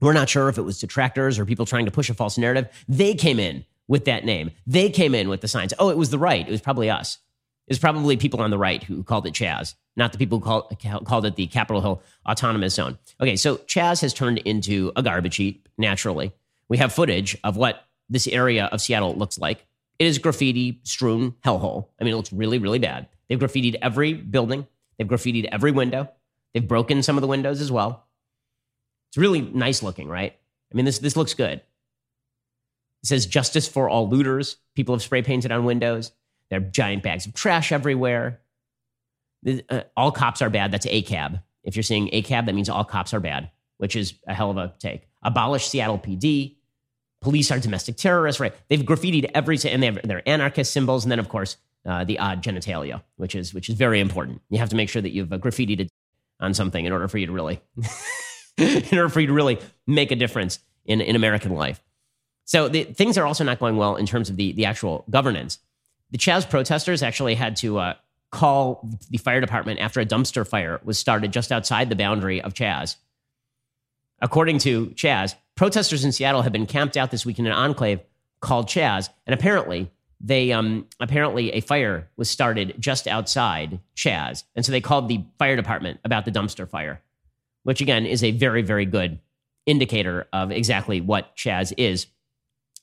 We're 0.00 0.14
not 0.14 0.28
sure 0.28 0.48
if 0.48 0.58
it 0.58 0.62
was 0.62 0.80
detractors 0.80 1.38
or 1.38 1.46
people 1.46 1.64
trying 1.64 1.84
to 1.84 1.92
push 1.92 2.10
a 2.10 2.14
false 2.14 2.36
narrative. 2.36 2.66
They 2.88 3.14
came 3.14 3.38
in 3.38 3.64
with 3.86 4.06
that 4.06 4.24
name. 4.24 4.50
They 4.66 4.90
came 4.90 5.14
in 5.14 5.28
with 5.28 5.40
the 5.40 5.46
signs. 5.46 5.72
Oh, 5.78 5.90
it 5.90 5.96
was 5.96 6.10
the 6.10 6.18
right. 6.18 6.44
It 6.44 6.50
was 6.50 6.60
probably 6.60 6.90
us. 6.90 7.18
It 7.68 7.70
was 7.70 7.78
probably 7.78 8.16
people 8.16 8.40
on 8.40 8.50
the 8.50 8.58
right 8.58 8.82
who 8.82 9.04
called 9.04 9.28
it 9.28 9.32
Chaz, 9.34 9.76
not 9.94 10.10
the 10.10 10.18
people 10.18 10.40
who 10.40 10.44
called, 10.44 11.04
called 11.04 11.24
it 11.24 11.36
the 11.36 11.46
Capitol 11.46 11.80
Hill 11.80 12.02
Autonomous 12.28 12.74
Zone. 12.74 12.98
Okay, 13.20 13.36
so 13.36 13.58
Chaz 13.58 14.00
has 14.00 14.12
turned 14.12 14.38
into 14.38 14.90
a 14.96 15.02
garbage 15.04 15.36
heap, 15.36 15.68
naturally. 15.78 16.32
We 16.68 16.78
have 16.78 16.92
footage 16.92 17.38
of 17.44 17.56
what 17.56 17.84
this 18.10 18.26
area 18.26 18.64
of 18.72 18.80
Seattle 18.80 19.14
looks 19.14 19.38
like. 19.38 19.64
It 20.00 20.08
is 20.08 20.18
graffiti 20.18 20.80
strewn 20.82 21.36
hellhole. 21.44 21.90
I 22.00 22.02
mean, 22.02 22.14
it 22.14 22.16
looks 22.16 22.32
really, 22.32 22.58
really 22.58 22.80
bad. 22.80 23.06
They've 23.28 23.38
graffitied 23.38 23.76
every 23.80 24.14
building, 24.14 24.66
they've 24.96 25.06
graffitied 25.06 25.48
every 25.52 25.70
window, 25.70 26.10
they've 26.54 26.66
broken 26.66 27.02
some 27.02 27.16
of 27.16 27.22
the 27.22 27.28
windows 27.28 27.60
as 27.60 27.70
well. 27.70 28.06
It's 29.10 29.18
really 29.18 29.40
nice 29.40 29.82
looking, 29.82 30.08
right? 30.08 30.36
I 30.72 30.76
mean, 30.76 30.84
this, 30.84 30.98
this 30.98 31.16
looks 31.16 31.34
good. 31.34 31.62
It 33.02 33.06
says 33.06 33.26
justice 33.26 33.68
for 33.68 33.88
all 33.88 34.08
looters. 34.08 34.56
People 34.74 34.94
have 34.94 35.02
spray 35.02 35.22
painted 35.22 35.52
on 35.52 35.64
windows. 35.64 36.12
There 36.50 36.58
are 36.58 36.62
giant 36.62 37.02
bags 37.02 37.26
of 37.26 37.34
trash 37.34 37.72
everywhere. 37.72 38.40
Uh, 39.46 39.82
all 39.96 40.10
cops 40.10 40.42
are 40.42 40.50
bad. 40.50 40.72
That's 40.72 40.86
ACAB. 40.86 41.42
If 41.64 41.76
you're 41.76 41.82
saying 41.82 42.10
ACAB, 42.12 42.46
that 42.46 42.54
means 42.54 42.68
all 42.68 42.84
cops 42.84 43.14
are 43.14 43.20
bad, 43.20 43.50
which 43.78 43.94
is 43.94 44.14
a 44.26 44.34
hell 44.34 44.50
of 44.50 44.56
a 44.56 44.74
take. 44.78 45.08
Abolish 45.22 45.68
Seattle 45.68 45.98
PD. 45.98 46.56
Police 47.20 47.50
are 47.50 47.58
domestic 47.58 47.96
terrorists, 47.96 48.40
right? 48.40 48.54
They've 48.68 48.80
graffitied 48.80 49.30
every, 49.34 49.58
and 49.64 49.82
they 49.82 49.86
have 49.86 50.00
their 50.04 50.26
anarchist 50.28 50.72
symbols, 50.72 51.04
and 51.04 51.10
then 51.10 51.18
of 51.18 51.28
course 51.28 51.56
uh, 51.84 52.04
the 52.04 52.18
odd 52.18 52.42
genitalia, 52.42 53.02
which 53.16 53.34
is 53.34 53.52
which 53.52 53.68
is 53.68 53.74
very 53.74 53.98
important. 53.98 54.40
You 54.50 54.58
have 54.58 54.68
to 54.68 54.76
make 54.76 54.88
sure 54.88 55.02
that 55.02 55.10
you've 55.10 55.32
uh, 55.32 55.38
graffitied 55.38 55.88
on 56.40 56.54
something 56.54 56.84
in 56.84 56.92
order 56.92 57.08
for 57.08 57.18
you 57.18 57.26
to 57.26 57.32
really, 57.32 57.60
in 58.56 58.98
order 58.98 59.08
for 59.08 59.20
you 59.20 59.26
to 59.26 59.32
really 59.32 59.58
make 59.86 60.10
a 60.10 60.16
difference 60.16 60.58
in 60.84 61.00
in 61.00 61.16
American 61.16 61.54
life. 61.54 61.82
So 62.44 62.68
the, 62.68 62.84
things 62.84 63.18
are 63.18 63.26
also 63.26 63.44
not 63.44 63.58
going 63.58 63.76
well 63.76 63.96
in 63.96 64.06
terms 64.06 64.30
of 64.30 64.36
the 64.36 64.52
the 64.52 64.64
actual 64.64 65.04
governance 65.10 65.58
the 66.10 66.18
Chaz 66.18 66.48
protesters 66.48 67.02
actually 67.02 67.34
had 67.34 67.56
to 67.56 67.78
uh, 67.78 67.94
call 68.30 68.88
the 69.10 69.18
fire 69.18 69.40
department 69.40 69.80
after 69.80 70.00
a 70.00 70.06
dumpster 70.06 70.46
fire 70.46 70.80
was 70.84 70.98
started 70.98 71.32
just 71.32 71.52
outside 71.52 71.88
the 71.88 71.96
boundary 71.96 72.40
of 72.40 72.54
Chaz. 72.54 72.96
According 74.20 74.58
to 74.60 74.88
Chaz, 74.88 75.34
protesters 75.54 76.04
in 76.04 76.12
Seattle 76.12 76.42
have 76.42 76.52
been 76.52 76.66
camped 76.66 76.96
out 76.96 77.10
this 77.10 77.24
week 77.24 77.38
in 77.38 77.46
an 77.46 77.52
enclave 77.52 78.00
called 78.40 78.66
Chaz, 78.66 79.08
and 79.26 79.34
apparently 79.34 79.90
they 80.20 80.52
um, 80.52 80.86
apparently 81.00 81.52
a 81.52 81.60
fire 81.60 82.08
was 82.16 82.28
started 82.28 82.74
just 82.78 83.06
outside 83.06 83.80
Chaz, 83.96 84.44
and 84.56 84.64
so 84.64 84.72
they 84.72 84.80
called 84.80 85.08
the 85.08 85.24
fire 85.38 85.56
department 85.56 86.00
about 86.04 86.24
the 86.24 86.32
dumpster 86.32 86.68
fire, 86.68 87.00
which 87.62 87.80
again 87.80 88.06
is 88.06 88.24
a 88.24 88.32
very 88.32 88.62
very 88.62 88.84
good 88.84 89.20
indicator 89.66 90.26
of 90.32 90.50
exactly 90.50 91.00
what 91.00 91.36
Chaz 91.36 91.72
is. 91.76 92.06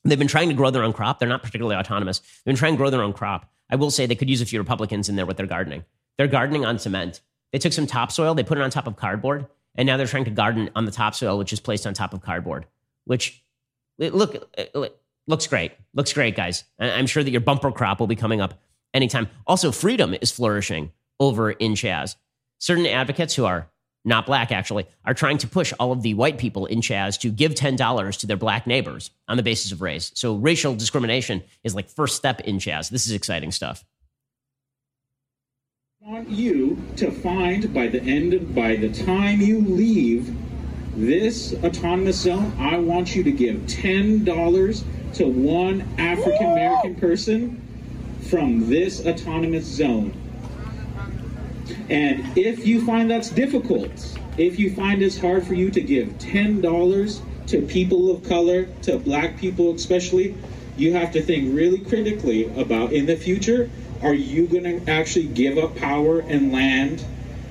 They've 0.03 0.19
been 0.19 0.27
trying 0.27 0.49
to 0.49 0.55
grow 0.55 0.69
their 0.69 0.83
own 0.83 0.93
crop. 0.93 1.19
They're 1.19 1.27
not 1.27 1.41
particularly 1.41 1.75
autonomous. 1.75 2.19
They've 2.19 2.53
been 2.53 2.55
trying 2.55 2.73
to 2.73 2.77
grow 2.77 2.91
their 2.91 3.01
own 3.01 3.13
crop. 3.13 3.51
I 3.69 3.75
will 3.75 3.89
say 3.89 4.05
they 4.05 4.15
could 4.15 4.29
use 4.29 4.41
a 4.41 4.45
few 4.45 4.59
Republicans 4.59 5.09
in 5.09 5.15
there 5.15 5.25
with 5.25 5.37
their 5.37 5.47
gardening. 5.47 5.83
They're 6.17 6.27
gardening 6.27 6.63
on 6.63 6.77
cement. 6.77 7.21
They 7.51 7.59
took 7.59 7.73
some 7.73 7.87
topsoil, 7.87 8.35
they 8.35 8.43
put 8.43 8.57
it 8.57 8.61
on 8.61 8.69
top 8.69 8.85
of 8.85 8.95
cardboard, 8.95 9.47
and 9.75 9.87
now 9.87 9.97
they're 9.97 10.07
trying 10.07 10.25
to 10.25 10.31
garden 10.31 10.69
on 10.75 10.85
the 10.85 10.91
topsoil, 10.91 11.37
which 11.37 11.53
is 11.53 11.59
placed 11.59 11.87
on 11.87 11.93
top 11.93 12.13
of 12.13 12.21
cardboard. 12.21 12.65
Which 13.05 13.43
look 13.97 14.35
looks 15.27 15.47
great. 15.47 15.71
Looks 15.93 16.13
great, 16.13 16.35
guys. 16.35 16.63
I'm 16.79 17.07
sure 17.07 17.23
that 17.23 17.31
your 17.31 17.41
bumper 17.41 17.71
crop 17.71 17.99
will 17.99 18.07
be 18.07 18.15
coming 18.15 18.41
up 18.41 18.59
anytime. 18.93 19.27
Also, 19.47 19.71
freedom 19.71 20.15
is 20.21 20.31
flourishing 20.31 20.91
over 21.19 21.51
in 21.51 21.73
Chaz. 21.73 22.15
Certain 22.59 22.85
advocates 22.85 23.35
who 23.35 23.45
are 23.45 23.69
not 24.05 24.25
black 24.25 24.51
actually, 24.51 24.85
are 25.03 25.13
trying 25.13 25.39
to 25.39 25.47
push 25.47 25.73
all 25.79 25.91
of 25.91 26.03
the 26.03 26.13
white 26.13 26.37
people 26.37 26.67
in 26.67 26.79
Chaz 26.79 27.19
to 27.19 27.29
give 27.29 27.55
$10 27.55 28.19
to 28.19 28.27
their 28.27 28.37
black 28.37 28.67
neighbors 28.67 29.09
on 29.27 29.35
the 29.35 29.43
basis 29.43 29.71
of 29.71 29.81
race. 29.81 30.11
So 30.13 30.35
racial 30.35 30.75
discrimination 30.75 31.43
is 31.63 31.75
like 31.75 31.89
first 31.89 32.15
step 32.15 32.39
in 32.41 32.59
Chaz. 32.59 32.89
This 32.89 33.07
is 33.07 33.13
exciting 33.13 33.51
stuff. 33.51 33.83
I 36.05 36.11
want 36.11 36.29
you 36.29 36.79
to 36.97 37.09
find 37.09 37.73
by 37.73 37.87
the 37.87 38.01
end 38.01 38.35
of, 38.35 38.53
by 38.53 38.75
the 38.75 38.93
time 38.93 39.41
you 39.41 39.59
leave 39.59 40.35
this 40.95 41.53
autonomous 41.63 42.19
zone, 42.21 42.53
I 42.57 42.77
want 42.77 43.15
you 43.15 43.23
to 43.23 43.31
give 43.31 43.57
$10 43.61 44.83
to 45.15 45.27
one 45.27 45.81
African 45.97 46.51
American 46.51 46.95
person 46.95 47.61
from 48.29 48.69
this 48.69 49.05
autonomous 49.05 49.65
zone. 49.65 50.13
And 51.89 52.37
if 52.37 52.65
you 52.65 52.85
find 52.85 53.09
that's 53.09 53.29
difficult, 53.29 54.17
if 54.37 54.59
you 54.59 54.73
find 54.73 55.01
it's 55.01 55.19
hard 55.19 55.45
for 55.45 55.53
you 55.53 55.71
to 55.71 55.81
give 55.81 56.09
$10 56.17 57.21
to 57.47 57.61
people 57.63 58.09
of 58.09 58.23
color, 58.23 58.65
to 58.83 58.97
black 58.97 59.37
people 59.37 59.73
especially, 59.73 60.35
you 60.77 60.93
have 60.93 61.11
to 61.11 61.21
think 61.21 61.55
really 61.55 61.79
critically 61.79 62.47
about 62.59 62.91
in 62.91 63.05
the 63.05 63.15
future 63.15 63.69
are 64.01 64.13
you 64.13 64.45
going 64.47 64.63
to 64.63 64.91
actually 64.91 65.27
give 65.27 65.57
up 65.57 65.75
power 65.75 66.19
and 66.19 66.51
land 66.51 67.03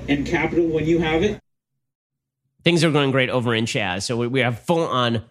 and 0.09 0.27
capital 0.27 0.67
when 0.67 0.87
you 0.87 0.99
have 0.99 1.23
it? 1.23 1.41
Things 2.65 2.83
are 2.83 2.91
going 2.91 3.11
great 3.11 3.31
over 3.31 3.55
in 3.55 3.67
Chaz. 3.67 4.03
So 4.03 4.29
we 4.29 4.41
have 4.41 4.61
full 4.61 4.87
on 4.87 5.23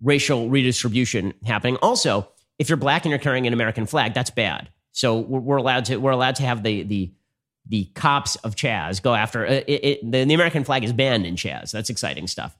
racial 0.00 0.48
redistribution 0.48 1.34
happening. 1.44 1.76
Also, 1.82 2.28
if 2.58 2.68
you're 2.68 2.76
black 2.76 3.04
and 3.04 3.10
you're 3.10 3.18
carrying 3.18 3.46
an 3.46 3.52
American 3.52 3.86
flag, 3.86 4.14
that's 4.14 4.30
bad. 4.30 4.70
So 4.92 5.18
we're 5.18 5.58
allowed 5.58 5.86
to 5.86 5.98
we're 5.98 6.12
allowed 6.12 6.36
to 6.36 6.42
have 6.44 6.62
the 6.62 6.82
the 6.82 7.12
the 7.68 7.84
cops 7.94 8.36
of 8.36 8.54
Chaz 8.54 9.02
go 9.02 9.14
after 9.14 9.46
uh, 9.46 9.50
it, 9.66 9.84
it, 9.84 10.10
the, 10.10 10.24
the, 10.24 10.34
American 10.34 10.64
flag 10.64 10.84
is 10.84 10.92
banned 10.92 11.26
in 11.26 11.34
Chaz. 11.34 11.72
That's 11.72 11.90
exciting 11.90 12.28
stuff. 12.28 12.56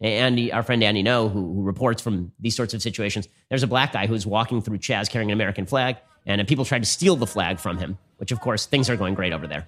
Andy, 0.00 0.52
our 0.52 0.62
friend 0.62 0.82
Andy 0.82 1.02
Ngo, 1.02 1.32
who, 1.32 1.54
who, 1.54 1.62
reports 1.62 2.02
from 2.02 2.32
these 2.38 2.54
sorts 2.54 2.74
of 2.74 2.82
situations, 2.82 3.28
there's 3.48 3.62
a 3.62 3.66
black 3.66 3.92
guy 3.92 4.06
who's 4.06 4.26
walking 4.26 4.60
through 4.62 4.78
Chaz 4.78 5.08
carrying 5.08 5.30
an 5.30 5.36
American 5.36 5.66
flag, 5.66 5.96
and 6.26 6.46
people 6.46 6.64
tried 6.64 6.82
to 6.82 6.88
steal 6.88 7.16
the 7.16 7.26
flag 7.26 7.58
from 7.58 7.78
him, 7.78 7.98
which 8.18 8.32
of 8.32 8.40
course 8.40 8.66
things 8.66 8.90
are 8.90 8.96
going 8.96 9.14
great 9.14 9.32
over 9.32 9.46
there. 9.46 9.66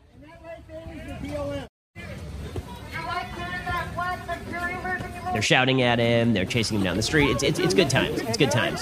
They're 5.33 5.43
shouting 5.43 5.83
at 5.83 5.99
him. 5.99 6.33
They're 6.33 6.45
chasing 6.45 6.79
him 6.79 6.85
down 6.85 6.97
the 6.97 7.03
street. 7.03 7.31
It's, 7.31 7.43
it's, 7.43 7.59
it's 7.59 7.75
good 7.75 7.91
times. 7.91 8.21
It's 8.21 8.37
good 8.37 8.51
times. 8.51 8.81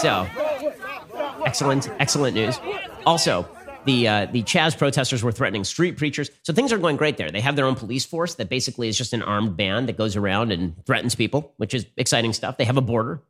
So, 0.00 0.28
excellent, 1.44 1.90
excellent 1.98 2.34
news. 2.34 2.60
Also, 3.06 3.48
the 3.84 4.06
uh, 4.06 4.26
the 4.26 4.42
Chaz 4.42 4.76
protesters 4.76 5.22
were 5.22 5.32
threatening 5.32 5.64
street 5.64 5.96
preachers. 5.96 6.30
So 6.42 6.52
things 6.52 6.72
are 6.72 6.78
going 6.78 6.96
great 6.96 7.16
there. 7.16 7.30
They 7.30 7.40
have 7.40 7.56
their 7.56 7.66
own 7.66 7.74
police 7.74 8.04
force 8.04 8.34
that 8.34 8.48
basically 8.48 8.88
is 8.88 8.96
just 8.98 9.12
an 9.12 9.22
armed 9.22 9.56
band 9.56 9.88
that 9.88 9.96
goes 9.96 10.14
around 10.14 10.52
and 10.52 10.74
threatens 10.84 11.14
people, 11.14 11.54
which 11.56 11.74
is 11.74 11.86
exciting 11.96 12.32
stuff. 12.32 12.58
They 12.58 12.64
have 12.64 12.76
a 12.76 12.82
border. 12.82 13.22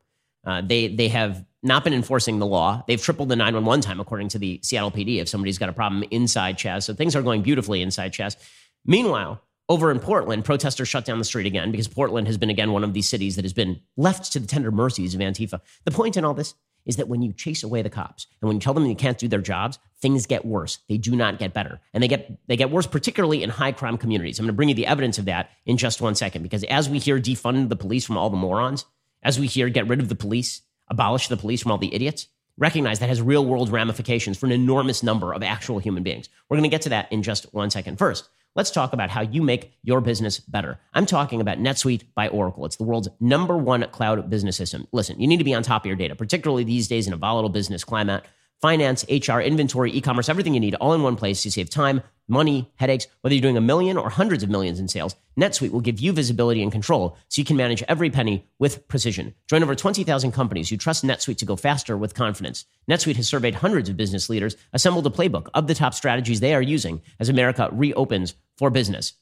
Uh, 0.44 0.60
they 0.60 0.88
they 0.88 1.08
have 1.08 1.44
not 1.62 1.84
been 1.84 1.94
enforcing 1.94 2.38
the 2.38 2.46
law. 2.46 2.82
They've 2.86 3.00
tripled 3.00 3.28
the 3.28 3.36
911 3.36 3.82
time 3.82 4.00
according 4.00 4.28
to 4.30 4.38
the 4.38 4.60
Seattle 4.62 4.90
PD 4.90 5.20
if 5.20 5.28
somebody's 5.28 5.58
got 5.58 5.68
a 5.68 5.72
problem 5.72 6.04
inside 6.10 6.58
Chaz. 6.58 6.84
So 6.84 6.94
things 6.94 7.16
are 7.16 7.22
going 7.22 7.42
beautifully 7.42 7.82
inside 7.82 8.12
Chaz. 8.12 8.36
Meanwhile, 8.84 9.40
Over 9.70 9.90
in 9.90 10.00
Portland, 10.00 10.46
protesters 10.46 10.88
shut 10.88 11.04
down 11.04 11.18
the 11.18 11.24
street 11.24 11.46
again 11.46 11.70
because 11.70 11.88
Portland 11.88 12.26
has 12.26 12.38
been 12.38 12.48
again 12.48 12.72
one 12.72 12.84
of 12.84 12.94
these 12.94 13.08
cities 13.08 13.36
that 13.36 13.44
has 13.44 13.52
been 13.52 13.80
left 13.98 14.32
to 14.32 14.40
the 14.40 14.46
tender 14.46 14.70
mercies 14.70 15.14
of 15.14 15.20
Antifa. 15.20 15.60
The 15.84 15.90
point 15.90 16.16
in 16.16 16.24
all 16.24 16.32
this 16.32 16.54
is 16.86 16.96
that 16.96 17.08
when 17.08 17.20
you 17.20 17.34
chase 17.34 17.62
away 17.62 17.82
the 17.82 17.90
cops 17.90 18.26
and 18.40 18.48
when 18.48 18.56
you 18.56 18.60
tell 18.60 18.72
them 18.72 18.84
they 18.84 18.94
can't 18.94 19.18
do 19.18 19.28
their 19.28 19.42
jobs, 19.42 19.78
things 20.00 20.24
get 20.24 20.46
worse. 20.46 20.78
They 20.88 20.96
do 20.96 21.14
not 21.14 21.38
get 21.38 21.52
better. 21.52 21.80
And 21.92 22.02
they 22.02 22.08
get 22.08 22.38
they 22.48 22.56
get 22.56 22.70
worse 22.70 22.86
particularly 22.86 23.42
in 23.42 23.50
high 23.50 23.72
crime 23.72 23.98
communities. 23.98 24.38
I'm 24.38 24.46
going 24.46 24.54
to 24.54 24.56
bring 24.56 24.70
you 24.70 24.74
the 24.74 24.86
evidence 24.86 25.18
of 25.18 25.26
that 25.26 25.50
in 25.66 25.76
just 25.76 26.00
one 26.00 26.14
second 26.14 26.42
because 26.42 26.64
as 26.64 26.88
we 26.88 26.98
hear 26.98 27.20
defund 27.20 27.68
the 27.68 27.76
police 27.76 28.06
from 28.06 28.16
all 28.16 28.30
the 28.30 28.38
morons, 28.38 28.86
as 29.22 29.38
we 29.38 29.46
hear 29.46 29.68
get 29.68 29.86
rid 29.86 30.00
of 30.00 30.08
the 30.08 30.14
police, 30.14 30.62
abolish 30.88 31.28
the 31.28 31.36
police 31.36 31.60
from 31.60 31.72
all 31.72 31.78
the 31.78 31.94
idiots, 31.94 32.28
recognize 32.56 33.00
that 33.00 33.10
has 33.10 33.20
real 33.20 33.44
world 33.44 33.68
ramifications 33.68 34.38
for 34.38 34.46
an 34.46 34.52
enormous 34.52 35.02
number 35.02 35.34
of 35.34 35.42
actual 35.42 35.78
human 35.78 36.02
beings. 36.02 36.30
We're 36.48 36.56
going 36.56 36.70
to 36.70 36.74
get 36.74 36.82
to 36.82 36.88
that 36.88 37.12
in 37.12 37.22
just 37.22 37.52
one 37.52 37.68
second. 37.68 37.98
First, 37.98 38.30
let's 38.54 38.70
talk 38.70 38.92
about 38.92 39.10
how 39.10 39.22
you 39.22 39.42
make 39.42 39.72
your 39.82 40.00
business 40.00 40.40
better. 40.40 40.80
I'm 40.94 41.06
talking 41.06 41.40
about 41.40 41.58
NetSuite 41.58 42.02
by 42.14 42.28
Oracle. 42.28 42.64
It's 42.66 42.76
the 42.76 42.84
world's 42.84 43.08
number 43.20 43.56
one 43.56 43.86
cloud 43.90 44.28
business 44.28 44.56
system. 44.56 44.86
Listen, 44.92 45.20
you 45.20 45.26
need 45.26 45.38
to 45.38 45.44
be 45.44 45.54
on 45.54 45.62
top 45.62 45.82
of 45.82 45.86
your 45.86 45.96
data, 45.96 46.14
particularly 46.14 46.64
these 46.64 46.88
days 46.88 47.06
in 47.06 47.12
a 47.12 47.16
volatile 47.16 47.50
business 47.50 47.84
climate 47.84 48.24
finance, 48.60 49.04
HR, 49.08 49.40
inventory, 49.40 49.92
e 49.92 50.00
commerce, 50.00 50.28
everything 50.28 50.54
you 50.54 50.60
need 50.60 50.74
all 50.76 50.92
in 50.94 51.02
one 51.02 51.16
place 51.16 51.42
to 51.42 51.50
save 51.50 51.70
time, 51.70 52.02
money, 52.28 52.70
headaches. 52.76 53.06
Whether 53.20 53.34
you're 53.34 53.42
doing 53.42 53.56
a 53.56 53.62
million 53.62 53.96
or 53.96 54.10
hundreds 54.10 54.42
of 54.42 54.50
millions 54.50 54.78
in 54.78 54.88
sales, 54.88 55.16
NetSuite 55.38 55.70
will 55.70 55.80
give 55.80 56.00
you 56.00 56.12
visibility 56.12 56.62
and 56.62 56.70
control 56.70 57.16
so 57.28 57.40
you 57.40 57.44
can 57.44 57.56
manage 57.56 57.82
every 57.88 58.10
penny 58.10 58.46
with 58.58 58.86
precision. 58.88 59.34
Join 59.48 59.62
over 59.62 59.74
20,000 59.74 60.32
companies 60.32 60.68
who 60.68 60.76
trust 60.76 61.04
NetSuite 61.04 61.38
to 61.38 61.46
go 61.46 61.56
faster 61.56 61.96
with 61.96 62.14
confidence. 62.14 62.64
NetSuite 62.90 63.16
has 63.16 63.28
surveyed 63.28 63.56
hundreds 63.56 63.88
of 63.88 63.96
business 63.96 64.28
leaders, 64.28 64.56
assembled 64.72 65.06
a 65.06 65.10
playbook 65.10 65.48
of 65.54 65.66
the 65.66 65.74
top 65.74 65.94
strategies 65.94 66.40
they 66.40 66.54
are 66.54 66.62
using 66.62 67.00
as 67.18 67.28
America 67.28 67.68
reopens 67.72 68.34
for 68.56 68.70
business. 68.70 69.14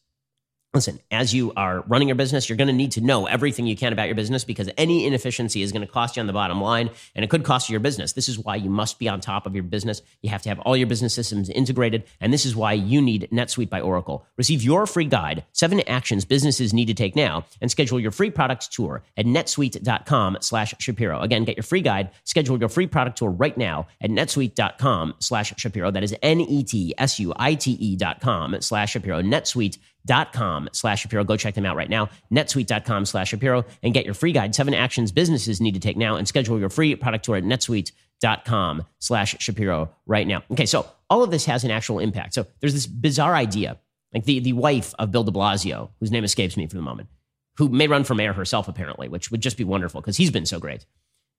Listen, 0.77 1.01
as 1.11 1.33
you 1.33 1.55
are 1.57 1.81
running 1.89 2.07
your 2.07 2.17
business, 2.17 2.51
you're 2.51 2.59
going 2.59 2.69
to 2.69 2.75
need 2.75 2.93
to 2.93 3.01
know 3.01 3.25
everything 3.25 3.67
you 3.67 3.75
can 3.75 3.95
about 3.95 4.09
your 4.09 4.15
business 4.15 4.45
because 4.45 4.69
any 4.77 5.07
inefficiency 5.07 5.63
is 5.63 5.73
going 5.73 5.81
to 5.81 5.91
cost 5.91 6.17
you 6.17 6.21
on 6.21 6.27
the 6.27 6.35
bottom 6.35 6.61
line 6.61 6.91
and 7.15 7.25
it 7.25 7.31
could 7.31 7.45
cost 7.45 7.71
you 7.71 7.73
your 7.73 7.81
business. 7.81 8.13
This 8.13 8.29
is 8.29 8.39
why 8.39 8.57
you 8.57 8.69
must 8.69 8.99
be 8.99 9.09
on 9.09 9.23
top 9.23 9.47
of 9.47 9.55
your 9.55 9.65
business. 9.65 10.03
You 10.21 10.29
have 10.29 10.43
to 10.43 10.51
have 10.51 10.61
all 10.61 10.77
your 10.77 10.87
business 10.87 11.15
systems 11.15 11.49
integrated. 11.49 12.05
And 12.21 12.31
this 12.31 12.45
is 12.45 12.55
why 12.55 12.75
you 12.75 13.01
need 13.01 13.27
NetSuite 13.33 13.71
by 13.71 13.81
Oracle. 13.81 14.27
Receive 14.37 14.63
your 14.63 14.87
free 14.87 15.07
guide, 15.07 15.47
seven 15.53 15.81
actions 15.89 16.27
businesses 16.27 16.75
need 16.75 16.89
to 16.89 16.95
take 16.95 17.17
now, 17.17 17.47
and 17.63 17.71
schedule 17.71 17.99
your 17.99 18.11
free 18.11 18.31
product 18.31 18.71
tour 18.71 19.03
at 19.17 19.25
netsuite.com 19.25 20.37
slash 20.43 20.75
Shapiro. 20.79 21.21
Again, 21.21 21.45
get 21.45 21.57
your 21.57 21.65
free 21.65 21.81
guide, 21.81 22.11
schedule 22.25 22.59
your 22.61 22.69
free 22.69 22.87
product 22.87 23.17
tour 23.17 23.31
right 23.31 23.57
now 23.57 23.87
at 24.03 24.11
netsuite.com 24.11 25.15
slash 25.21 25.55
Shapiro. 25.57 25.91
That 25.91 26.05
is 26.05 26.15
N-E-T-S-U-I-T-E 26.23 27.97
dot 27.97 28.21
com 28.21 28.61
slash 28.61 28.93
Shapiro. 28.93 29.23
NetSuite 29.23 29.79
netsuite.com 30.07 30.69
slash 30.73 31.03
Shapiro. 31.03 31.25
Go 31.25 31.37
check 31.37 31.55
them 31.55 31.67
out 31.67 31.77
right 31.77 31.91
now. 31.91 32.09
netsuite.com 32.33 33.07
slash 33.07 33.29
Shapiro 33.31 33.65
and 33.83 33.95
get 33.95 34.05
your 34.05 34.15
free 34.15 34.33
guide, 34.33 34.55
seven 34.55 34.75
actions 34.75 35.13
businesses 35.13 35.61
need 35.61 35.75
to 35.75 35.81
take 35.81 35.97
now 35.97 36.17
and 36.17 36.27
schedule 36.27 36.59
your 36.59 36.71
free 36.71 36.95
product 36.97 37.25
tour 37.25 37.37
at 37.37 37.45
netsuite.com 37.45 38.85
slash 38.99 39.37
Shapiro 39.41 39.91
right 40.07 40.27
now. 40.27 40.43
Okay, 40.53 40.67
so 40.67 40.87
all 41.11 41.23
of 41.23 41.31
this 41.31 41.45
has 41.47 41.65
an 41.65 41.71
actual 41.71 41.99
impact. 41.99 42.35
So 42.35 42.47
there's 42.61 42.75
this 42.75 42.87
bizarre 42.87 43.35
idea, 43.35 43.79
like 44.13 44.25
the, 44.25 44.41
the 44.41 44.53
wife 44.53 44.95
of 44.99 45.11
Bill 45.13 45.25
de 45.25 45.33
Blasio, 45.33 45.91
whose 46.01 46.11
name 46.11 46.25
escapes 46.25 46.57
me 46.57 46.67
for 46.67 46.77
the 46.77 46.83
moment, 46.83 47.09
who 47.57 47.69
may 47.69 47.87
run 47.87 48.05
for 48.05 48.15
mayor 48.15 48.33
herself 48.33 48.69
apparently, 48.69 49.09
which 49.09 49.31
would 49.31 49.41
just 49.41 49.57
be 49.57 49.65
wonderful 49.65 50.01
because 50.01 50.17
he's 50.17 50.31
been 50.31 50.47
so 50.47 50.59
great. 50.59 50.87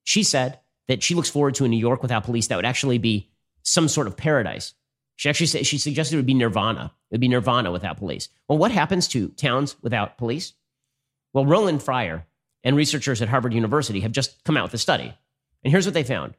She 0.04 0.24
said 0.24 0.60
that 0.88 1.04
she 1.04 1.16
looks 1.16 1.30
forward 1.30 1.56
to 1.56 1.66
a 1.66 1.68
New 1.68 1.78
York 1.78 2.02
without 2.02 2.24
police 2.24 2.48
that 2.48 2.56
would 2.56 2.66
actually 2.66 2.98
be 2.98 3.30
some 3.64 3.90
sort 3.90 4.08
of 4.08 4.16
paradise 4.16 4.74
she 5.18 5.30
actually 5.30 5.48
said 5.48 5.66
she 5.66 5.80
suggested 5.80 6.16
it 6.16 6.20
would 6.20 6.26
be 6.26 6.34
nirvana. 6.34 6.94
It 7.10 7.16
would 7.16 7.22
be 7.22 7.28
nirvana 7.28 7.72
without 7.72 7.98
police. 7.98 8.30
Well, 8.48 8.58
what 8.58 8.72
happens 8.72 9.08
to 9.10 9.30
towns 9.30 9.76
without 9.82 10.18
police? 10.18 10.54
Well, 11.34 11.46
Roland 11.46 11.84
Fryer 11.84 12.26
and 12.64 12.76
researchers 12.76 13.22
at 13.22 13.28
Harvard 13.28 13.54
University 13.54 14.00
have 14.02 14.12
just 14.12 14.44
come 14.44 14.56
out 14.56 14.64
with 14.64 14.76
a 14.76 14.78
study. 14.78 15.14
And 15.64 15.72
here's 15.72 15.86
what 15.86 15.94
they 15.94 16.04
found. 16.04 16.36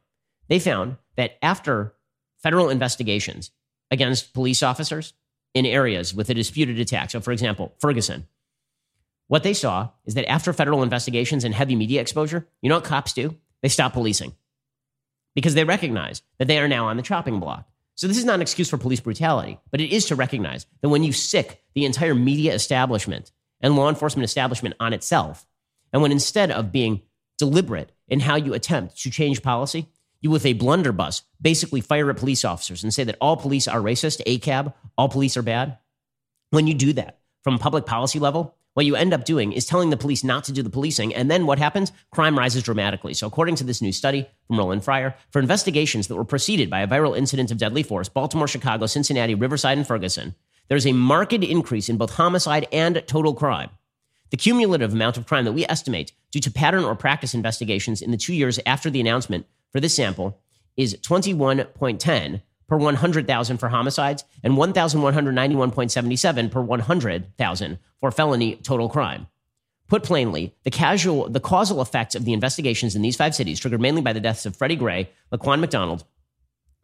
They 0.47 0.59
found 0.59 0.97
that 1.17 1.37
after 1.41 1.93
federal 2.41 2.69
investigations 2.69 3.51
against 3.91 4.33
police 4.33 4.63
officers 4.63 5.13
in 5.53 5.65
areas 5.65 6.13
with 6.13 6.29
a 6.29 6.33
disputed 6.33 6.79
attack, 6.79 7.11
so 7.11 7.19
for 7.19 7.31
example, 7.31 7.73
Ferguson, 7.79 8.27
what 9.27 9.43
they 9.43 9.53
saw 9.53 9.89
is 10.05 10.15
that 10.15 10.29
after 10.29 10.53
federal 10.53 10.83
investigations 10.83 11.43
and 11.43 11.53
heavy 11.53 11.75
media 11.75 12.01
exposure, 12.01 12.47
you 12.61 12.69
know 12.69 12.75
what 12.75 12.85
cops 12.85 13.13
do? 13.13 13.35
They 13.61 13.69
stop 13.69 13.93
policing 13.93 14.33
because 15.35 15.53
they 15.53 15.65
recognize 15.65 16.21
that 16.37 16.47
they 16.47 16.59
are 16.59 16.67
now 16.67 16.87
on 16.87 16.97
the 16.97 17.03
chopping 17.03 17.39
block. 17.39 17.68
So 17.99 18.07
this 18.07 18.17
is 18.17 18.23
not 18.23 18.35
an 18.35 18.41
excuse 18.41 18.69
for 18.69 18.77
police 18.77 19.01
brutality, 19.01 19.59
but 19.71 19.81
it 19.81 19.91
is 19.91 20.05
to 20.05 20.15
recognize 20.15 20.65
that 20.81 20.87
when 20.87 21.03
you 21.03 21.11
sic 21.11 21.61
the 21.75 21.83
entire 21.83 22.15
media 22.15 22.53
establishment 22.53 23.33
and 23.59 23.75
law 23.75 23.89
enforcement 23.89 24.23
establishment 24.23 24.75
on 24.79 24.93
itself, 24.93 25.45
and 25.91 26.01
when 26.01 26.13
instead 26.13 26.49
of 26.49 26.71
being 26.71 27.01
deliberate 27.37 27.91
in 28.07 28.21
how 28.21 28.37
you 28.37 28.53
attempt 28.53 29.01
to 29.01 29.11
change 29.11 29.43
policy, 29.43 29.89
you 30.21 30.29
with 30.29 30.45
a 30.45 30.53
blunderbuss 30.53 31.23
basically 31.41 31.81
fire 31.81 32.09
at 32.09 32.15
police 32.15 32.45
officers 32.45 32.85
and 32.85 32.93
say 32.93 33.03
that 33.03 33.17
all 33.19 33.35
police 33.35 33.67
are 33.67 33.81
racist, 33.81 34.23
ACAB, 34.25 34.73
all 34.97 35.09
police 35.09 35.35
are 35.35 35.41
bad. 35.41 35.77
When 36.51 36.67
you 36.67 36.75
do 36.75 36.93
that 36.93 37.19
from 37.43 37.55
a 37.55 37.59
public 37.59 37.85
policy 37.85 38.17
level, 38.17 38.55
what 38.79 38.85
you 38.85 38.95
end 38.95 39.13
up 39.13 39.25
doing 39.25 39.51
is 39.51 39.65
telling 39.65 39.89
the 39.89 39.97
police 39.97 40.23
not 40.23 40.45
to 40.45 40.53
do 40.53 40.63
the 40.63 40.69
policing. 40.69 41.13
And 41.13 41.29
then 41.29 41.45
what 41.45 41.59
happens? 41.59 41.91
Crime 42.11 42.37
rises 42.37 42.63
dramatically. 42.63 43.13
So, 43.13 43.27
according 43.27 43.55
to 43.55 43.65
this 43.65 43.81
new 43.81 43.91
study 43.91 44.25
from 44.47 44.57
Roland 44.57 44.85
Fryer, 44.85 45.15
for 45.31 45.39
investigations 45.39 46.07
that 46.07 46.15
were 46.15 46.23
preceded 46.23 46.69
by 46.69 46.79
a 46.79 46.87
viral 46.87 47.17
incident 47.17 47.51
of 47.51 47.57
deadly 47.57 47.83
force, 47.83 48.07
Baltimore, 48.07 48.47
Chicago, 48.47 48.85
Cincinnati, 48.85 49.35
Riverside, 49.35 49.77
and 49.77 49.85
Ferguson, 49.85 50.33
there's 50.69 50.87
a 50.87 50.93
marked 50.93 51.33
increase 51.33 51.89
in 51.89 51.97
both 51.97 52.15
homicide 52.15 52.69
and 52.71 53.03
total 53.05 53.33
crime. 53.33 53.69
The 54.29 54.37
cumulative 54.37 54.93
amount 54.93 55.17
of 55.17 55.27
crime 55.27 55.43
that 55.43 55.51
we 55.51 55.65
estimate 55.65 56.13
due 56.31 56.39
to 56.39 56.49
pattern 56.49 56.85
or 56.85 56.95
practice 56.95 57.33
investigations 57.33 58.01
in 58.01 58.11
the 58.11 58.17
two 58.17 58.33
years 58.33 58.61
after 58.65 58.89
the 58.89 59.01
announcement 59.01 59.45
for 59.73 59.81
this 59.81 59.93
sample 59.93 60.39
is 60.77 60.95
21.10 61.01 62.41
per 62.69 62.77
100,000 62.77 63.57
for 63.57 63.67
homicides 63.67 64.23
and 64.43 64.53
1,191.77 64.53 66.51
per 66.51 66.61
100,000 66.61 67.79
for 67.99 68.11
felony 68.11 68.55
total 68.55 68.87
crime. 68.87 69.27
Put 69.87 70.03
plainly, 70.03 70.53
the 70.63 70.71
casual, 70.71 71.27
the 71.29 71.39
causal 71.39 71.81
effects 71.81 72.13
of 72.13 72.23
the 72.23 72.33
investigations 72.33 72.95
in 72.95 73.01
these 73.01 73.15
five 73.15 73.33
cities, 73.33 73.59
triggered 73.59 73.81
mainly 73.81 74.03
by 74.03 74.13
the 74.13 74.19
deaths 74.19 74.45
of 74.45 74.55
Freddie 74.55 74.75
Gray, 74.75 75.09
Laquan 75.33 75.59
McDonald, 75.59 76.05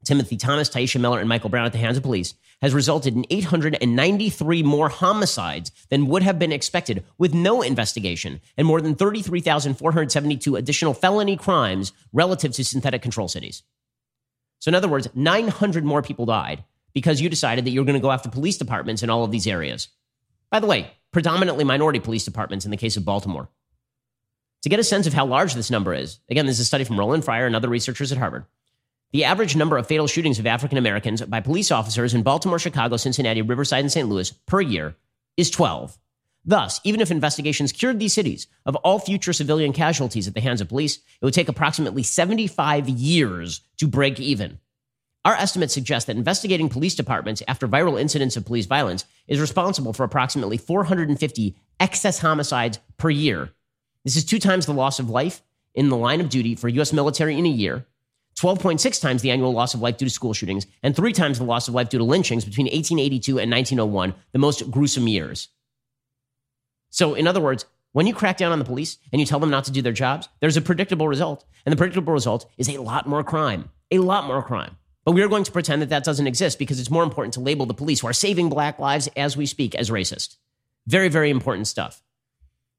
Timothy 0.05 0.37
Thomas, 0.37 0.69
Tyisha 0.69 0.99
Miller, 0.99 1.19
and 1.19 1.29
Michael 1.29 1.49
Brown 1.49 1.65
at 1.65 1.71
the 1.71 1.77
hands 1.77 1.97
of 1.97 2.03
police, 2.03 2.33
has 2.61 2.73
resulted 2.73 3.15
in 3.15 3.25
893 3.29 4.63
more 4.63 4.89
homicides 4.89 5.71
than 5.89 6.07
would 6.07 6.23
have 6.23 6.39
been 6.39 6.51
expected 6.51 7.03
with 7.17 7.33
no 7.33 7.61
investigation, 7.61 8.39
and 8.57 8.67
more 8.67 8.81
than 8.81 8.95
33,472 8.95 10.55
additional 10.55 10.93
felony 10.93 11.37
crimes 11.37 11.91
relative 12.13 12.53
to 12.53 12.63
synthetic 12.63 13.01
control 13.01 13.27
cities. 13.27 13.63
So, 14.65 14.69
in 14.69 14.75
other 14.75 14.87
words, 14.87 15.07
900 15.13 15.85
more 15.85 16.01
people 16.01 16.25
died 16.25 16.63
because 16.91 17.21
you 17.21 17.29
decided 17.29 17.65
that 17.65 17.69
you're 17.69 17.85
going 17.85 17.93
to 17.93 18.01
go 18.01 18.09
after 18.09 18.29
police 18.29 18.57
departments 18.57 19.03
in 19.03 19.11
all 19.11 19.23
of 19.23 19.29
these 19.29 19.45
areas. 19.45 19.89
By 20.49 20.59
the 20.59 20.65
way, 20.65 20.89
predominantly 21.11 21.63
minority 21.63 21.99
police 21.99 22.25
departments 22.25 22.65
in 22.65 22.71
the 22.71 22.77
case 22.77 22.97
of 22.97 23.05
Baltimore. 23.05 23.47
To 24.63 24.69
get 24.69 24.79
a 24.79 24.83
sense 24.83 25.05
of 25.05 25.13
how 25.13 25.27
large 25.27 25.53
this 25.53 25.69
number 25.69 25.93
is, 25.93 26.17
again, 26.31 26.47
this 26.47 26.55
is 26.55 26.61
a 26.61 26.65
study 26.65 26.83
from 26.83 26.97
Roland 26.97 27.23
Fryer 27.23 27.45
and 27.45 27.55
other 27.55 27.69
researchers 27.69 28.11
at 28.11 28.17
Harvard. 28.17 28.47
The 29.11 29.25
average 29.25 29.55
number 29.55 29.77
of 29.77 29.85
fatal 29.85 30.07
shootings 30.07 30.39
of 30.39 30.47
African 30.47 30.79
Americans 30.79 31.21
by 31.21 31.41
police 31.41 31.69
officers 31.69 32.15
in 32.15 32.23
Baltimore, 32.23 32.57
Chicago, 32.57 32.97
Cincinnati, 32.97 33.43
Riverside, 33.43 33.81
and 33.81 33.91
St. 33.91 34.09
Louis 34.09 34.31
per 34.47 34.61
year 34.61 34.95
is 35.37 35.51
12. 35.51 35.95
Thus, 36.45 36.79
even 36.83 37.01
if 37.01 37.09
investigations 37.09 37.71
cured 37.71 37.99
these 37.99 38.13
cities 38.13 38.47
of 38.65 38.75
all 38.77 38.99
future 38.99 39.33
civilian 39.33 39.73
casualties 39.73 40.27
at 40.27 40.35
the 40.35 40.41
hands 40.41 40.61
of 40.61 40.69
police, 40.69 40.97
it 40.97 41.25
would 41.25 41.33
take 41.33 41.49
approximately 41.49 42.03
75 42.03 42.87
years 42.87 43.61
to 43.77 43.87
break 43.87 44.19
even. 44.19 44.59
Our 45.25 45.33
estimates 45.33 45.73
suggest 45.73 46.05
that 46.05 46.17
investigating 46.17 46.69
police 46.69 46.93
departments 46.93 47.41
after 47.47 47.67
viral 47.67 47.99
incidents 47.99 48.37
of 48.37 48.45
police 48.45 48.67
violence 48.67 49.05
is 49.27 49.39
responsible 49.39 49.91
for 49.91 50.03
approximately 50.03 50.57
450 50.57 51.55
excess 51.79 52.19
homicides 52.19 52.77
per 52.97 53.09
year. 53.09 53.49
This 54.03 54.15
is 54.15 54.23
two 54.23 54.37
times 54.37 54.67
the 54.67 54.73
loss 54.73 54.99
of 54.99 55.09
life 55.09 55.41
in 55.73 55.89
the 55.89 55.97
line 55.97 56.21
of 56.21 56.29
duty 56.29 56.53
for 56.53 56.69
U.S. 56.69 56.93
military 56.93 57.39
in 57.39 57.47
a 57.47 57.49
year, 57.49 57.87
12.6 58.39 59.01
times 59.01 59.23
the 59.23 59.31
annual 59.31 59.51
loss 59.51 59.73
of 59.73 59.81
life 59.81 59.97
due 59.97 60.05
to 60.05 60.11
school 60.11 60.33
shootings, 60.33 60.67
and 60.83 60.95
three 60.95 61.11
times 61.11 61.39
the 61.39 61.43
loss 61.43 61.67
of 61.67 61.73
life 61.73 61.89
due 61.89 61.97
to 61.97 62.03
lynchings 62.03 62.45
between 62.45 62.65
1882 62.65 63.39
and 63.39 63.51
1901, 63.51 64.13
the 64.31 64.37
most 64.37 64.69
gruesome 64.69 65.07
years. 65.07 65.47
So, 66.89 67.13
in 67.13 67.27
other 67.27 67.41
words, 67.41 67.65
when 67.91 68.07
you 68.07 68.13
crack 68.13 68.37
down 68.37 68.51
on 68.51 68.59
the 68.59 68.65
police 68.65 68.97
and 69.11 69.19
you 69.19 69.25
tell 69.25 69.39
them 69.39 69.49
not 69.49 69.65
to 69.65 69.71
do 69.71 69.81
their 69.81 69.93
jobs, 69.93 70.27
there's 70.41 70.57
a 70.57 70.61
predictable 70.61 71.07
result. 71.07 71.45
And 71.65 71.71
the 71.71 71.77
predictable 71.77 72.13
result 72.13 72.45
is 72.57 72.69
a 72.69 72.81
lot 72.81 73.07
more 73.07 73.23
crime. 73.23 73.69
A 73.91 73.99
lot 73.99 74.25
more 74.25 74.43
crime. 74.43 74.77
But 75.05 75.13
we 75.13 75.21
are 75.21 75.27
going 75.27 75.43
to 75.43 75.51
pretend 75.51 75.81
that 75.81 75.89
that 75.89 76.03
doesn't 76.03 76.27
exist 76.27 76.59
because 76.59 76.79
it's 76.79 76.89
more 76.89 77.03
important 77.03 77.35
to 77.35 77.39
label 77.39 77.65
the 77.65 77.73
police 77.73 77.99
who 77.99 78.07
are 78.07 78.13
saving 78.13 78.49
black 78.49 78.79
lives 78.79 79.07
as 79.15 79.37
we 79.37 79.45
speak 79.45 79.75
as 79.75 79.89
racist. 79.89 80.37
Very, 80.87 81.09
very 81.09 81.29
important 81.29 81.67
stuff. 81.67 82.01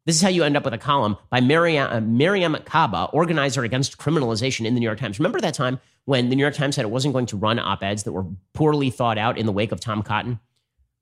This 0.07 0.17
is 0.17 0.23
how 0.23 0.29
you 0.29 0.45
end 0.45 0.57
up 0.57 0.65
with 0.65 0.75
a 0.75 0.79
column 0.79 1.17
by 1.31 1.39
uh, 1.39 1.41
Mariame 1.41 2.65
Kaba, 2.65 3.09
organizer 3.13 3.65
against 3.65 3.99
criminalization 3.99 4.65
in 4.65 4.75
the 4.75 4.81
New 4.81 4.87
York 4.87 5.01
Times. 5.01 5.19
Remember 5.19 5.41
that 5.41 5.55
time 5.55 5.81
when 6.05 6.29
the 6.29 6.37
New 6.37 6.43
York 6.43 6.55
Times 6.55 6.77
said 6.77 6.85
it 6.85 6.91
wasn't 6.91 7.13
going 7.13 7.27
to 7.27 7.37
run 7.37 7.59
op 7.59 7.83
eds 7.83 8.05
that 8.05 8.13
were 8.13 8.27
poorly 8.55 8.91
thought 8.91 9.19
out 9.19 9.37
in 9.37 9.47
the 9.47 9.53
wake 9.53 9.73
of 9.73 9.81
Tom 9.81 10.03
Cotton? 10.03 10.39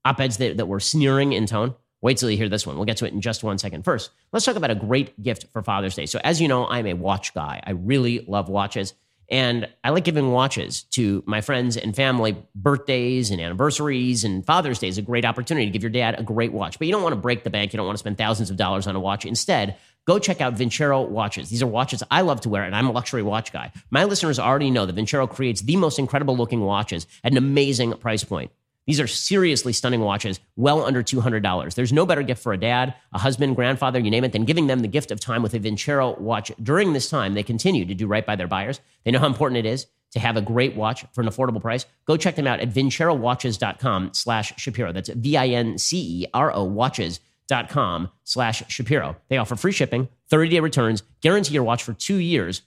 Op 0.05 0.19
eds 0.19 0.37
that, 0.37 0.57
that 0.57 0.67
were 0.67 0.79
sneering 0.79 1.33
in 1.33 1.45
tone? 1.45 1.75
Wait 2.01 2.17
till 2.17 2.29
you 2.29 2.37
hear 2.37 2.49
this 2.49 2.67
one. 2.67 2.75
We'll 2.75 2.85
get 2.85 2.97
to 2.97 3.05
it 3.05 3.13
in 3.13 3.21
just 3.21 3.43
one 3.43 3.57
second. 3.57 3.83
First, 3.83 4.11
let's 4.31 4.45
talk 4.45 4.55
about 4.55 4.71
a 4.71 4.75
great 4.75 5.21
gift 5.21 5.47
for 5.51 5.63
Father's 5.63 5.95
Day. 5.95 6.05
So, 6.05 6.19
as 6.23 6.41
you 6.41 6.47
know, 6.47 6.67
I'm 6.67 6.85
a 6.85 6.93
watch 6.93 7.33
guy. 7.33 7.61
I 7.65 7.71
really 7.71 8.19
love 8.27 8.49
watches. 8.49 8.93
And 9.29 9.67
I 9.83 9.89
like 9.89 10.03
giving 10.03 10.31
watches 10.31 10.83
to 10.91 11.23
my 11.25 11.41
friends 11.41 11.77
and 11.77 11.95
family, 11.95 12.37
birthdays 12.53 13.31
and 13.31 13.41
anniversaries, 13.41 14.23
and 14.23 14.45
Father's 14.45 14.77
Day 14.77 14.87
is 14.87 14.99
a 14.99 15.01
great 15.01 15.25
opportunity 15.25 15.65
to 15.65 15.71
give 15.71 15.81
your 15.81 15.89
dad 15.89 16.19
a 16.19 16.23
great 16.23 16.53
watch. 16.53 16.77
But 16.77 16.87
you 16.87 16.93
don't 16.93 17.01
want 17.01 17.13
to 17.13 17.19
break 17.19 17.43
the 17.43 17.49
bank. 17.49 17.73
You 17.73 17.77
don't 17.77 17.87
want 17.87 17.95
to 17.97 17.99
spend 17.99 18.19
thousands 18.19 18.51
of 18.51 18.57
dollars 18.57 18.85
on 18.85 18.95
a 18.95 18.99
watch. 18.99 19.25
Instead, 19.25 19.77
go 20.05 20.19
check 20.19 20.41
out 20.41 20.53
Vincero 20.53 21.09
watches. 21.09 21.49
These 21.49 21.63
are 21.63 21.67
watches 21.67 22.03
I 22.11 22.21
love 22.21 22.41
to 22.41 22.49
wear, 22.49 22.63
and 22.63 22.75
I'm 22.75 22.87
a 22.87 22.91
luxury 22.91 23.23
watch 23.23 23.51
guy. 23.51 23.71
My 23.89 24.03
listeners 24.03 24.37
already 24.37 24.69
know 24.69 24.85
that 24.85 24.95
Vincero 24.95 25.27
creates 25.27 25.61
the 25.61 25.75
most 25.75 25.97
incredible 25.97 26.37
looking 26.37 26.61
watches 26.61 27.07
at 27.23 27.31
an 27.31 27.39
amazing 27.39 27.93
price 27.93 28.23
point. 28.23 28.51
These 28.87 28.99
are 28.99 29.07
seriously 29.07 29.73
stunning 29.73 30.01
watches, 30.01 30.39
well 30.55 30.85
under 30.85 31.01
$200. 31.01 31.73
There's 31.73 31.93
no 31.93 32.05
better 32.05 32.21
gift 32.21 32.43
for 32.43 32.53
a 32.53 32.57
dad, 32.57 32.93
a 33.13 33.19
husband, 33.19 33.55
grandfather, 33.55 33.99
you 33.99 34.11
name 34.11 34.23
it, 34.23 34.31
than 34.31 34.45
giving 34.45 34.67
them 34.67 34.81
the 34.81 34.87
gift 34.87 35.11
of 35.11 35.19
time 35.19 35.41
with 35.41 35.53
a 35.55 35.59
Vincero 35.59 36.19
watch. 36.19 36.51
During 36.61 36.93
this 36.93 37.09
time, 37.09 37.33
they 37.33 37.43
continue 37.43 37.85
to 37.85 37.93
do 37.93 38.05
right 38.07 38.25
by 38.25 38.35
their 38.35 38.47
buyers. 38.47 38.79
They 39.03 39.11
know 39.11 39.19
how 39.19 39.27
important 39.27 39.57
it 39.57 39.65
is 39.65 39.87
to 40.11 40.19
have 40.19 40.37
a 40.37 40.41
great 40.41 40.75
watch 40.75 41.05
for 41.13 41.21
an 41.21 41.27
affordable 41.27 41.61
price. 41.61 41.85
Go 42.05 42.15
check 42.15 42.35
them 42.35 42.47
out 42.47 42.59
at 42.59 42.69
vincerowatches.com 42.69 44.11
slash 44.13 44.53
Shapiro. 44.57 44.91
That's 44.93 45.09
V-I-N-C-E-R-O 45.09 46.63
watches.com 46.63 48.09
slash 48.23 48.63
Shapiro. 48.69 49.17
They 49.27 49.37
offer 49.37 49.55
free 49.55 49.71
shipping, 49.71 50.07
30-day 50.31 50.59
returns, 50.59 51.03
guarantee 51.21 51.53
your 51.53 51.63
watch 51.63 51.83
for 51.83 51.93
two 51.93 52.17
years, 52.17 52.61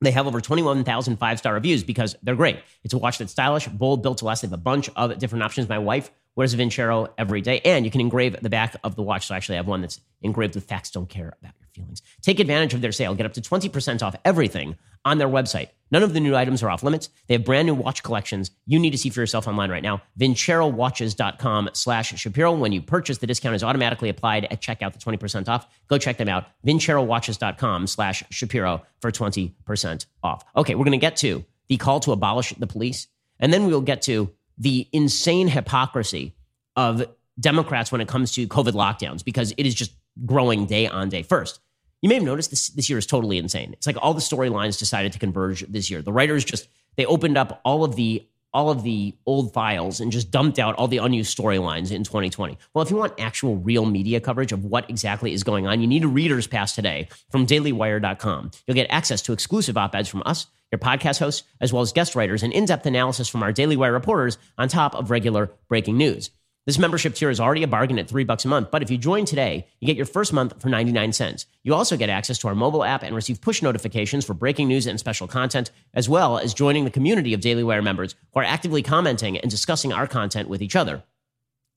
they 0.00 0.10
have 0.12 0.26
over 0.26 0.40
21,000 0.40 1.16
five 1.16 1.38
star 1.38 1.54
reviews 1.54 1.82
because 1.82 2.16
they're 2.22 2.36
great. 2.36 2.60
It's 2.84 2.94
a 2.94 2.98
watch 2.98 3.18
that's 3.18 3.32
stylish, 3.32 3.66
bold, 3.68 4.02
built 4.02 4.18
to 4.18 4.24
last. 4.24 4.42
They 4.42 4.46
have 4.46 4.52
a 4.52 4.56
bunch 4.56 4.88
of 4.94 5.18
different 5.18 5.42
options. 5.42 5.68
My 5.68 5.78
wife 5.78 6.10
wears 6.36 6.54
a 6.54 6.56
Vincero 6.56 7.08
every 7.18 7.40
day, 7.40 7.60
and 7.64 7.84
you 7.84 7.90
can 7.90 8.00
engrave 8.00 8.36
the 8.40 8.50
back 8.50 8.76
of 8.84 8.94
the 8.94 9.02
watch. 9.02 9.26
So 9.26 9.34
I 9.34 9.36
actually 9.36 9.56
have 9.56 9.66
one 9.66 9.80
that's 9.80 10.00
engraved 10.22 10.54
with 10.54 10.64
facts 10.64 10.90
don't 10.90 11.08
care 11.08 11.32
about 11.40 11.52
your 11.58 11.67
feelings. 11.74 12.02
Take 12.22 12.40
advantage 12.40 12.74
of 12.74 12.80
their 12.80 12.92
sale. 12.92 13.14
Get 13.14 13.26
up 13.26 13.32
to 13.34 13.40
20% 13.40 14.02
off 14.02 14.16
everything 14.24 14.76
on 15.04 15.18
their 15.18 15.28
website. 15.28 15.68
None 15.90 16.02
of 16.02 16.12
the 16.12 16.20
new 16.20 16.36
items 16.36 16.62
are 16.62 16.70
off 16.70 16.82
limits. 16.82 17.08
They 17.26 17.34
have 17.34 17.44
brand 17.44 17.66
new 17.66 17.74
watch 17.74 18.02
collections 18.02 18.50
you 18.66 18.78
need 18.78 18.90
to 18.90 18.98
see 18.98 19.10
for 19.10 19.20
yourself 19.20 19.48
online 19.48 19.70
right 19.70 19.82
now. 19.82 20.02
VinceroWatches.com 20.20 21.70
slash 21.72 22.18
Shapiro. 22.18 22.52
When 22.52 22.72
you 22.72 22.82
purchase, 22.82 23.18
the 23.18 23.26
discount 23.26 23.54
is 23.54 23.62
automatically 23.62 24.08
applied 24.08 24.44
at 24.46 24.60
checkout, 24.60 24.92
the 24.92 24.98
20% 24.98 25.48
off. 25.48 25.66
Go 25.88 25.98
check 25.98 26.18
them 26.18 26.28
out. 26.28 26.46
VinceroWatches.com 26.66 27.86
slash 27.86 28.22
Shapiro 28.30 28.82
for 29.00 29.10
20% 29.10 30.06
off. 30.22 30.44
Okay, 30.56 30.74
we're 30.74 30.84
going 30.84 30.92
to 30.92 30.98
get 30.98 31.16
to 31.16 31.44
the 31.68 31.76
call 31.76 32.00
to 32.00 32.12
abolish 32.12 32.52
the 32.54 32.66
police, 32.66 33.06
and 33.38 33.52
then 33.52 33.66
we'll 33.66 33.80
get 33.80 34.02
to 34.02 34.30
the 34.58 34.88
insane 34.92 35.48
hypocrisy 35.48 36.34
of 36.76 37.04
Democrats 37.40 37.92
when 37.92 38.00
it 38.00 38.08
comes 38.08 38.32
to 38.32 38.46
COVID 38.48 38.72
lockdowns 38.72 39.24
because 39.24 39.52
it 39.56 39.66
is 39.66 39.74
just 39.74 39.92
growing 40.24 40.66
day 40.66 40.86
on 40.86 41.08
day. 41.08 41.22
First, 41.22 41.60
you 42.02 42.08
may 42.08 42.16
have 42.16 42.24
noticed 42.24 42.50
this 42.50 42.68
this 42.68 42.88
year 42.88 42.98
is 42.98 43.06
totally 43.06 43.38
insane. 43.38 43.72
It's 43.72 43.86
like 43.86 43.96
all 44.00 44.14
the 44.14 44.20
storylines 44.20 44.78
decided 44.78 45.12
to 45.12 45.18
converge 45.18 45.60
this 45.68 45.90
year. 45.90 46.02
The 46.02 46.12
writers 46.12 46.44
just 46.44 46.68
they 46.96 47.06
opened 47.06 47.36
up 47.36 47.60
all 47.64 47.84
of 47.84 47.96
the 47.96 48.26
all 48.54 48.70
of 48.70 48.82
the 48.82 49.14
old 49.26 49.52
files 49.52 50.00
and 50.00 50.10
just 50.10 50.30
dumped 50.30 50.58
out 50.58 50.74
all 50.76 50.88
the 50.88 50.98
unused 50.98 51.36
storylines 51.36 51.92
in 51.92 52.02
2020. 52.02 52.56
Well, 52.72 52.82
if 52.82 52.90
you 52.90 52.96
want 52.96 53.20
actual 53.20 53.56
real 53.56 53.84
media 53.84 54.20
coverage 54.20 54.52
of 54.52 54.64
what 54.64 54.88
exactly 54.88 55.32
is 55.32 55.44
going 55.44 55.66
on, 55.66 55.80
you 55.80 55.86
need 55.86 56.04
a 56.04 56.08
reader's 56.08 56.46
pass 56.46 56.74
today 56.74 57.08
from 57.30 57.46
dailywire.com. 57.46 58.50
You'll 58.66 58.74
get 58.74 58.90
access 58.90 59.20
to 59.22 59.32
exclusive 59.32 59.76
op-eds 59.76 60.08
from 60.08 60.22
us, 60.24 60.46
your 60.72 60.78
podcast 60.78 61.18
hosts, 61.18 61.46
as 61.60 61.72
well 61.72 61.82
as 61.82 61.92
guest 61.92 62.14
writers 62.14 62.42
and 62.42 62.52
in-depth 62.52 62.86
analysis 62.86 63.28
from 63.28 63.42
our 63.42 63.52
Daily 63.52 63.76
Wire 63.76 63.92
reporters 63.92 64.38
on 64.56 64.68
top 64.68 64.94
of 64.94 65.10
regular 65.10 65.50
breaking 65.68 65.98
news. 65.98 66.30
This 66.68 66.78
membership 66.78 67.14
tier 67.14 67.30
is 67.30 67.40
already 67.40 67.62
a 67.62 67.66
bargain 67.66 67.98
at 67.98 68.10
three 68.10 68.24
bucks 68.24 68.44
a 68.44 68.48
month, 68.48 68.70
but 68.70 68.82
if 68.82 68.90
you 68.90 68.98
join 68.98 69.24
today, 69.24 69.66
you 69.80 69.86
get 69.86 69.96
your 69.96 70.04
first 70.04 70.34
month 70.34 70.60
for 70.60 70.68
99 70.68 71.14
cents. 71.14 71.46
You 71.62 71.72
also 71.72 71.96
get 71.96 72.10
access 72.10 72.36
to 72.40 72.48
our 72.48 72.54
mobile 72.54 72.84
app 72.84 73.02
and 73.02 73.16
receive 73.16 73.40
push 73.40 73.62
notifications 73.62 74.26
for 74.26 74.34
breaking 74.34 74.68
news 74.68 74.86
and 74.86 75.00
special 75.00 75.26
content, 75.26 75.70
as 75.94 76.10
well 76.10 76.36
as 76.36 76.52
joining 76.52 76.84
the 76.84 76.90
community 76.90 77.32
of 77.32 77.40
Daily 77.40 77.64
Wire 77.64 77.80
members 77.80 78.16
who 78.34 78.40
are 78.40 78.44
actively 78.44 78.82
commenting 78.82 79.38
and 79.38 79.50
discussing 79.50 79.94
our 79.94 80.06
content 80.06 80.50
with 80.50 80.60
each 80.60 80.76
other. 80.76 81.02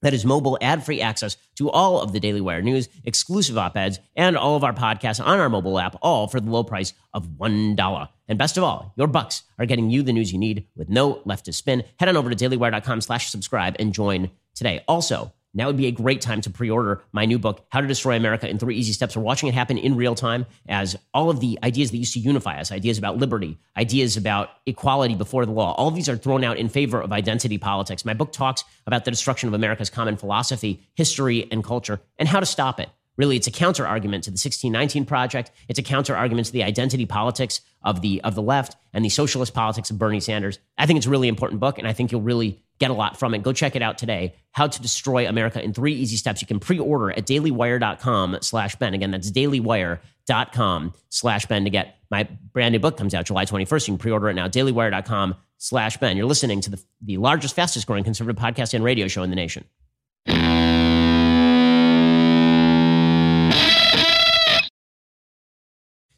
That 0.01 0.13
is 0.13 0.25
mobile 0.25 0.57
ad 0.59 0.83
free 0.83 0.99
access 0.99 1.37
to 1.55 1.69
all 1.69 2.01
of 2.01 2.11
the 2.11 2.19
Daily 2.19 2.41
Wire 2.41 2.61
news, 2.61 2.89
exclusive 3.05 3.57
op 3.57 3.77
eds, 3.77 3.99
and 4.17 4.35
all 4.35 4.57
of 4.57 4.63
our 4.65 4.73
podcasts 4.73 5.25
on 5.25 5.39
our 5.39 5.47
mobile 5.47 5.79
app, 5.79 5.95
all 6.01 6.27
for 6.27 6.41
the 6.41 6.51
low 6.51 6.65
price 6.65 6.93
of 7.13 7.29
$1. 7.29 8.09
And 8.27 8.37
best 8.37 8.57
of 8.57 8.65
all, 8.65 8.91
your 8.97 9.07
bucks 9.07 9.43
are 9.57 9.65
getting 9.65 9.89
you 9.89 10.03
the 10.03 10.11
news 10.11 10.33
you 10.33 10.39
need 10.39 10.67
with 10.75 10.89
no 10.89 11.21
left 11.23 11.45
to 11.45 11.53
spin. 11.53 11.85
Head 11.97 12.09
on 12.09 12.17
over 12.17 12.29
to 12.29 12.35
dailywire.com 12.35 12.99
slash 12.99 13.29
subscribe 13.29 13.77
and 13.79 13.93
join 13.93 14.31
today. 14.55 14.83
Also, 14.87 15.31
now 15.53 15.67
would 15.67 15.77
be 15.77 15.87
a 15.87 15.91
great 15.91 16.21
time 16.21 16.39
to 16.41 16.49
pre-order 16.49 17.03
my 17.11 17.25
new 17.25 17.37
book, 17.37 17.65
How 17.69 17.81
to 17.81 17.87
Destroy 17.87 18.15
America 18.15 18.47
in 18.47 18.57
Three 18.57 18.75
Easy 18.77 18.93
Steps. 18.93 19.17
We're 19.17 19.23
watching 19.23 19.49
it 19.49 19.53
happen 19.53 19.77
in 19.77 19.95
real 19.95 20.15
time 20.15 20.45
as 20.69 20.95
all 21.13 21.29
of 21.29 21.41
the 21.41 21.59
ideas 21.61 21.91
that 21.91 21.97
used 21.97 22.13
to 22.13 22.19
unify 22.19 22.59
us, 22.59 22.71
ideas 22.71 22.97
about 22.97 23.17
liberty, 23.17 23.59
ideas 23.75 24.15
about 24.15 24.49
equality 24.65 25.15
before 25.15 25.45
the 25.45 25.51
law, 25.51 25.73
all 25.73 25.89
of 25.89 25.95
these 25.95 26.07
are 26.07 26.15
thrown 26.15 26.43
out 26.43 26.57
in 26.57 26.69
favor 26.69 27.01
of 27.01 27.11
identity 27.11 27.57
politics. 27.57 28.05
My 28.05 28.13
book 28.13 28.31
talks 28.31 28.63
about 28.87 29.03
the 29.03 29.11
destruction 29.11 29.49
of 29.49 29.53
America's 29.53 29.89
common 29.89 30.15
philosophy, 30.15 30.87
history, 30.95 31.47
and 31.51 31.63
culture, 31.63 31.99
and 32.17 32.29
how 32.29 32.39
to 32.39 32.45
stop 32.45 32.79
it. 32.79 32.89
Really, 33.21 33.37
it's 33.37 33.45
a 33.45 33.51
counter 33.51 33.85
argument 33.85 34.23
to 34.23 34.31
the 34.31 34.33
1619 34.33 35.05
Project. 35.05 35.51
It's 35.67 35.77
a 35.77 35.83
counter 35.83 36.15
argument 36.15 36.47
to 36.47 36.53
the 36.53 36.63
identity 36.63 37.05
politics 37.05 37.61
of 37.83 38.01
the 38.01 38.19
of 38.23 38.33
the 38.33 38.41
left 38.41 38.77
and 38.93 39.05
the 39.05 39.09
socialist 39.09 39.53
politics 39.53 39.91
of 39.91 39.99
Bernie 39.99 40.19
Sanders. 40.19 40.57
I 40.75 40.87
think 40.87 40.97
it's 40.97 41.05
a 41.05 41.11
really 41.11 41.27
important 41.27 41.59
book, 41.59 41.77
and 41.77 41.87
I 41.87 41.93
think 41.93 42.11
you'll 42.11 42.23
really 42.23 42.63
get 42.79 42.89
a 42.89 42.95
lot 42.95 43.19
from 43.19 43.35
it. 43.35 43.43
Go 43.43 43.53
check 43.53 43.75
it 43.75 43.83
out 43.83 43.99
today. 43.99 44.33
How 44.53 44.65
to 44.65 44.81
Destroy 44.81 45.27
America 45.27 45.63
in 45.63 45.71
Three 45.71 45.93
Easy 45.93 46.15
Steps. 46.15 46.41
You 46.41 46.47
can 46.47 46.59
pre-order 46.59 47.11
at 47.11 47.27
dailywire.com 47.27 48.39
slash 48.41 48.75
Ben. 48.77 48.95
Again, 48.95 49.11
that's 49.11 49.29
dailywire.com 49.29 50.93
slash 51.09 51.45
Ben 51.45 51.65
to 51.65 51.69
get 51.69 51.97
my 52.09 52.27
brand 52.53 52.71
new 52.71 52.79
book 52.79 52.97
comes 52.97 53.13
out 53.13 53.27
July 53.27 53.45
21st. 53.45 53.87
You 53.87 53.93
can 53.93 53.97
pre-order 53.99 54.29
it 54.29 54.33
now. 54.33 54.47
dailywire.com 54.47 55.35
slash 55.59 55.97
Ben. 55.97 56.17
You're 56.17 56.25
listening 56.25 56.59
to 56.61 56.71
the, 56.71 56.83
the 57.03 57.17
largest, 57.17 57.55
fastest 57.55 57.85
growing 57.85 58.03
conservative 58.03 58.41
podcast 58.41 58.73
and 58.73 58.83
radio 58.83 59.07
show 59.07 59.21
in 59.21 59.29
the 59.29 59.35
nation. 59.35 59.65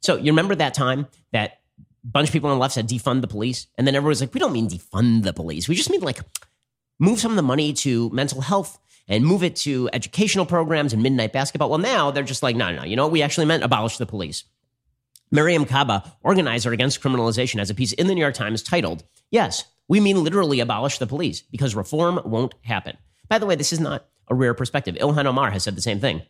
So 0.04 0.18
you 0.18 0.32
remember 0.32 0.54
that 0.56 0.74
time 0.74 1.08
that 1.32 1.60
a 1.80 2.08
bunch 2.08 2.30
of 2.30 2.34
people 2.34 2.50
on 2.50 2.58
the 2.58 2.62
left 2.62 2.74
said 2.74 2.88
defund 2.88 3.22
the 3.22 3.28
police, 3.28 3.68
and 3.78 3.88
then 3.88 3.96
everyone 3.96 4.10
was 4.10 4.22
like, 4.22 4.34
"We 4.34 4.40
don't 4.40 4.54
mean 4.54 4.70
defund 4.70 5.24
the 5.24 5.34
police. 5.34 5.68
We 5.68 5.76
just 5.76 5.90
mean 5.90 6.02
like 6.02 6.20
move 7.00 7.20
some 7.20 7.32
of 7.32 7.38
the 7.38 7.42
money 7.42 7.74
to 7.74 8.10
mental 8.12 8.42
health 8.42 8.78
and 9.08 9.26
move 9.26 9.44
it 9.44 9.56
to 9.58 9.90
educational 9.94 10.46
programs 10.46 10.94
and 10.94 11.02
midnight 11.02 11.34
basketball." 11.34 11.70
Well, 11.70 11.80
now 11.80 12.12
they're 12.12 12.24
just 12.24 12.44
like, 12.44 12.56
"No, 12.56 12.70
no, 12.70 12.80
no. 12.80 12.84
You 12.84 12.96
know 12.96 13.04
what? 13.04 13.14
We 13.14 13.22
actually 13.22 13.46
meant 13.46 13.64
abolish 13.64 13.98
the 13.98 14.06
police." 14.06 14.44
Miriam 15.32 15.66
Kaba, 15.66 16.14
organizer 16.22 16.74
against 16.74 17.02
criminalization, 17.02 17.58
has 17.58 17.72
a 17.72 17.74
piece 17.74 17.92
in 17.94 18.06
the 18.06 18.14
New 18.14 18.22
York 18.22 18.36
Times 18.36 18.62
titled, 18.62 19.04
Yes, 19.32 19.64
we 19.88 20.00
mean 20.00 20.24
literally 20.24 20.60
abolish 20.60 21.00
the 21.00 21.08
police 21.08 21.42
because 21.42 21.74
reform 21.74 22.22
won't 22.24 22.54
happen. 22.62 22.98
By 23.30 23.40
the 23.40 23.48
way, 23.48 23.56
this 23.56 23.74
is 23.74 23.80
not 23.80 24.06
a 24.28 24.36
rare 24.36 24.54
perspective. 24.54 24.94
Ilhan 24.96 25.26
Omar 25.26 25.50
has 25.50 25.64
said 25.64 25.76
the 25.76 25.82
same 25.82 26.00
thing. 26.00 26.22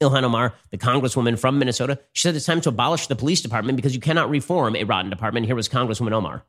Ilhan 0.00 0.24
Omar, 0.24 0.54
the 0.70 0.78
congresswoman 0.78 1.38
from 1.38 1.58
Minnesota, 1.58 2.00
she 2.12 2.22
said 2.22 2.34
it's 2.34 2.46
time 2.46 2.60
to 2.62 2.68
abolish 2.68 3.06
the 3.06 3.16
police 3.16 3.40
department 3.40 3.76
because 3.76 3.94
you 3.94 4.00
cannot 4.00 4.28
reform 4.30 4.76
a 4.76 4.84
rotten 4.84 5.10
department. 5.10 5.46
Here 5.46 5.54
was 5.54 5.68
Congresswoman 5.68 6.12
Omar 6.12 6.44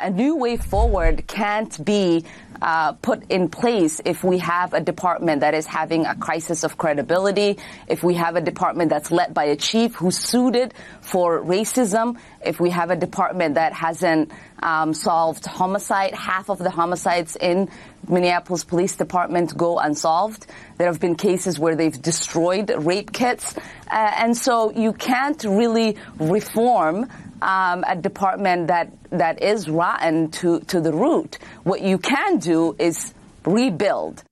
a 0.00 0.10
new 0.10 0.36
way 0.36 0.56
forward 0.56 1.26
can't 1.26 1.84
be 1.84 2.24
uh, 2.62 2.92
put 2.92 3.30
in 3.30 3.48
place 3.48 4.00
if 4.04 4.22
we 4.22 4.38
have 4.38 4.74
a 4.74 4.80
department 4.80 5.40
that 5.40 5.54
is 5.54 5.66
having 5.66 6.04
a 6.04 6.14
crisis 6.14 6.62
of 6.62 6.76
credibility, 6.76 7.58
if 7.88 8.02
we 8.02 8.14
have 8.14 8.36
a 8.36 8.40
department 8.40 8.90
that's 8.90 9.10
led 9.10 9.32
by 9.32 9.44
a 9.44 9.56
chief 9.56 9.94
who's 9.94 10.18
suited 10.18 10.74
for 11.00 11.42
racism, 11.42 12.18
if 12.44 12.60
we 12.60 12.70
have 12.70 12.90
a 12.90 12.96
department 12.96 13.54
that 13.54 13.72
hasn't 13.72 14.30
um, 14.62 14.92
solved 14.92 15.46
homicide, 15.46 16.14
half 16.14 16.50
of 16.50 16.58
the 16.58 16.70
homicides 16.70 17.36
in 17.36 17.70
Minneapolis 18.08 18.64
Police 18.64 18.96
Department 18.96 19.56
go 19.56 19.78
unsolved. 19.78 20.46
There 20.76 20.86
have 20.86 21.00
been 21.00 21.16
cases 21.16 21.58
where 21.58 21.76
they've 21.76 22.00
destroyed 22.00 22.70
rape 22.76 23.12
kits. 23.12 23.56
Uh, 23.90 24.12
and 24.18 24.36
so 24.36 24.70
you 24.70 24.92
can't 24.92 25.42
really 25.44 25.96
reform 26.18 27.08
um, 27.42 27.84
a 27.86 27.96
department 27.96 28.68
that, 28.68 28.90
that 29.10 29.42
is 29.42 29.68
rotten 29.68 30.30
to, 30.32 30.60
to 30.60 30.80
the 30.80 30.92
root. 30.92 31.38
What 31.64 31.82
you 31.82 31.98
can 31.98 32.38
do 32.38 32.76
is 32.78 33.14
rebuild. 33.44 34.24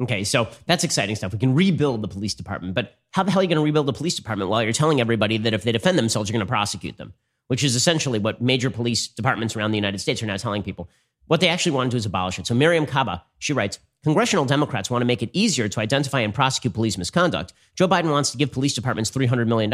Okay, 0.00 0.24
so 0.24 0.48
that's 0.66 0.82
exciting 0.82 1.14
stuff. 1.14 1.32
We 1.32 1.38
can 1.38 1.54
rebuild 1.54 2.02
the 2.02 2.08
police 2.08 2.34
department, 2.34 2.74
but 2.74 2.98
how 3.12 3.22
the 3.22 3.30
hell 3.30 3.40
are 3.40 3.42
you 3.44 3.48
going 3.48 3.56
to 3.56 3.64
rebuild 3.64 3.86
the 3.86 3.92
police 3.92 4.16
department 4.16 4.50
while 4.50 4.62
you're 4.62 4.72
telling 4.72 5.00
everybody 5.00 5.38
that 5.38 5.54
if 5.54 5.62
they 5.62 5.72
defend 5.72 5.96
themselves, 5.96 6.28
you're 6.28 6.36
going 6.36 6.46
to 6.46 6.50
prosecute 6.50 6.96
them? 6.96 7.12
Which 7.48 7.62
is 7.62 7.76
essentially 7.76 8.18
what 8.18 8.40
major 8.40 8.70
police 8.70 9.08
departments 9.08 9.54
around 9.54 9.70
the 9.70 9.76
United 9.76 9.98
States 9.98 10.22
are 10.22 10.26
now 10.26 10.36
telling 10.36 10.62
people. 10.62 10.88
What 11.32 11.40
they 11.40 11.48
actually 11.48 11.72
want 11.72 11.90
to 11.90 11.94
do 11.94 11.96
is 11.96 12.04
abolish 12.04 12.38
it. 12.38 12.46
So 12.46 12.52
Miriam 12.52 12.84
Kaba, 12.84 13.24
she 13.38 13.54
writes, 13.54 13.78
Congressional 14.04 14.44
Democrats 14.44 14.90
want 14.90 15.00
to 15.00 15.06
make 15.06 15.22
it 15.22 15.30
easier 15.32 15.66
to 15.66 15.80
identify 15.80 16.20
and 16.20 16.34
prosecute 16.34 16.74
police 16.74 16.98
misconduct. 16.98 17.54
Joe 17.74 17.88
Biden 17.88 18.10
wants 18.10 18.32
to 18.32 18.36
give 18.36 18.52
police 18.52 18.74
departments 18.74 19.10
$300 19.10 19.46
million. 19.46 19.70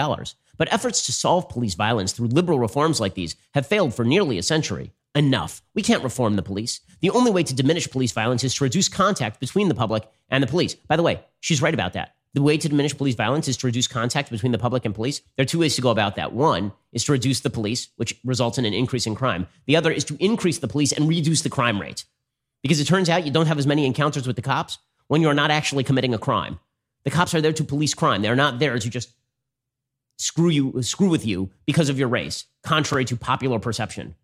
But 0.56 0.72
efforts 0.72 1.04
to 1.06 1.12
solve 1.12 1.48
police 1.48 1.74
violence 1.74 2.12
through 2.12 2.28
liberal 2.28 2.60
reforms 2.60 3.00
like 3.00 3.14
these 3.14 3.34
have 3.54 3.66
failed 3.66 3.92
for 3.92 4.04
nearly 4.04 4.38
a 4.38 4.42
century. 4.44 4.92
enough. 5.16 5.60
We 5.74 5.82
can't 5.82 6.04
reform 6.04 6.36
the 6.36 6.42
police. 6.42 6.80
The 7.00 7.10
only 7.10 7.32
way 7.32 7.42
to 7.42 7.54
diminish 7.56 7.90
police 7.90 8.12
violence 8.12 8.44
is 8.44 8.54
to 8.54 8.62
reduce 8.62 8.88
contact 8.88 9.40
between 9.40 9.68
the 9.68 9.74
public 9.74 10.08
and 10.28 10.44
the 10.44 10.46
police. 10.46 10.74
By 10.74 10.94
the 10.94 11.02
way, 11.02 11.24
she's 11.40 11.60
right 11.60 11.74
about 11.74 11.94
that. 11.94 12.14
The 12.34 12.42
way 12.42 12.58
to 12.58 12.68
diminish 12.68 12.96
police 12.96 13.14
violence 13.14 13.48
is 13.48 13.56
to 13.58 13.66
reduce 13.66 13.88
contact 13.88 14.30
between 14.30 14.52
the 14.52 14.58
public 14.58 14.84
and 14.84 14.94
police. 14.94 15.22
There 15.36 15.42
are 15.42 15.46
two 15.46 15.60
ways 15.60 15.76
to 15.76 15.82
go 15.82 15.90
about 15.90 16.16
that. 16.16 16.32
One 16.32 16.72
is 16.92 17.04
to 17.04 17.12
reduce 17.12 17.40
the 17.40 17.50
police, 17.50 17.88
which 17.96 18.14
results 18.24 18.58
in 18.58 18.64
an 18.64 18.74
increase 18.74 19.06
in 19.06 19.14
crime. 19.14 19.46
The 19.66 19.76
other 19.76 19.90
is 19.90 20.04
to 20.04 20.16
increase 20.22 20.58
the 20.58 20.68
police 20.68 20.92
and 20.92 21.08
reduce 21.08 21.42
the 21.42 21.50
crime 21.50 21.80
rate. 21.80 22.04
Because 22.62 22.80
it 22.80 22.86
turns 22.86 23.08
out 23.08 23.24
you 23.24 23.32
don't 23.32 23.46
have 23.46 23.58
as 23.58 23.66
many 23.66 23.86
encounters 23.86 24.26
with 24.26 24.36
the 24.36 24.42
cops 24.42 24.78
when 25.06 25.22
you're 25.22 25.34
not 25.34 25.50
actually 25.50 25.84
committing 25.84 26.12
a 26.12 26.18
crime. 26.18 26.58
The 27.04 27.10
cops 27.10 27.34
are 27.34 27.40
there 27.40 27.52
to 27.54 27.64
police 27.64 27.94
crime. 27.94 28.20
They're 28.20 28.36
not 28.36 28.58
there 28.58 28.78
to 28.78 28.90
just 28.90 29.10
screw 30.18 30.50
you 30.50 30.82
screw 30.82 31.08
with 31.08 31.24
you 31.24 31.50
because 31.64 31.88
of 31.88 31.98
your 31.98 32.08
race, 32.08 32.44
contrary 32.62 33.04
to 33.06 33.16
popular 33.16 33.58
perception. 33.58 34.14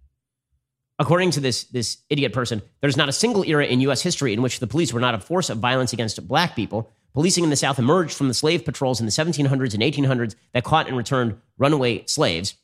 According 0.98 1.32
to 1.32 1.40
this, 1.40 1.64
this 1.64 1.98
idiot 2.08 2.32
person, 2.32 2.62
there's 2.80 2.96
not 2.96 3.08
a 3.08 3.12
single 3.12 3.44
era 3.44 3.64
in 3.66 3.80
US 3.80 4.02
history 4.02 4.32
in 4.32 4.42
which 4.42 4.60
the 4.60 4.66
police 4.66 4.92
were 4.92 5.00
not 5.00 5.14
a 5.14 5.18
force 5.18 5.50
of 5.50 5.58
violence 5.58 5.92
against 5.92 6.26
black 6.28 6.54
people. 6.54 6.92
Policing 7.14 7.44
in 7.44 7.50
the 7.50 7.56
South 7.56 7.78
emerged 7.78 8.16
from 8.16 8.28
the 8.28 8.34
slave 8.34 8.64
patrols 8.64 8.98
in 8.98 9.06
the 9.06 9.12
1700s 9.12 9.72
and 9.72 9.82
1800s 9.82 10.34
that 10.52 10.64
caught 10.64 10.88
and 10.88 10.96
returned 10.96 11.36
runaway 11.56 12.04
slaves. 12.06 12.56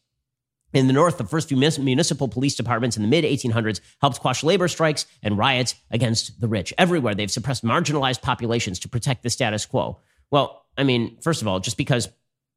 In 0.73 0.87
the 0.87 0.93
North, 0.93 1.19
the 1.19 1.25
first 1.25 1.49
few 1.49 1.57
municipal 1.57 2.29
police 2.29 2.55
departments 2.55 2.97
in 2.97 3.03
the 3.03 3.09
mid 3.09 3.25
1800s 3.25 3.81
helped 4.01 4.21
quash 4.21 4.43
labor 4.43 4.69
strikes 4.69 5.07
and 5.23 5.39
riots 5.39 5.75
against 5.91 6.41
the 6.41 6.49
rich. 6.49 6.73
Everywhere, 6.79 7.15
they've 7.15 7.31
suppressed 7.31 7.65
marginalized 7.65 8.23
populations 8.23 8.79
to 8.81 8.89
protect 8.89 9.23
the 9.23 9.31
status 9.31 9.67
quo. 9.67 9.99
Well, 10.31 10.65
I 10.77 10.85
mean, 10.85 11.19
first 11.21 11.43
of 11.43 11.49
all, 11.49 11.59
just 11.59 11.77
because 11.77 12.09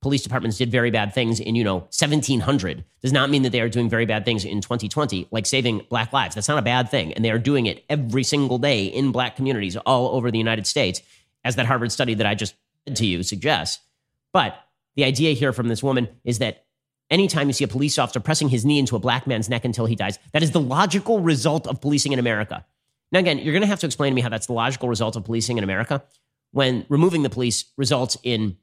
police 0.02 0.22
departments 0.22 0.58
did 0.58 0.70
very 0.70 0.92
bad 0.92 1.14
things 1.14 1.40
in, 1.40 1.56
you 1.56 1.64
know, 1.64 1.78
1700 1.78 2.84
does 3.02 3.14
not 3.14 3.30
mean 3.30 3.42
that 3.44 3.52
they 3.52 3.62
are 3.62 3.70
doing 3.70 3.90
very 3.90 4.06
bad 4.06 4.26
things 4.26 4.46
in 4.46 4.62
2020, 4.62 5.28
like 5.32 5.46
saving 5.46 5.82
black 5.90 6.14
lives. 6.14 6.36
That's 6.36 6.50
not 6.50 6.60
a 6.60 6.64
bad 6.64 6.90
thing. 6.90 7.14
And 7.14 7.26
they 7.26 7.32
are 7.32 7.40
doing 7.40 7.66
it 7.66 7.84
every 7.90 8.24
single 8.24 8.60
day 8.60 8.86
in 8.86 9.12
black 9.12 9.36
communities 9.36 9.76
all 9.78 10.10
over 10.16 10.30
the 10.30 10.38
United 10.38 10.68
States, 10.68 11.02
as 11.44 11.56
that 11.56 11.66
Harvard 11.66 11.92
study 11.92 12.14
that 12.16 12.28
I 12.28 12.36
just 12.36 12.56
said 12.88 12.98
to 12.98 13.06
you 13.06 13.24
suggests. 13.24 13.84
But 14.32 14.56
the 14.96 15.04
idea 15.04 15.34
here 15.34 15.54
from 15.54 15.68
this 15.68 15.84
woman 15.84 16.08
is 16.24 16.40
that 16.40 16.66
anytime 17.10 17.48
you 17.48 17.54
see 17.54 17.64
a 17.64 17.68
police 17.68 17.98
officer 17.98 18.20
pressing 18.20 18.50
his 18.50 18.66
knee 18.66 18.80
into 18.80 18.96
a 18.96 19.00
black 19.00 19.28
man's 19.28 19.50
neck 19.50 19.66
until 19.66 19.86
he 19.86 19.96
dies, 19.96 20.20
that 20.32 20.44
is 20.44 20.52
the 20.52 20.62
logical 20.62 21.20
result 21.20 21.68
of 21.68 21.82
policing 21.82 22.12
in 22.12 22.20
America. 22.20 22.66
Now, 23.12 23.20
again, 23.20 23.40
you're 23.40 23.54
going 23.54 23.62
to 23.62 23.68
have 23.68 23.80
to 23.82 23.86
explain 23.86 24.12
to 24.12 24.16
me 24.16 24.22
how 24.22 24.30
that's 24.30 24.48
the 24.48 24.54
logical 24.54 24.90
result 24.90 25.16
of 25.16 25.24
policing 25.24 25.58
in 25.58 25.64
America 25.64 26.04
when 26.52 26.86
removing 26.90 27.24
the 27.24 27.30
police 27.30 27.66
results 27.78 28.18
in 28.24 28.58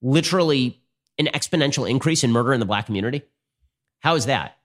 literally 0.00 0.80
an 1.18 1.26
exponential 1.26 1.88
increase 1.88 2.24
in 2.24 2.32
murder 2.32 2.54
in 2.54 2.60
the 2.60 2.66
black 2.66 2.86
community? 2.86 3.22
How 4.00 4.14
is 4.14 4.26
that? 4.26 4.56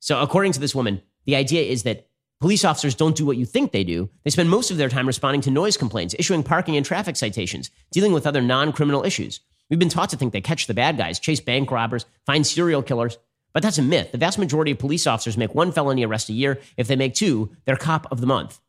So, 0.00 0.20
according 0.20 0.52
to 0.52 0.60
this 0.60 0.74
woman, 0.74 1.02
the 1.24 1.36
idea 1.36 1.62
is 1.62 1.84
that 1.84 2.07
police 2.40 2.64
officers 2.64 2.94
don't 2.94 3.16
do 3.16 3.26
what 3.26 3.36
you 3.36 3.44
think 3.44 3.72
they 3.72 3.84
do. 3.84 4.08
They 4.24 4.30
spend 4.30 4.50
most 4.50 4.70
of 4.70 4.76
their 4.76 4.88
time 4.88 5.06
responding 5.06 5.40
to 5.42 5.50
noise 5.50 5.76
complaints, 5.76 6.14
issuing 6.18 6.42
parking 6.42 6.76
and 6.76 6.84
traffic 6.84 7.16
citations, 7.16 7.70
dealing 7.92 8.12
with 8.12 8.26
other 8.26 8.40
non 8.40 8.72
criminal 8.72 9.04
issues. 9.04 9.40
We've 9.70 9.78
been 9.78 9.88
taught 9.88 10.10
to 10.10 10.16
think 10.16 10.32
they 10.32 10.40
catch 10.40 10.66
the 10.66 10.74
bad 10.74 10.96
guys, 10.96 11.18
chase 11.18 11.40
bank 11.40 11.70
robbers, 11.70 12.06
find 12.26 12.46
serial 12.46 12.82
killers. 12.82 13.18
But 13.52 13.62
that's 13.62 13.78
a 13.78 13.82
myth. 13.82 14.12
The 14.12 14.18
vast 14.18 14.38
majority 14.38 14.72
of 14.72 14.78
police 14.78 15.06
officers 15.06 15.36
make 15.36 15.54
one 15.54 15.72
felony 15.72 16.04
arrest 16.04 16.28
a 16.28 16.32
year. 16.32 16.60
If 16.76 16.86
they 16.86 16.96
make 16.96 17.14
two, 17.14 17.50
they're 17.64 17.76
cop 17.76 18.06
of 18.10 18.20
the 18.20 18.26
month. 18.26 18.60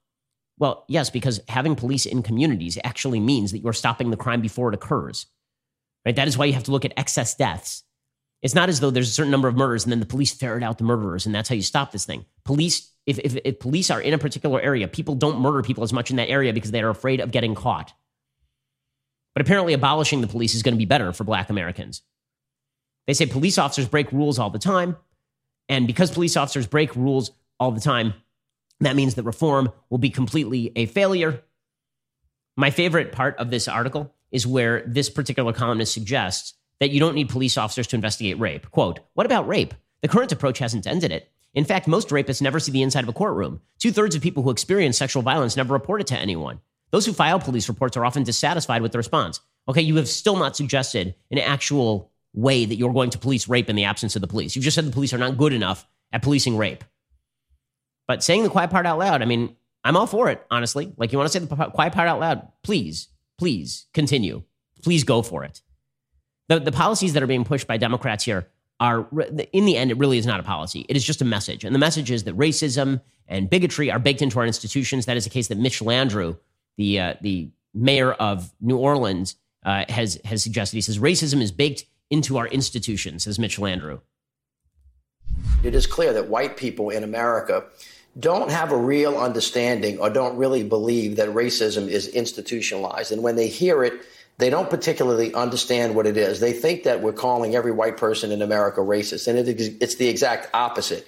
Well, 0.57 0.83
yes, 0.87 1.09
because 1.09 1.41
having 1.47 1.75
police 1.75 2.05
in 2.05 2.21
communities 2.21 2.77
actually 2.83 3.19
means 3.19 3.51
that 3.51 3.59
you're 3.59 3.73
stopping 3.73 4.09
the 4.09 4.17
crime 4.17 4.41
before 4.41 4.69
it 4.69 4.75
occurs. 4.75 5.25
Right? 6.05 6.15
That 6.15 6.27
is 6.27 6.37
why 6.37 6.45
you 6.45 6.53
have 6.53 6.63
to 6.63 6.71
look 6.71 6.85
at 6.85 6.93
excess 6.97 7.35
deaths. 7.35 7.83
It's 8.41 8.55
not 8.55 8.69
as 8.69 8.79
though 8.79 8.89
there's 8.89 9.09
a 9.09 9.13
certain 9.13 9.31
number 9.31 9.47
of 9.47 9.55
murders 9.55 9.83
and 9.83 9.91
then 9.91 9.99
the 9.99 10.05
police 10.05 10.33
ferret 10.33 10.63
out 10.63 10.77
the 10.77 10.85
murderers 10.85 11.25
and 11.25 11.35
that's 11.35 11.49
how 11.49 11.55
you 11.55 11.61
stop 11.61 11.91
this 11.91 12.05
thing. 12.05 12.25
Police, 12.45 12.89
if, 13.09 13.17
if, 13.19 13.37
if 13.43 13.59
police 13.59 13.89
are 13.89 13.99
in 13.99 14.13
a 14.13 14.19
particular 14.19 14.61
area, 14.61 14.87
people 14.87 15.15
don't 15.15 15.39
murder 15.39 15.63
people 15.63 15.83
as 15.83 15.91
much 15.91 16.11
in 16.11 16.17
that 16.17 16.29
area 16.29 16.53
because 16.53 16.69
they 16.69 16.81
are 16.81 16.89
afraid 16.89 17.19
of 17.19 17.31
getting 17.31 17.55
caught. 17.55 17.91
But 19.33 19.41
apparently, 19.41 19.73
abolishing 19.73 20.21
the 20.21 20.27
police 20.27 20.53
is 20.53 20.61
going 20.61 20.75
to 20.75 20.77
be 20.77 20.85
better 20.85 21.11
for 21.11 21.23
black 21.23 21.49
Americans. 21.49 22.03
They 23.07 23.13
say 23.13 23.25
police 23.25 23.57
officers 23.57 23.87
break 23.87 24.11
rules 24.11 24.37
all 24.37 24.51
the 24.51 24.59
time. 24.59 24.95
And 25.67 25.87
because 25.87 26.11
police 26.11 26.37
officers 26.37 26.67
break 26.67 26.95
rules 26.95 27.31
all 27.59 27.71
the 27.71 27.81
time, 27.81 28.13
that 28.81 28.95
means 28.95 29.15
that 29.15 29.23
reform 29.23 29.71
will 29.89 29.97
be 29.97 30.09
completely 30.11 30.71
a 30.75 30.85
failure. 30.85 31.43
My 32.55 32.69
favorite 32.69 33.11
part 33.11 33.37
of 33.37 33.49
this 33.49 33.67
article 33.67 34.13
is 34.31 34.45
where 34.45 34.83
this 34.85 35.09
particular 35.09 35.53
columnist 35.53 35.93
suggests 35.93 36.53
that 36.79 36.91
you 36.91 36.99
don't 36.99 37.15
need 37.15 37.29
police 37.29 37.57
officers 37.57 37.87
to 37.87 37.95
investigate 37.95 38.39
rape. 38.39 38.69
Quote, 38.69 38.99
what 39.13 39.25
about 39.25 39.47
rape? 39.47 39.73
The 40.01 40.07
current 40.07 40.31
approach 40.31 40.59
hasn't 40.59 40.85
ended 40.87 41.11
it. 41.11 41.31
In 41.53 41.65
fact, 41.65 41.87
most 41.87 42.09
rapists 42.09 42.41
never 42.41 42.59
see 42.59 42.71
the 42.71 42.81
inside 42.81 43.03
of 43.03 43.09
a 43.09 43.13
courtroom. 43.13 43.61
Two 43.79 43.91
thirds 43.91 44.15
of 44.15 44.21
people 44.21 44.43
who 44.43 44.51
experience 44.51 44.97
sexual 44.97 45.23
violence 45.23 45.57
never 45.57 45.73
report 45.73 46.01
it 46.01 46.07
to 46.07 46.17
anyone. 46.17 46.59
Those 46.91 47.05
who 47.05 47.13
file 47.13 47.39
police 47.39 47.69
reports 47.69 47.97
are 47.97 48.05
often 48.05 48.23
dissatisfied 48.23 48.81
with 48.81 48.91
the 48.91 48.97
response. 48.97 49.41
Okay, 49.67 49.81
you 49.81 49.95
have 49.97 50.07
still 50.07 50.37
not 50.37 50.55
suggested 50.55 51.15
an 51.31 51.39
actual 51.39 52.11
way 52.33 52.65
that 52.65 52.75
you're 52.75 52.93
going 52.93 53.09
to 53.11 53.17
police 53.17 53.47
rape 53.47 53.69
in 53.69 53.75
the 53.75 53.83
absence 53.83 54.15
of 54.15 54.21
the 54.21 54.27
police. 54.27 54.55
You've 54.55 54.65
just 54.65 54.75
said 54.75 54.85
the 54.85 54.91
police 54.91 55.13
are 55.13 55.17
not 55.17 55.37
good 55.37 55.53
enough 55.53 55.87
at 56.11 56.21
policing 56.21 56.57
rape. 56.57 56.83
But 58.07 58.23
saying 58.23 58.43
the 58.43 58.49
quiet 58.49 58.71
part 58.71 58.85
out 58.85 58.97
loud, 58.97 59.21
I 59.21 59.25
mean, 59.25 59.55
I'm 59.83 59.95
all 59.95 60.07
for 60.07 60.29
it, 60.29 60.45
honestly. 60.49 60.93
Like, 60.97 61.11
you 61.11 61.17
want 61.17 61.31
to 61.31 61.39
say 61.39 61.45
the 61.45 61.55
quiet 61.69 61.93
part 61.93 62.07
out 62.07 62.19
loud? 62.19 62.47
Please, 62.63 63.07
please 63.37 63.85
continue. 63.93 64.43
Please 64.83 65.03
go 65.03 65.21
for 65.21 65.43
it. 65.43 65.61
The, 66.47 66.59
the 66.59 66.71
policies 66.71 67.13
that 67.13 67.23
are 67.23 67.27
being 67.27 67.45
pushed 67.45 67.67
by 67.67 67.77
Democrats 67.77 68.23
here 68.23 68.47
are, 68.79 69.07
in 69.53 69.65
the 69.65 69.77
end, 69.77 69.91
it 69.91 69.97
really 69.97 70.17
is 70.17 70.25
not 70.25 70.39
a 70.39 70.43
policy. 70.43 70.85
It 70.87 70.95
is 70.95 71.03
just 71.03 71.21
a 71.21 71.25
message. 71.25 71.63
And 71.63 71.75
the 71.75 71.79
message 71.79 72.11
is 72.11 72.23
that 72.23 72.37
racism 72.37 73.01
and 73.27 73.49
bigotry 73.49 73.91
are 73.91 73.99
baked 73.99 74.21
into 74.21 74.39
our 74.39 74.45
institutions. 74.45 75.05
That 75.05 75.17
is 75.17 75.25
the 75.25 75.29
case 75.29 75.47
that 75.49 75.57
Mitch 75.57 75.79
Landrieu, 75.79 76.37
the, 76.77 76.99
uh, 76.99 77.13
the 77.21 77.49
mayor 77.73 78.13
of 78.13 78.51
New 78.61 78.77
Orleans, 78.77 79.35
uh, 79.65 79.85
has, 79.89 80.19
has 80.25 80.41
suggested. 80.41 80.77
He 80.77 80.81
says 80.81 80.97
racism 80.99 81.41
is 81.41 81.51
baked 81.51 81.85
into 82.09 82.37
our 82.37 82.47
institutions, 82.47 83.25
says 83.25 83.37
Mitch 83.37 83.57
Landrieu. 83.57 84.01
It 85.63 85.75
is 85.75 85.85
clear 85.85 86.13
that 86.13 86.29
white 86.29 86.57
people 86.57 86.89
in 86.89 87.03
America 87.03 87.65
don't 88.17 88.49
have 88.49 88.71
a 88.71 88.77
real 88.77 89.17
understanding 89.17 89.99
or 89.99 90.09
don't 90.09 90.37
really 90.37 90.63
believe 90.63 91.17
that 91.17 91.29
racism 91.29 91.87
is 91.87 92.07
institutionalized. 92.07 93.11
And 93.11 93.21
when 93.21 93.35
they 93.35 93.47
hear 93.47 93.83
it, 93.83 93.93
they 94.39 94.49
don't 94.49 94.69
particularly 94.69 95.33
understand 95.33 95.95
what 95.95 96.07
it 96.07 96.15
is. 96.15 96.39
They 96.39 96.53
think 96.53 96.83
that 96.83 97.01
we're 97.01 97.13
calling 97.13 97.55
every 97.55 97.73
white 97.73 97.97
person 97.97 98.31
in 98.31 98.41
America 98.41 98.79
racist, 98.79 99.27
and 99.27 99.37
it, 99.37 99.59
it's 99.81 99.95
the 99.95 100.07
exact 100.07 100.49
opposite. 100.53 101.05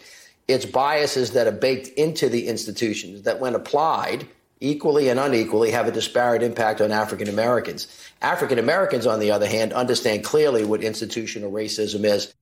It's 0.49 0.65
biases 0.65 1.31
that 1.31 1.47
are 1.47 1.53
baked 1.53 1.87
into 1.87 2.27
the 2.27 2.47
institutions 2.47 3.21
that, 3.23 3.39
when 3.39 3.55
applied, 3.55 4.27
equally 4.59 5.07
and 5.07 5.17
unequally, 5.17 5.71
have 5.71 5.87
a 5.87 5.91
disparate 5.91 6.43
impact 6.43 6.81
on 6.81 6.91
African 6.91 7.29
Americans. 7.29 7.87
African 8.21 8.59
Americans, 8.59 9.07
on 9.07 9.21
the 9.21 9.31
other 9.31 9.47
hand, 9.47 9.71
understand 9.71 10.25
clearly 10.25 10.65
what 10.65 10.83
institutional 10.83 11.53
racism 11.53 12.03
is. 12.03 12.33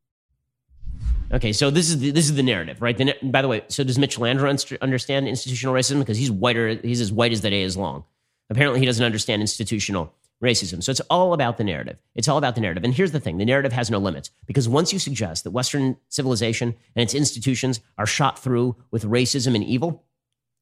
Okay, 1.32 1.54
so 1.54 1.70
this 1.70 1.92
is 1.92 2.00
the, 2.00 2.10
this 2.10 2.26
is 2.26 2.34
the 2.34 2.42
narrative, 2.42 2.82
right? 2.82 2.98
The, 2.98 3.14
by 3.22 3.44
the 3.44 3.48
way, 3.48 3.62
so 3.68 3.84
does 3.84 4.00
Mitch 4.00 4.18
Landrieu 4.18 4.82
understand 4.82 5.28
institutional 5.28 5.76
racism 5.76 6.00
because 6.00 6.18
he's 6.18 6.32
whiter? 6.32 6.80
He's 6.82 7.00
as 7.00 7.12
white 7.12 7.32
as 7.32 7.42
the 7.42 7.52
day 7.52 7.62
is 7.62 7.78
long. 7.78 8.06
Apparently, 8.50 8.80
he 8.80 8.88
doesn't 8.88 9.06
understand 9.06 9.44
institutional 9.44 10.12
racism. 10.44 10.82
So 10.82 10.92
it's 10.92 11.02
all 11.10 11.34
about 11.34 11.58
the 11.58 11.64
narrative. 11.64 11.98
It's 12.16 12.28
all 12.28 12.38
about 12.38 12.56
the 12.56 12.62
narrative. 12.62 12.84
And 12.84 12.94
here's 12.94 13.12
the 13.12 13.20
thing: 13.20 13.38
the 13.38 13.46
narrative 13.46 13.74
has 13.74 13.90
no 13.90 13.98
limits 13.98 14.32
because 14.46 14.70
once 14.70 14.94
you 14.94 15.00
suggest 15.00 15.44
that 15.44 15.52
Western 15.52 15.98
civilization 16.10 16.76
and 16.96 17.04
its 17.04 17.14
institutions 17.14 17.80
are 17.98 18.06
shot 18.06 18.40
through 18.40 18.76
with 18.92 19.04
racism 19.04 19.56
and 19.56 19.64
evil, 19.64 20.06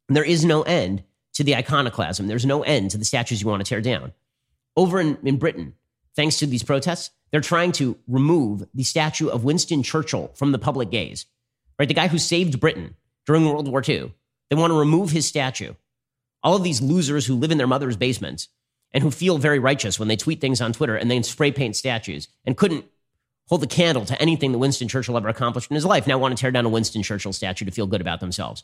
there 0.10 0.24
is 0.24 0.44
no 0.46 0.64
end 0.64 1.04
to 1.34 1.44
the 1.44 1.56
iconoclasm. 1.56 2.28
There's 2.28 2.46
no 2.46 2.64
end 2.64 2.92
to 2.92 2.98
the 2.98 3.06
statues 3.06 3.42
you 3.42 3.48
want 3.48 3.64
to 3.64 3.70
tear 3.70 3.82
down. 3.82 4.14
Over 4.76 5.00
in, 5.00 5.18
in 5.24 5.38
Britain, 5.38 5.74
thanks 6.16 6.38
to 6.40 6.48
these 6.48 6.64
protests, 6.64 7.12
they're 7.32 7.42
trying 7.42 7.72
to 7.74 7.98
remove 8.08 8.68
the 8.74 8.84
statue 8.84 9.28
of 9.28 9.44
Winston 9.44 9.84
Churchill 9.84 10.32
from 10.34 10.52
the 10.52 10.60
public 10.60 10.90
gaze. 10.90 11.26
Right? 11.78 11.88
The 11.88 11.94
guy 11.94 12.08
who 12.08 12.18
saved 12.18 12.60
Britain 12.60 12.96
during 13.28 13.46
World 13.46 13.68
War 13.68 13.84
II. 13.88 14.14
They 14.50 14.56
want 14.56 14.72
to 14.72 14.80
remove 14.80 15.12
his 15.12 15.28
statue. 15.28 15.74
All 16.42 16.56
of 16.56 16.64
these 16.64 16.82
losers 16.82 17.26
who 17.26 17.36
live 17.36 17.52
in 17.52 17.58
their 17.58 17.68
mother's 17.68 17.98
basements 17.98 18.48
and 18.98 19.04
who 19.04 19.12
feel 19.12 19.38
very 19.38 19.60
righteous 19.60 20.00
when 20.00 20.08
they 20.08 20.16
tweet 20.16 20.42
things 20.42 20.60
on 20.60 20.74
Twitter 20.74 20.96
and 20.96 21.12
then 21.12 21.22
spray 21.22 21.52
paint 21.52 21.76
statues 21.76 22.28
and 22.46 22.58
couldn't 22.58 22.84
hold 23.48 23.64
a 23.64 23.68
candle 23.68 24.06
to 24.06 24.20
anything 24.20 24.52
that 24.54 24.58
Winston 24.58 24.88
Churchill 24.88 25.16
ever 25.16 25.30
accomplished 25.30 25.70
in 25.70 25.76
his 25.76 25.86
life 25.86 26.08
now 26.08 26.18
want 26.18 26.36
to 26.36 26.42
tear 26.42 26.50
down 26.50 26.66
a 26.66 26.70
Winston 26.70 27.04
Churchill 27.04 27.32
statue 27.32 27.64
to 27.66 27.72
feel 27.72 27.86
good 27.86 28.02
about 28.02 28.22
themselves. 28.22 28.64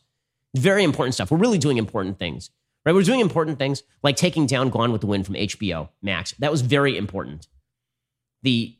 Very 0.55 0.83
important 0.83 1.13
stuff. 1.13 1.29
We're 1.29 1.37
really 1.37 1.59
doing 1.59 1.77
important 1.77 2.17
things. 2.17 2.49
Right? 2.83 2.95
We're 2.95 3.03
doing 3.03 3.19
important 3.19 3.59
things 3.59 3.83
like 4.01 4.15
taking 4.15 4.47
down 4.47 4.71
Gone 4.71 4.91
with 4.91 5.01
the 5.01 5.07
Wind 5.07 5.27
from 5.27 5.35
HBO 5.35 5.89
Max. 6.01 6.31
That 6.39 6.51
was 6.51 6.61
very 6.61 6.97
important 6.97 7.47
the 8.43 8.75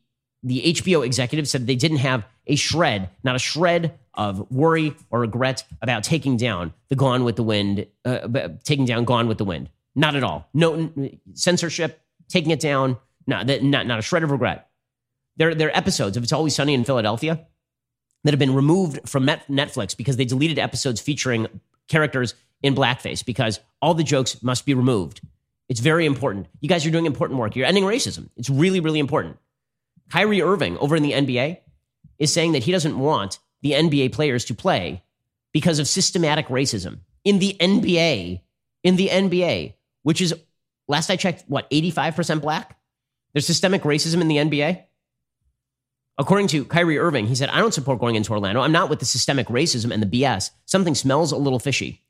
the 0.46 0.62
HBO 0.74 1.06
executive 1.06 1.48
said 1.48 1.66
they 1.68 1.76
didn't 1.76 1.98
have 1.98 2.26
a 2.48 2.58
shred, 2.58 3.10
not 3.24 3.36
a 3.36 3.40
shred 3.40 3.98
of 4.14 4.52
worry 4.52 4.94
or 5.10 5.22
regret 5.22 5.64
about 5.82 6.04
taking 6.04 6.36
down 6.36 6.74
the 6.90 6.96
Gone 6.96 7.24
with 7.24 7.38
the 7.38 7.44
Wind, 7.44 7.88
uh, 8.04 8.50
taking 8.66 8.86
down 8.86 9.06
Gone 9.06 9.28
with 9.30 9.38
the 9.38 9.46
Wind. 9.46 9.70
Not 9.96 10.16
at 10.16 10.24
all. 10.24 10.48
No 10.54 10.92
censorship, 11.34 12.02
taking 12.28 12.52
it 12.52 12.60
down. 12.60 12.98
Not 13.28 13.48
not 13.48 13.88
not 13.88 14.00
a 14.00 14.02
shred 14.02 14.24
of 14.24 14.32
regret. 14.32 14.70
There, 15.38 15.56
there 15.56 15.70
are 15.70 15.78
episodes 15.78 16.18
of 16.18 16.24
It's 16.24 16.34
Always 16.34 16.56
Sunny 16.56 16.74
in 16.74 16.84
Philadelphia 16.84 17.46
that 18.24 18.32
have 18.32 18.40
been 18.40 18.54
removed 18.54 19.08
from 19.08 19.26
Netflix 19.26 19.98
because 19.98 20.18
they 20.18 20.26
deleted 20.26 20.60
episodes 20.60 21.02
featuring 21.02 21.48
characters 21.88 22.36
in 22.62 22.76
blackface 22.76 23.26
because 23.26 23.60
all 23.82 23.94
the 23.94 24.04
jokes 24.04 24.42
must 24.44 24.66
be 24.66 24.74
removed. 24.74 25.22
It's 25.70 25.80
very 25.80 26.06
important. 26.06 26.48
You 26.62 26.70
guys 26.70 26.86
are 26.86 26.92
doing 26.92 27.06
important 27.06 27.40
work. 27.40 27.56
You're 27.56 27.66
ending 27.66 27.84
racism. 27.84 28.30
It's 28.38 28.50
really, 28.50 28.80
really 28.80 29.00
important. 29.00 29.38
Kyrie 30.10 30.42
Irving 30.42 30.78
over 30.78 30.96
in 30.96 31.04
the 31.04 31.14
NBA 31.14 31.60
is 32.20 32.32
saying 32.32 32.52
that 32.54 32.64
he 32.64 32.72
doesn't 32.72 32.98
want 32.98 33.40
the 33.62 33.72
NBA 33.72 34.14
players 34.14 34.46
to 34.46 34.54
play 34.54 35.04
because 35.52 35.80
of 35.80 35.88
systematic 35.88 36.48
racism 36.48 37.00
in 37.24 37.40
the 37.40 37.56
NBA. 37.60 38.42
In 38.84 38.98
the 38.98 39.08
NBA, 39.08 39.74
which 40.04 40.22
is, 40.22 40.34
last 40.88 41.10
I 41.10 41.16
checked, 41.16 41.44
what, 41.48 41.70
85% 41.70 42.42
black? 42.42 42.78
There's 43.34 43.48
systemic 43.48 43.84
racism 43.84 44.22
in 44.22 44.28
the 44.28 44.38
NBA. 44.38 44.84
According 46.18 46.48
to 46.50 46.66
Kyrie 46.66 47.00
Irving, 47.00 47.26
he 47.26 47.34
said, 47.34 47.50
I 47.50 47.58
don't 47.58 47.74
support 47.74 48.00
going 48.00 48.16
into 48.16 48.32
Orlando. 48.32 48.62
I'm 48.62 48.72
not 48.72 48.90
with 48.90 49.00
the 49.00 49.06
systemic 49.06 49.48
racism 49.48 49.92
and 49.92 50.04
the 50.04 50.22
BS. 50.22 50.52
Something 50.66 50.94
smells 50.94 51.32
a 51.32 51.38
little 51.38 51.60
fishy. 51.60 52.04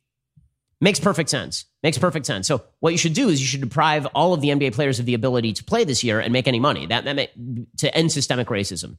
Makes 0.82 1.00
perfect 1.00 1.30
sense. 1.30 1.64
Makes 1.82 1.98
perfect 1.98 2.26
sense. 2.26 2.46
So 2.46 2.66
what 2.82 2.92
you 2.92 2.98
should 2.98 3.14
do 3.14 3.30
is 3.30 3.40
you 3.40 3.48
should 3.48 3.62
deprive 3.62 4.06
all 4.08 4.34
of 4.34 4.42
the 4.42 4.50
NBA 4.50 4.74
players 4.74 5.00
of 5.00 5.06
the 5.06 5.14
ability 5.14 5.54
to 5.54 5.64
play 5.64 5.86
this 5.86 6.04
year 6.04 6.20
and 6.20 6.34
make 6.34 6.46
any 6.46 6.60
money. 6.60 6.86
That, 6.86 7.06
that 7.06 7.16
may, 7.16 7.30
to 7.78 7.96
end 7.96 8.12
systemic 8.12 8.50
racism 8.50 8.98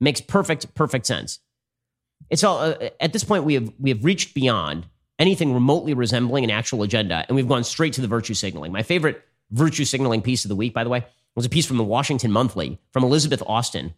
makes 0.00 0.20
perfect 0.20 0.74
perfect 0.74 1.06
sense. 1.06 1.40
It's 2.30 2.44
all 2.44 2.58
uh, 2.58 2.90
at 3.00 3.12
this 3.12 3.24
point 3.24 3.44
we 3.44 3.54
have 3.54 3.72
we 3.78 3.90
have 3.90 4.04
reached 4.04 4.34
beyond 4.34 4.86
anything 5.18 5.52
remotely 5.52 5.94
resembling 5.94 6.44
an 6.44 6.50
actual 6.50 6.82
agenda, 6.82 7.24
and 7.28 7.36
we've 7.36 7.48
gone 7.48 7.64
straight 7.64 7.92
to 7.94 8.00
the 8.00 8.08
virtue 8.08 8.34
signaling. 8.34 8.72
My 8.72 8.82
favorite 8.82 9.22
virtue 9.50 9.84
signaling 9.84 10.22
piece 10.22 10.44
of 10.44 10.48
the 10.48 10.56
week, 10.56 10.74
by 10.74 10.84
the 10.84 10.90
way, 10.90 11.04
was 11.34 11.46
a 11.46 11.50
piece 11.50 11.66
from 11.66 11.76
the 11.76 11.84
Washington 11.84 12.32
Monthly 12.32 12.78
from 12.92 13.04
Elizabeth 13.04 13.42
Austin. 13.46 13.94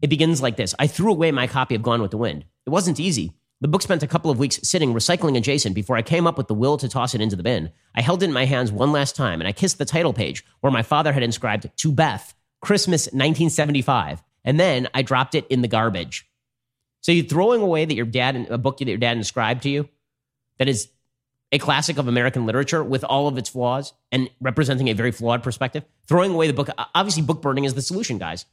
It 0.00 0.10
begins 0.10 0.42
like 0.42 0.56
this: 0.56 0.74
I 0.78 0.86
threw 0.86 1.12
away 1.12 1.32
my 1.32 1.46
copy 1.46 1.74
of 1.74 1.82
Gone 1.82 2.02
with 2.02 2.10
the 2.10 2.18
Wind. 2.18 2.44
It 2.66 2.70
wasn't 2.70 3.00
easy. 3.00 3.34
The 3.62 3.68
book 3.68 3.82
spent 3.82 4.02
a 4.02 4.08
couple 4.08 4.28
of 4.28 4.40
weeks 4.40 4.58
sitting 4.64 4.92
recycling 4.92 5.36
adjacent 5.36 5.76
before 5.76 5.96
I 5.96 6.02
came 6.02 6.26
up 6.26 6.36
with 6.36 6.48
the 6.48 6.54
will 6.54 6.76
to 6.78 6.88
toss 6.88 7.14
it 7.14 7.20
into 7.20 7.36
the 7.36 7.44
bin. 7.44 7.70
I 7.94 8.02
held 8.02 8.20
it 8.20 8.26
in 8.26 8.32
my 8.32 8.44
hands 8.44 8.72
one 8.72 8.90
last 8.90 9.14
time 9.14 9.40
and 9.40 9.46
I 9.46 9.52
kissed 9.52 9.78
the 9.78 9.84
title 9.84 10.12
page 10.12 10.44
where 10.60 10.72
my 10.72 10.82
father 10.82 11.12
had 11.12 11.22
inscribed 11.22 11.70
to 11.76 11.92
Beth, 11.92 12.34
Christmas 12.60 13.06
1975. 13.06 14.20
And 14.44 14.58
then 14.58 14.88
I 14.94 15.02
dropped 15.02 15.36
it 15.36 15.46
in 15.46 15.62
the 15.62 15.68
garbage. 15.68 16.28
So 17.02 17.12
you're 17.12 17.24
throwing 17.24 17.62
away 17.62 17.84
that 17.84 17.94
your 17.94 18.04
dad, 18.04 18.48
a 18.50 18.58
book 18.58 18.78
that 18.78 18.88
your 18.88 18.98
dad 18.98 19.16
inscribed 19.16 19.62
to 19.62 19.68
you 19.68 19.88
that 20.62 20.68
is 20.68 20.88
a 21.50 21.58
classic 21.58 21.98
of 21.98 22.06
American 22.06 22.46
literature 22.46 22.84
with 22.84 23.02
all 23.02 23.26
of 23.26 23.36
its 23.36 23.48
flaws 23.48 23.92
and 24.12 24.30
representing 24.40 24.88
a 24.88 24.92
very 24.92 25.10
flawed 25.10 25.42
perspective, 25.42 25.84
throwing 26.06 26.32
away 26.32 26.46
the 26.46 26.52
book. 26.52 26.68
Obviously, 26.94 27.22
book 27.22 27.42
burning 27.42 27.64
is 27.64 27.74
the 27.74 27.82
solution, 27.82 28.16
guys. 28.16 28.46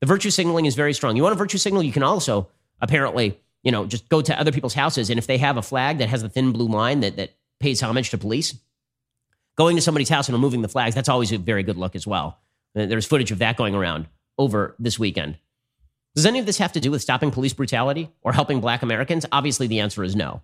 The 0.00 0.06
virtue 0.06 0.30
signaling 0.30 0.64
is 0.64 0.74
very 0.74 0.94
strong. 0.94 1.16
You 1.16 1.22
want 1.22 1.34
a 1.34 1.38
virtue 1.38 1.58
signal? 1.58 1.82
You 1.82 1.92
can 1.92 2.02
also 2.02 2.48
apparently 2.80 3.38
you 3.62 3.72
know, 3.72 3.84
just 3.84 4.08
go 4.08 4.22
to 4.22 4.38
other 4.38 4.52
people's 4.52 4.74
houses. 4.74 5.10
And 5.10 5.18
if 5.18 5.26
they 5.26 5.38
have 5.38 5.56
a 5.56 5.62
flag 5.62 5.98
that 5.98 6.08
has 6.08 6.22
a 6.22 6.28
thin 6.28 6.52
blue 6.52 6.68
line 6.68 7.00
that, 7.00 7.16
that 7.16 7.34
pays 7.58 7.82
homage 7.82 8.10
to 8.10 8.18
police, 8.18 8.58
going 9.56 9.76
to 9.76 9.82
somebody's 9.82 10.08
house 10.08 10.28
and 10.28 10.34
removing 10.34 10.62
the 10.62 10.68
flags, 10.68 10.94
that's 10.94 11.08
always 11.08 11.32
a 11.32 11.38
very 11.38 11.62
good 11.62 11.76
look 11.76 11.94
as 11.94 12.06
well. 12.06 12.38
Uh, 12.74 12.86
there's 12.86 13.06
footage 13.06 13.32
of 13.32 13.38
that 13.38 13.56
going 13.56 13.74
around 13.74 14.06
over 14.38 14.74
this 14.78 14.98
weekend. 14.98 15.36
Does 16.14 16.26
any 16.26 16.38
of 16.38 16.46
this 16.46 16.58
have 16.58 16.72
to 16.72 16.80
do 16.80 16.90
with 16.90 17.02
stopping 17.02 17.30
police 17.30 17.52
brutality 17.52 18.10
or 18.22 18.32
helping 18.32 18.60
black 18.60 18.82
Americans? 18.82 19.26
Obviously, 19.30 19.66
the 19.66 19.80
answer 19.80 20.02
is 20.02 20.16
no. 20.16 20.40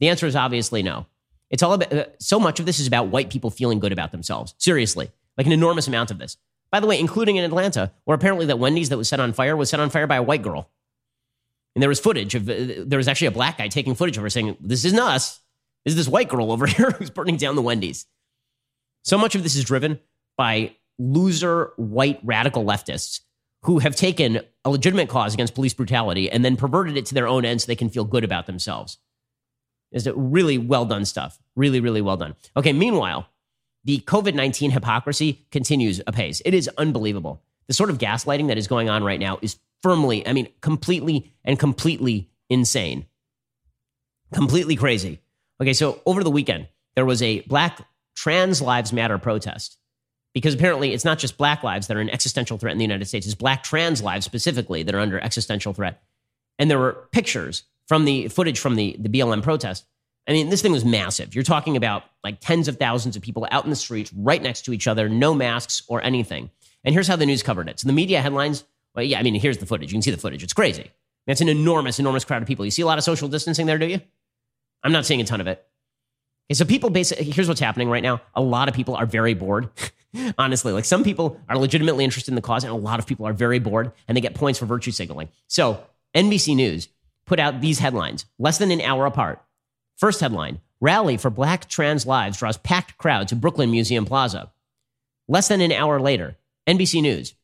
The 0.00 0.08
answer 0.08 0.26
is 0.26 0.36
obviously 0.36 0.82
no. 0.82 1.06
It's 1.50 1.62
all 1.62 1.72
about, 1.74 1.92
uh, 1.92 2.04
so 2.18 2.40
much 2.40 2.60
of 2.60 2.66
this 2.66 2.78
is 2.78 2.86
about 2.86 3.08
white 3.08 3.30
people 3.30 3.50
feeling 3.50 3.80
good 3.80 3.92
about 3.92 4.12
themselves. 4.12 4.54
Seriously, 4.58 5.10
like 5.36 5.46
an 5.46 5.52
enormous 5.52 5.88
amount 5.88 6.10
of 6.10 6.18
this. 6.18 6.36
By 6.70 6.80
the 6.80 6.86
way, 6.86 6.98
including 6.98 7.36
in 7.36 7.44
Atlanta, 7.44 7.92
where 8.04 8.14
apparently 8.14 8.46
that 8.46 8.58
Wendy's 8.58 8.88
that 8.88 8.96
was 8.96 9.08
set 9.08 9.20
on 9.20 9.32
fire 9.32 9.56
was 9.56 9.70
set 9.70 9.80
on 9.80 9.90
fire 9.90 10.06
by 10.06 10.16
a 10.16 10.22
white 10.22 10.42
girl. 10.42 10.70
And 11.74 11.82
there 11.82 11.88
was 11.88 12.00
footage 12.00 12.34
of, 12.34 12.46
there 12.46 12.96
was 12.96 13.08
actually 13.08 13.28
a 13.28 13.32
black 13.32 13.58
guy 13.58 13.68
taking 13.68 13.94
footage 13.94 14.16
of 14.16 14.22
her 14.22 14.30
saying, 14.30 14.56
This 14.60 14.84
isn't 14.84 14.98
us. 14.98 15.40
This 15.84 15.92
is 15.92 15.96
this 15.96 16.08
white 16.08 16.28
girl 16.28 16.52
over 16.52 16.66
here 16.66 16.90
who's 16.92 17.10
burning 17.10 17.36
down 17.36 17.56
the 17.56 17.62
Wendy's. 17.62 18.06
So 19.02 19.18
much 19.18 19.34
of 19.34 19.42
this 19.42 19.56
is 19.56 19.64
driven 19.64 19.98
by 20.36 20.76
loser 20.98 21.72
white 21.76 22.20
radical 22.22 22.64
leftists 22.64 23.20
who 23.62 23.78
have 23.78 23.96
taken 23.96 24.40
a 24.64 24.70
legitimate 24.70 25.08
cause 25.08 25.34
against 25.34 25.54
police 25.54 25.74
brutality 25.74 26.30
and 26.30 26.44
then 26.44 26.56
perverted 26.56 26.96
it 26.96 27.06
to 27.06 27.14
their 27.14 27.26
own 27.26 27.44
end 27.44 27.60
so 27.60 27.66
they 27.66 27.76
can 27.76 27.90
feel 27.90 28.04
good 28.04 28.24
about 28.24 28.46
themselves. 28.46 28.98
Is 29.92 30.06
it 30.06 30.14
really 30.16 30.58
well 30.58 30.84
done 30.84 31.04
stuff? 31.04 31.38
Really, 31.56 31.80
really 31.80 32.00
well 32.00 32.16
done. 32.16 32.34
Okay, 32.56 32.72
meanwhile, 32.72 33.26
the 33.84 33.98
COVID 34.00 34.34
19 34.34 34.70
hypocrisy 34.70 35.46
continues 35.50 36.00
apace. 36.06 36.42
It 36.44 36.54
is 36.54 36.68
unbelievable. 36.78 37.42
The 37.66 37.74
sort 37.74 37.90
of 37.90 37.98
gaslighting 37.98 38.48
that 38.48 38.58
is 38.58 38.66
going 38.66 38.88
on 38.88 39.04
right 39.04 39.20
now 39.20 39.38
is 39.42 39.58
firmly, 39.82 40.26
I 40.26 40.32
mean, 40.32 40.48
completely 40.60 41.32
and 41.44 41.58
completely 41.58 42.30
insane. 42.48 43.06
Completely 44.32 44.76
crazy. 44.76 45.20
Okay, 45.60 45.72
so 45.72 46.00
over 46.06 46.22
the 46.22 46.30
weekend, 46.30 46.68
there 46.94 47.04
was 47.04 47.22
a 47.22 47.40
Black 47.40 47.86
Trans 48.16 48.60
Lives 48.60 48.92
Matter 48.92 49.18
protest 49.18 49.78
because 50.34 50.54
apparently 50.54 50.92
it's 50.92 51.04
not 51.04 51.18
just 51.18 51.36
black 51.36 51.62
lives 51.62 51.86
that 51.88 51.96
are 51.96 52.00
an 52.00 52.10
existential 52.10 52.58
threat 52.58 52.72
in 52.72 52.78
the 52.78 52.84
United 52.84 53.06
States, 53.06 53.26
it's 53.26 53.34
black 53.34 53.62
trans 53.62 54.02
lives 54.02 54.24
specifically 54.24 54.82
that 54.82 54.94
are 54.94 55.00
under 55.00 55.18
existential 55.20 55.72
threat. 55.72 56.02
And 56.58 56.70
there 56.70 56.78
were 56.78 57.08
pictures 57.10 57.64
from 57.90 58.04
the 58.04 58.28
footage 58.28 58.60
from 58.60 58.76
the, 58.76 58.94
the 59.00 59.08
BLM 59.08 59.42
protest. 59.42 59.84
I 60.28 60.32
mean, 60.32 60.48
this 60.48 60.62
thing 60.62 60.70
was 60.70 60.84
massive. 60.84 61.34
You're 61.34 61.42
talking 61.42 61.76
about 61.76 62.04
like 62.22 62.38
tens 62.38 62.68
of 62.68 62.76
thousands 62.76 63.16
of 63.16 63.22
people 63.22 63.48
out 63.50 63.64
in 63.64 63.70
the 63.70 63.74
streets 63.74 64.12
right 64.12 64.40
next 64.40 64.62
to 64.66 64.72
each 64.72 64.86
other, 64.86 65.08
no 65.08 65.34
masks 65.34 65.82
or 65.88 66.00
anything. 66.00 66.50
And 66.84 66.92
here's 66.92 67.08
how 67.08 67.16
the 67.16 67.26
news 67.26 67.42
covered 67.42 67.68
it. 67.68 67.80
So 67.80 67.88
the 67.88 67.92
media 67.92 68.20
headlines 68.20 68.62
well, 68.94 69.04
yeah, 69.04 69.18
I 69.18 69.24
mean, 69.24 69.34
here's 69.34 69.58
the 69.58 69.66
footage. 69.66 69.90
You 69.90 69.96
can 69.96 70.02
see 70.02 70.12
the 70.12 70.18
footage. 70.18 70.44
It's 70.44 70.52
crazy. 70.52 70.92
That's 71.26 71.40
an 71.40 71.48
enormous, 71.48 71.98
enormous 71.98 72.24
crowd 72.24 72.42
of 72.42 72.48
people. 72.48 72.64
You 72.64 72.70
see 72.70 72.82
a 72.82 72.86
lot 72.86 72.96
of 72.96 73.02
social 73.02 73.26
distancing 73.26 73.66
there, 73.66 73.78
do 73.78 73.86
you? 73.86 74.00
I'm 74.84 74.92
not 74.92 75.04
seeing 75.04 75.20
a 75.20 75.24
ton 75.24 75.40
of 75.40 75.48
it. 75.48 75.66
Okay, 76.46 76.54
so 76.54 76.64
people 76.64 76.90
basically, 76.90 77.24
here's 77.24 77.48
what's 77.48 77.60
happening 77.60 77.88
right 77.88 78.04
now. 78.04 78.20
A 78.36 78.40
lot 78.40 78.68
of 78.68 78.74
people 78.76 78.94
are 78.94 79.06
very 79.06 79.34
bored. 79.34 79.68
Honestly, 80.38 80.72
like 80.72 80.84
some 80.84 81.02
people 81.02 81.40
are 81.48 81.58
legitimately 81.58 82.04
interested 82.04 82.30
in 82.30 82.36
the 82.36 82.40
cause, 82.40 82.62
and 82.62 82.72
a 82.72 82.76
lot 82.76 83.00
of 83.00 83.06
people 83.08 83.26
are 83.26 83.32
very 83.32 83.58
bored 83.58 83.90
and 84.06 84.16
they 84.16 84.20
get 84.20 84.34
points 84.34 84.60
for 84.60 84.66
virtue 84.66 84.92
signaling. 84.92 85.28
So 85.48 85.84
NBC 86.14 86.54
News 86.54 86.88
put 87.30 87.38
out 87.38 87.60
these 87.60 87.78
headlines 87.78 88.26
less 88.40 88.58
than 88.58 88.72
an 88.72 88.80
hour 88.80 89.06
apart. 89.06 89.40
First 89.96 90.20
headline 90.20 90.60
Rally 90.80 91.16
for 91.16 91.30
Black 91.30 91.68
Trans 91.68 92.04
Lives 92.04 92.38
draws 92.38 92.56
packed 92.56 92.98
crowd 92.98 93.28
to 93.28 93.36
Brooklyn 93.36 93.70
Museum 93.70 94.04
Plaza. 94.04 94.50
Less 95.28 95.46
than 95.46 95.60
an 95.60 95.70
hour 95.70 96.00
later, 96.00 96.36
NBC 96.66 97.00
News 97.00 97.34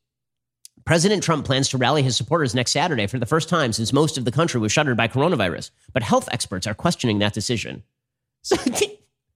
President 0.84 1.22
Trump 1.22 1.47
plans 1.47 1.68
to 1.68 1.78
rally 1.78 2.03
his 2.03 2.16
supporters 2.16 2.53
next 2.53 2.72
Saturday 2.72 3.07
for 3.07 3.20
the 3.20 3.26
first 3.26 3.49
time 3.49 3.72
since 3.72 3.93
most 3.93 4.18
of 4.18 4.24
the 4.24 4.32
country 4.32 4.61
was 4.61 4.72
shuttered 4.72 4.97
by 4.97 5.07
coronavirus. 5.07 5.70
But 5.93 6.03
health 6.03 6.28
experts 6.32 6.66
are 6.66 6.74
questioning 6.74 7.20
that 7.20 7.32
decision. 7.32 7.84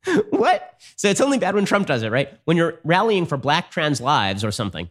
So, 0.03 0.13
what? 0.31 0.81
So 0.97 1.09
it's 1.11 1.21
only 1.21 1.37
bad 1.37 1.55
when 1.55 1.67
Trump 1.67 1.87
does 1.87 2.03
it, 2.03 2.09
right? 2.09 2.33
When 2.47 2.57
you're 2.57 2.81
rallying 2.85 3.27
for 3.27 3.37
black 3.37 3.71
trans 3.71 4.01
lives 4.01 4.43
or 4.45 4.51
something, 4.51 4.89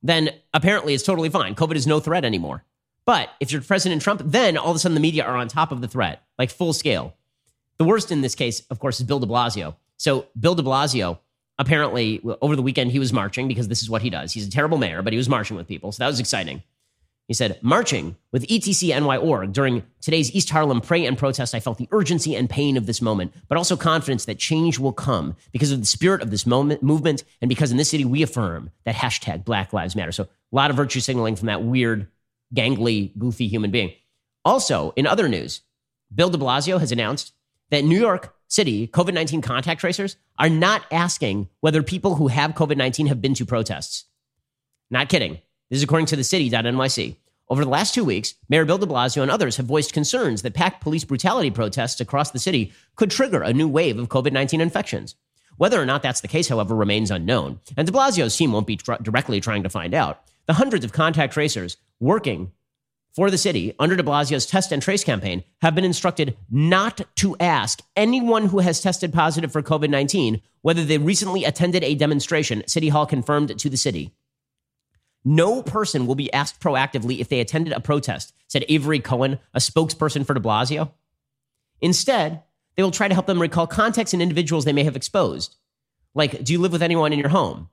then 0.00 0.30
apparently 0.52 0.94
it's 0.94 1.02
totally 1.02 1.28
fine. 1.28 1.56
COVID 1.56 1.74
is 1.74 1.88
no 1.88 1.98
threat 1.98 2.24
anymore. 2.24 2.62
But 3.06 3.30
if 3.40 3.52
you're 3.52 3.60
President 3.60 4.02
Trump, 4.02 4.22
then 4.24 4.56
all 4.56 4.70
of 4.70 4.76
a 4.76 4.78
sudden 4.78 4.94
the 4.94 5.00
media 5.00 5.24
are 5.24 5.36
on 5.36 5.48
top 5.48 5.72
of 5.72 5.80
the 5.80 5.88
threat, 5.88 6.22
like 6.38 6.50
full 6.50 6.72
scale. 6.72 7.14
The 7.78 7.84
worst 7.84 8.10
in 8.10 8.20
this 8.20 8.34
case, 8.34 8.60
of 8.70 8.78
course, 8.78 9.00
is 9.00 9.06
Bill 9.06 9.20
de 9.20 9.26
Blasio. 9.26 9.76
So 9.96 10.26
Bill 10.38 10.54
de 10.54 10.62
Blasio 10.62 11.18
apparently 11.58 12.20
over 12.42 12.56
the 12.56 12.62
weekend 12.62 12.90
he 12.90 12.98
was 12.98 13.12
marching 13.12 13.46
because 13.46 13.68
this 13.68 13.82
is 13.82 13.90
what 13.90 14.02
he 14.02 14.10
does. 14.10 14.32
He's 14.32 14.46
a 14.46 14.50
terrible 14.50 14.78
mayor, 14.78 15.02
but 15.02 15.12
he 15.12 15.16
was 15.16 15.28
marching 15.28 15.56
with 15.56 15.68
people. 15.68 15.92
So 15.92 16.02
that 16.02 16.08
was 16.08 16.20
exciting. 16.20 16.62
He 17.28 17.32
said, 17.32 17.58
marching 17.62 18.16
with 18.32 18.46
ETC 18.48 18.88
NY 18.88 19.16
ETCNY.org 19.16 19.52
during 19.52 19.82
today's 20.02 20.34
East 20.34 20.50
Harlem 20.50 20.82
pray 20.82 21.06
and 21.06 21.16
protest, 21.16 21.54
I 21.54 21.60
felt 21.60 21.78
the 21.78 21.88
urgency 21.90 22.36
and 22.36 22.50
pain 22.50 22.76
of 22.76 22.84
this 22.84 23.00
moment, 23.00 23.32
but 23.48 23.56
also 23.56 23.76
confidence 23.78 24.26
that 24.26 24.38
change 24.38 24.78
will 24.78 24.92
come 24.92 25.34
because 25.50 25.72
of 25.72 25.80
the 25.80 25.86
spirit 25.86 26.20
of 26.20 26.30
this 26.30 26.44
moment, 26.44 26.82
movement 26.82 27.24
and 27.40 27.48
because 27.48 27.70
in 27.70 27.78
this 27.78 27.88
city 27.88 28.04
we 28.04 28.22
affirm 28.22 28.70
that 28.84 28.94
hashtag 28.94 29.44
Black 29.44 29.72
Lives 29.72 29.96
Matter. 29.96 30.12
So 30.12 30.24
a 30.24 30.28
lot 30.52 30.68
of 30.68 30.76
virtue 30.76 31.00
signaling 31.00 31.36
from 31.36 31.46
that 31.46 31.62
weird, 31.62 32.08
gangly, 32.54 33.16
goofy 33.18 33.48
human 33.48 33.70
being. 33.70 33.92
Also, 34.44 34.92
in 34.96 35.06
other 35.06 35.28
news, 35.28 35.62
Bill 36.14 36.30
de 36.30 36.38
Blasio 36.38 36.80
has 36.80 36.92
announced 36.92 37.32
that 37.70 37.84
New 37.84 37.98
York 37.98 38.34
City 38.48 38.86
COVID 38.86 39.14
19 39.14 39.40
contact 39.40 39.80
tracers 39.80 40.16
are 40.38 40.48
not 40.48 40.84
asking 40.90 41.48
whether 41.60 41.82
people 41.82 42.16
who 42.16 42.28
have 42.28 42.52
COVID 42.52 42.76
19 42.76 43.06
have 43.06 43.20
been 43.20 43.34
to 43.34 43.46
protests. 43.46 44.04
Not 44.90 45.08
kidding. 45.08 45.40
This 45.70 45.78
is 45.78 45.82
according 45.82 46.06
to 46.06 46.16
the 46.16 46.24
city.nyc. 46.24 47.16
Over 47.48 47.64
the 47.64 47.70
last 47.70 47.94
two 47.94 48.04
weeks, 48.04 48.34
Mayor 48.48 48.64
Bill 48.64 48.78
de 48.78 48.86
Blasio 48.86 49.22
and 49.22 49.30
others 49.30 49.56
have 49.56 49.66
voiced 49.66 49.92
concerns 49.92 50.42
that 50.42 50.54
packed 50.54 50.82
police 50.82 51.04
brutality 51.04 51.50
protests 51.50 52.00
across 52.00 52.30
the 52.30 52.38
city 52.38 52.72
could 52.96 53.10
trigger 53.10 53.42
a 53.42 53.52
new 53.52 53.68
wave 53.68 53.98
of 53.98 54.08
COVID 54.08 54.32
19 54.32 54.60
infections. 54.60 55.14
Whether 55.56 55.80
or 55.80 55.86
not 55.86 56.02
that's 56.02 56.20
the 56.20 56.28
case, 56.28 56.48
however, 56.48 56.74
remains 56.74 57.10
unknown, 57.10 57.60
and 57.76 57.86
de 57.86 57.92
Blasio's 57.92 58.36
team 58.36 58.52
won't 58.52 58.66
be 58.66 58.76
tr- 58.76 58.94
directly 59.02 59.40
trying 59.40 59.62
to 59.62 59.68
find 59.68 59.94
out. 59.94 60.22
The 60.46 60.54
hundreds 60.54 60.84
of 60.84 60.92
contact 60.92 61.32
tracers 61.32 61.76
working 62.00 62.52
for 63.14 63.30
the 63.30 63.38
city 63.38 63.74
under 63.78 63.96
de 63.96 64.02
Blasio's 64.02 64.46
test 64.46 64.72
and 64.72 64.82
trace 64.82 65.04
campaign 65.04 65.44
have 65.62 65.74
been 65.74 65.84
instructed 65.84 66.36
not 66.50 67.00
to 67.16 67.36
ask 67.38 67.80
anyone 67.96 68.46
who 68.46 68.58
has 68.58 68.80
tested 68.80 69.12
positive 69.12 69.52
for 69.52 69.62
COVID 69.62 69.88
19 69.88 70.42
whether 70.62 70.82
they 70.82 70.96
recently 70.96 71.44
attended 71.44 71.84
a 71.84 71.94
demonstration, 71.94 72.66
City 72.66 72.88
Hall 72.88 73.04
confirmed 73.04 73.58
to 73.58 73.68
the 73.68 73.76
city. 73.76 74.14
No 75.22 75.62
person 75.62 76.06
will 76.06 76.14
be 76.14 76.32
asked 76.32 76.58
proactively 76.58 77.18
if 77.18 77.28
they 77.28 77.40
attended 77.40 77.74
a 77.74 77.80
protest, 77.80 78.32
said 78.48 78.64
Avery 78.68 78.98
Cohen, 78.98 79.38
a 79.52 79.58
spokesperson 79.58 80.26
for 80.26 80.32
de 80.32 80.40
Blasio. 80.40 80.90
Instead, 81.82 82.42
they 82.76 82.82
will 82.82 82.90
try 82.90 83.08
to 83.08 83.14
help 83.14 83.26
them 83.26 83.40
recall 83.40 83.66
contacts 83.66 84.14
and 84.14 84.22
individuals 84.22 84.64
they 84.64 84.72
may 84.72 84.84
have 84.84 84.96
exposed. 84.96 85.56
Like, 86.14 86.42
do 86.42 86.52
you 86.52 86.58
live 86.58 86.72
with 86.72 86.82
anyone 86.82 87.12
in 87.12 87.18
your 87.18 87.28
home? 87.28 87.68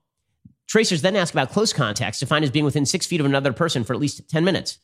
Tracers 0.67 1.01
then 1.01 1.15
ask 1.15 1.33
about 1.33 1.51
close 1.51 1.73
contacts, 1.73 2.19
defined 2.19 2.43
as 2.43 2.51
being 2.51 2.65
within 2.65 2.85
six 2.85 3.05
feet 3.05 3.19
of 3.19 3.25
another 3.25 3.53
person 3.53 3.83
for 3.83 3.93
at 3.93 3.99
least 3.99 4.29
10 4.29 4.43
minutes. 4.45 4.79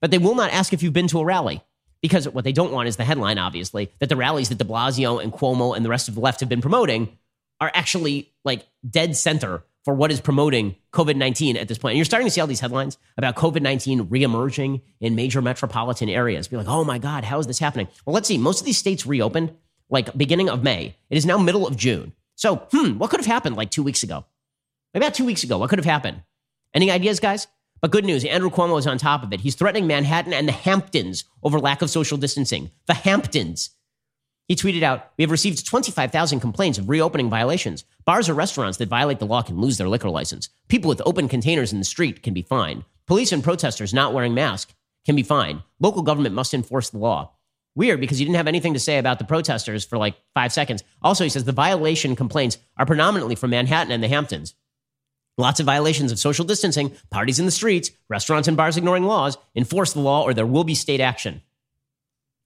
But 0.00 0.10
they 0.10 0.18
will 0.18 0.34
not 0.34 0.52
ask 0.52 0.72
if 0.72 0.82
you've 0.82 0.92
been 0.92 1.08
to 1.08 1.20
a 1.20 1.24
rally. 1.24 1.62
Because 2.02 2.26
what 2.28 2.44
they 2.44 2.52
don't 2.52 2.72
want 2.72 2.88
is 2.88 2.96
the 2.96 3.04
headline, 3.04 3.36
obviously, 3.36 3.92
that 3.98 4.08
the 4.08 4.16
rallies 4.16 4.48
that 4.48 4.56
de 4.56 4.64
Blasio 4.64 5.22
and 5.22 5.32
Cuomo 5.32 5.76
and 5.76 5.84
the 5.84 5.90
rest 5.90 6.08
of 6.08 6.14
the 6.14 6.20
left 6.20 6.40
have 6.40 6.48
been 6.48 6.62
promoting 6.62 7.18
are 7.60 7.70
actually 7.74 8.32
like 8.42 8.66
dead 8.88 9.16
center 9.16 9.62
for 9.84 9.94
what 9.94 10.10
is 10.10 10.20
promoting 10.20 10.76
COVID 10.92 11.16
19 11.16 11.56
at 11.56 11.68
this 11.68 11.78
point. 11.78 11.92
And 11.92 11.98
you're 11.98 12.04
starting 12.04 12.26
to 12.26 12.30
see 12.30 12.40
all 12.40 12.46
these 12.46 12.60
headlines 12.60 12.98
about 13.16 13.36
COVID 13.36 13.60
19 13.62 14.06
reemerging 14.06 14.80
in 15.00 15.14
major 15.14 15.42
metropolitan 15.42 16.08
areas. 16.08 16.48
Be 16.48 16.56
like, 16.56 16.68
oh 16.68 16.84
my 16.84 16.98
God, 16.98 17.24
how 17.24 17.38
is 17.38 17.46
this 17.46 17.58
happening? 17.58 17.88
Well, 18.04 18.14
let's 18.14 18.28
see. 18.28 18.38
Most 18.38 18.60
of 18.60 18.66
these 18.66 18.78
states 18.78 19.06
reopened 19.06 19.52
like 19.90 20.16
beginning 20.16 20.48
of 20.48 20.62
May. 20.62 20.96
It 21.10 21.18
is 21.18 21.26
now 21.26 21.38
middle 21.38 21.66
of 21.66 21.76
June. 21.76 22.12
So, 22.36 22.56
hmm, 22.70 22.98
what 22.98 23.10
could 23.10 23.20
have 23.20 23.26
happened 23.26 23.56
like 23.56 23.70
two 23.70 23.82
weeks 23.82 24.02
ago? 24.02 24.24
About 24.92 25.14
two 25.14 25.24
weeks 25.24 25.44
ago, 25.44 25.56
what 25.56 25.70
could 25.70 25.78
have 25.78 25.86
happened? 25.86 26.22
Any 26.74 26.90
ideas, 26.90 27.20
guys? 27.20 27.46
But 27.80 27.92
good 27.92 28.04
news, 28.04 28.24
Andrew 28.24 28.50
Cuomo 28.50 28.78
is 28.78 28.88
on 28.88 28.98
top 28.98 29.22
of 29.22 29.32
it. 29.32 29.40
He's 29.40 29.54
threatening 29.54 29.86
Manhattan 29.86 30.32
and 30.32 30.48
the 30.48 30.52
Hamptons 30.52 31.24
over 31.42 31.60
lack 31.60 31.80
of 31.80 31.90
social 31.90 32.18
distancing. 32.18 32.72
The 32.86 32.94
Hamptons. 32.94 33.70
He 34.48 34.56
tweeted 34.56 34.82
out, 34.82 35.12
We 35.16 35.22
have 35.22 35.30
received 35.30 35.64
25,000 35.64 36.40
complaints 36.40 36.76
of 36.76 36.88
reopening 36.88 37.30
violations. 37.30 37.84
Bars 38.04 38.28
or 38.28 38.34
restaurants 38.34 38.78
that 38.78 38.88
violate 38.88 39.20
the 39.20 39.26
law 39.26 39.42
can 39.42 39.60
lose 39.60 39.78
their 39.78 39.88
liquor 39.88 40.10
license. 40.10 40.48
People 40.66 40.88
with 40.88 41.02
open 41.06 41.28
containers 41.28 41.72
in 41.72 41.78
the 41.78 41.84
street 41.84 42.24
can 42.24 42.34
be 42.34 42.42
fined. 42.42 42.84
Police 43.06 43.30
and 43.30 43.44
protesters 43.44 43.94
not 43.94 44.12
wearing 44.12 44.34
masks 44.34 44.74
can 45.06 45.14
be 45.14 45.22
fined. 45.22 45.62
Local 45.78 46.02
government 46.02 46.34
must 46.34 46.52
enforce 46.52 46.90
the 46.90 46.98
law. 46.98 47.32
Weird 47.76 48.00
because 48.00 48.18
he 48.18 48.24
didn't 48.24 48.36
have 48.36 48.48
anything 48.48 48.74
to 48.74 48.80
say 48.80 48.98
about 48.98 49.20
the 49.20 49.24
protesters 49.24 49.84
for 49.84 49.96
like 49.96 50.16
five 50.34 50.52
seconds. 50.52 50.82
Also, 51.00 51.22
he 51.22 51.30
says 51.30 51.44
the 51.44 51.52
violation 51.52 52.16
complaints 52.16 52.58
are 52.76 52.86
predominantly 52.86 53.36
from 53.36 53.50
Manhattan 53.50 53.92
and 53.92 54.02
the 54.02 54.08
Hamptons. 54.08 54.54
Lots 55.40 55.58
of 55.58 55.66
violations 55.66 56.12
of 56.12 56.18
social 56.18 56.44
distancing, 56.44 56.92
parties 57.10 57.38
in 57.38 57.46
the 57.46 57.50
streets, 57.50 57.90
restaurants 58.08 58.46
and 58.46 58.56
bars 58.56 58.76
ignoring 58.76 59.04
laws. 59.04 59.38
Enforce 59.56 59.94
the 59.94 60.00
law 60.00 60.22
or 60.22 60.34
there 60.34 60.46
will 60.46 60.64
be 60.64 60.74
state 60.74 61.00
action. 61.00 61.40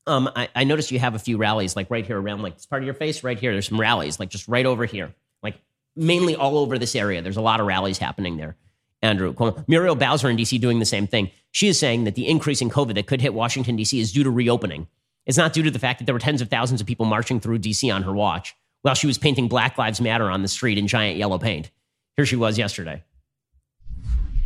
Um, 0.07 0.31
I, 0.37 0.49
I 0.55 0.65
noticed 0.65 0.91
you 0.91 0.99
have 1.01 1.15
a 1.15 1.19
few 1.19 1.37
rallies, 1.37 1.77
like 1.77 1.91
right 1.91 2.07
here 2.07 2.21
around 2.21 2.43
like 2.43 2.55
this 2.57 2.67
part 2.67 2.83
of 2.83 2.87
your 2.87 2.95
face, 2.95 3.25
right 3.25 3.39
here. 3.39 3.53
There's 3.53 3.69
some 3.69 3.81
rallies, 3.81 4.21
like 4.21 4.29
just 4.29 4.47
right 4.47 4.65
over 4.65 4.85
here, 4.85 5.15
like 5.43 5.59
mainly 5.97 6.37
all 6.37 6.59
over 6.59 6.79
this 6.79 6.95
area. 6.95 7.21
There's 7.21 7.39
a 7.39 7.43
lot 7.43 7.59
of 7.59 7.67
rallies 7.67 7.99
happening 7.99 8.37
there. 8.37 8.57
Andrew 9.03 9.35
Muriel 9.67 9.97
Bowser 9.97 10.31
in 10.31 10.37
DC 10.37 10.61
doing 10.61 10.79
the 10.79 10.87
same 10.87 11.07
thing. 11.07 11.31
She 11.51 11.69
is 11.69 11.79
saying 11.79 12.05
that 12.05 12.15
the 12.15 12.29
increase 12.29 12.63
in 12.63 12.71
COVID 12.71 12.95
that 12.95 13.07
could 13.07 13.21
hit 13.21 13.35
Washington 13.35 13.77
DC 13.77 13.99
is 13.99 14.13
due 14.13 14.25
to 14.25 14.31
reopening. 14.31 14.87
It's 15.27 15.39
not 15.39 15.53
due 15.53 15.63
to 15.63 15.71
the 15.71 15.79
fact 15.79 15.99
that 15.99 16.05
there 16.05 16.15
were 16.15 16.21
tens 16.21 16.41
of 16.41 16.49
thousands 16.49 16.81
of 16.81 16.87
people 16.87 17.07
marching 17.07 17.41
through 17.41 17.59
DC 17.59 17.95
on 17.95 18.03
her 18.03 18.13
watch 18.13 18.55
while 18.83 18.95
she 18.95 19.07
was 19.07 19.19
painting 19.19 19.49
Black 19.49 19.79
Lives 19.79 20.01
Matter 20.01 20.31
on 20.31 20.43
the 20.43 20.49
street 20.49 20.79
in 20.79 20.87
giant 20.87 21.17
yellow 21.17 21.39
paint. 21.39 21.71
Here 22.17 22.27
she 22.27 22.37
was 22.37 22.59
yesterday. 22.59 23.03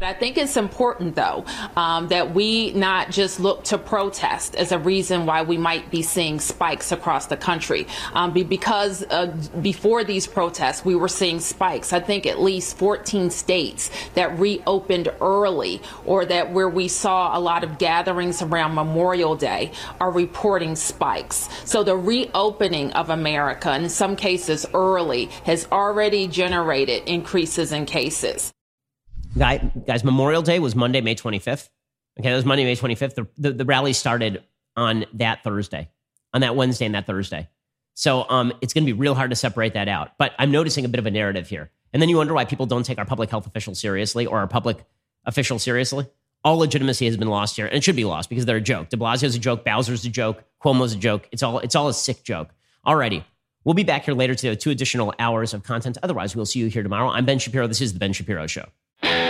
I 0.00 0.12
think 0.12 0.38
it's 0.38 0.56
important, 0.56 1.16
though, 1.16 1.44
um, 1.74 2.06
that 2.08 2.32
we 2.32 2.70
not 2.70 3.10
just 3.10 3.40
look 3.40 3.64
to 3.64 3.78
protest 3.78 4.54
as 4.54 4.70
a 4.70 4.78
reason 4.78 5.26
why 5.26 5.42
we 5.42 5.58
might 5.58 5.90
be 5.90 6.02
seeing 6.02 6.38
spikes 6.38 6.92
across 6.92 7.26
the 7.26 7.36
country. 7.36 7.84
Um, 8.12 8.32
because 8.32 9.02
uh, 9.10 9.34
before 9.60 10.04
these 10.04 10.28
protests, 10.28 10.84
we 10.84 10.94
were 10.94 11.08
seeing 11.08 11.40
spikes. 11.40 11.92
I 11.92 11.98
think 11.98 12.26
at 12.26 12.40
least 12.40 12.76
14 12.76 13.30
states 13.30 13.90
that 14.14 14.38
reopened 14.38 15.12
early 15.20 15.82
or 16.04 16.24
that 16.26 16.52
where 16.52 16.68
we 16.68 16.86
saw 16.86 17.36
a 17.36 17.40
lot 17.40 17.64
of 17.64 17.78
gatherings 17.78 18.40
around 18.40 18.76
Memorial 18.76 19.34
Day 19.34 19.72
are 20.00 20.12
reporting 20.12 20.76
spikes. 20.76 21.48
So 21.64 21.82
the 21.82 21.96
reopening 21.96 22.92
of 22.92 23.10
America, 23.10 23.74
in 23.74 23.88
some 23.88 24.14
cases 24.14 24.64
early, 24.74 25.24
has 25.44 25.66
already 25.72 26.28
generated 26.28 27.02
increases 27.08 27.72
in 27.72 27.84
cases. 27.84 28.52
Guy, 29.36 29.58
guys, 29.86 30.04
Memorial 30.04 30.42
Day 30.42 30.58
was 30.58 30.74
Monday, 30.74 31.00
May 31.00 31.14
25th. 31.14 31.68
Okay, 32.18 32.30
that 32.30 32.36
was 32.36 32.44
Monday, 32.44 32.64
May 32.64 32.76
25th. 32.76 33.14
The, 33.14 33.26
the, 33.36 33.52
the, 33.52 33.64
rally 33.64 33.92
started 33.92 34.42
on 34.76 35.04
that 35.14 35.44
Thursday, 35.44 35.88
on 36.32 36.40
that 36.40 36.56
Wednesday 36.56 36.86
and 36.86 36.94
that 36.94 37.06
Thursday. 37.06 37.48
So 37.94 38.26
um, 38.28 38.52
it's 38.60 38.72
going 38.72 38.84
to 38.84 38.92
be 38.92 38.98
real 38.98 39.14
hard 39.14 39.30
to 39.30 39.36
separate 39.36 39.74
that 39.74 39.88
out. 39.88 40.12
But 40.18 40.32
I'm 40.38 40.50
noticing 40.50 40.84
a 40.84 40.88
bit 40.88 40.98
of 40.98 41.06
a 41.06 41.10
narrative 41.10 41.48
here. 41.48 41.70
And 41.92 42.00
then 42.02 42.08
you 42.08 42.16
wonder 42.16 42.34
why 42.34 42.44
people 42.44 42.66
don't 42.66 42.84
take 42.84 42.98
our 42.98 43.04
public 43.04 43.30
health 43.30 43.46
officials 43.46 43.80
seriously 43.80 44.26
or 44.26 44.38
our 44.38 44.46
public 44.46 44.84
officials 45.24 45.62
seriously. 45.62 46.06
All 46.44 46.58
legitimacy 46.58 47.06
has 47.06 47.16
been 47.16 47.28
lost 47.28 47.56
here, 47.56 47.66
and 47.66 47.76
it 47.76 47.84
should 47.84 47.96
be 47.96 48.04
lost 48.04 48.28
because 48.28 48.46
they're 48.46 48.56
a 48.56 48.60
joke. 48.60 48.88
De 48.90 48.96
Blasio's 48.96 49.34
a 49.34 49.38
joke, 49.38 49.64
Bowser's 49.64 50.04
a 50.04 50.08
joke, 50.08 50.44
Cuomo's 50.62 50.92
a 50.94 50.96
joke. 50.96 51.28
It's 51.32 51.42
all 51.42 51.58
it's 51.58 51.74
all 51.74 51.88
a 51.88 51.94
sick 51.94 52.22
joke. 52.22 52.50
Alrighty. 52.86 53.24
We'll 53.64 53.74
be 53.74 53.82
back 53.82 54.04
here 54.04 54.14
later 54.14 54.34
today 54.34 54.50
to 54.50 54.56
two 54.56 54.70
additional 54.70 55.12
hours 55.18 55.52
of 55.52 55.64
content. 55.64 55.98
Otherwise, 56.02 56.36
we'll 56.36 56.46
see 56.46 56.60
you 56.60 56.68
here 56.68 56.84
tomorrow. 56.84 57.08
I'm 57.08 57.26
Ben 57.26 57.40
Shapiro. 57.40 57.66
This 57.66 57.80
is 57.80 57.92
the 57.92 57.98
Ben 57.98 58.12
Shapiro 58.12 58.46
Show. 58.46 58.66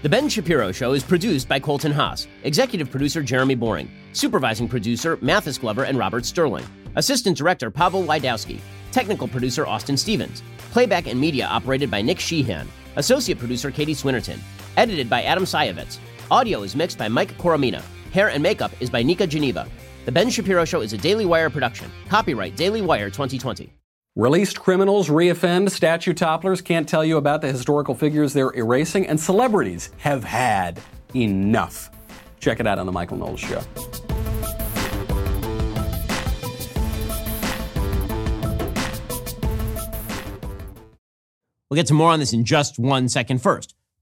The 0.00 0.08
Ben 0.08 0.28
Shapiro 0.28 0.70
Show 0.70 0.92
is 0.92 1.02
produced 1.02 1.48
by 1.48 1.58
Colton 1.58 1.90
Haas, 1.90 2.28
executive 2.44 2.88
producer 2.88 3.20
Jeremy 3.20 3.56
Boring, 3.56 3.90
supervising 4.12 4.68
producer 4.68 5.18
Mathis 5.20 5.58
Glover 5.58 5.82
and 5.82 5.98
Robert 5.98 6.24
Sterling, 6.24 6.64
assistant 6.94 7.36
director 7.36 7.68
Pavel 7.68 8.04
Lydowski, 8.04 8.60
technical 8.92 9.26
producer 9.26 9.66
Austin 9.66 9.96
Stevens, 9.96 10.44
playback 10.70 11.08
and 11.08 11.20
media 11.20 11.46
operated 11.46 11.90
by 11.90 12.00
Nick 12.00 12.20
Sheehan, 12.20 12.68
associate 12.94 13.40
producer 13.40 13.72
Katie 13.72 13.92
Swinnerton, 13.92 14.38
edited 14.76 15.10
by 15.10 15.24
Adam 15.24 15.42
Sajevic. 15.42 15.98
Audio 16.30 16.62
is 16.62 16.76
mixed 16.76 16.96
by 16.96 17.08
Mike 17.08 17.36
Coromina. 17.36 17.82
Hair 18.12 18.28
and 18.28 18.40
makeup 18.40 18.70
is 18.78 18.90
by 18.90 19.02
Nika 19.02 19.26
Geneva. 19.26 19.66
The 20.04 20.12
Ben 20.12 20.30
Shapiro 20.30 20.64
Show 20.64 20.80
is 20.80 20.92
a 20.92 20.98
Daily 20.98 21.26
Wire 21.26 21.50
production. 21.50 21.90
Copyright 22.08 22.54
Daily 22.54 22.82
Wire 22.82 23.10
2020. 23.10 23.77
Released 24.18 24.58
criminals 24.58 25.08
reoffend, 25.08 25.70
statue 25.70 26.12
topplers 26.12 26.64
can't 26.64 26.88
tell 26.88 27.04
you 27.04 27.18
about 27.18 27.40
the 27.40 27.46
historical 27.46 27.94
figures 27.94 28.32
they're 28.32 28.50
erasing, 28.50 29.06
and 29.06 29.20
celebrities 29.20 29.90
have 29.98 30.24
had 30.24 30.80
enough. 31.14 31.88
Check 32.40 32.58
it 32.58 32.66
out 32.66 32.80
on 32.80 32.86
The 32.86 32.90
Michael 32.90 33.16
Knowles 33.16 33.38
Show. 33.38 33.62
We'll 41.70 41.76
get 41.76 41.86
to 41.86 41.94
more 41.94 42.10
on 42.10 42.18
this 42.18 42.32
in 42.32 42.44
just 42.44 42.76
one 42.80 43.08
second 43.08 43.40
first. 43.40 43.76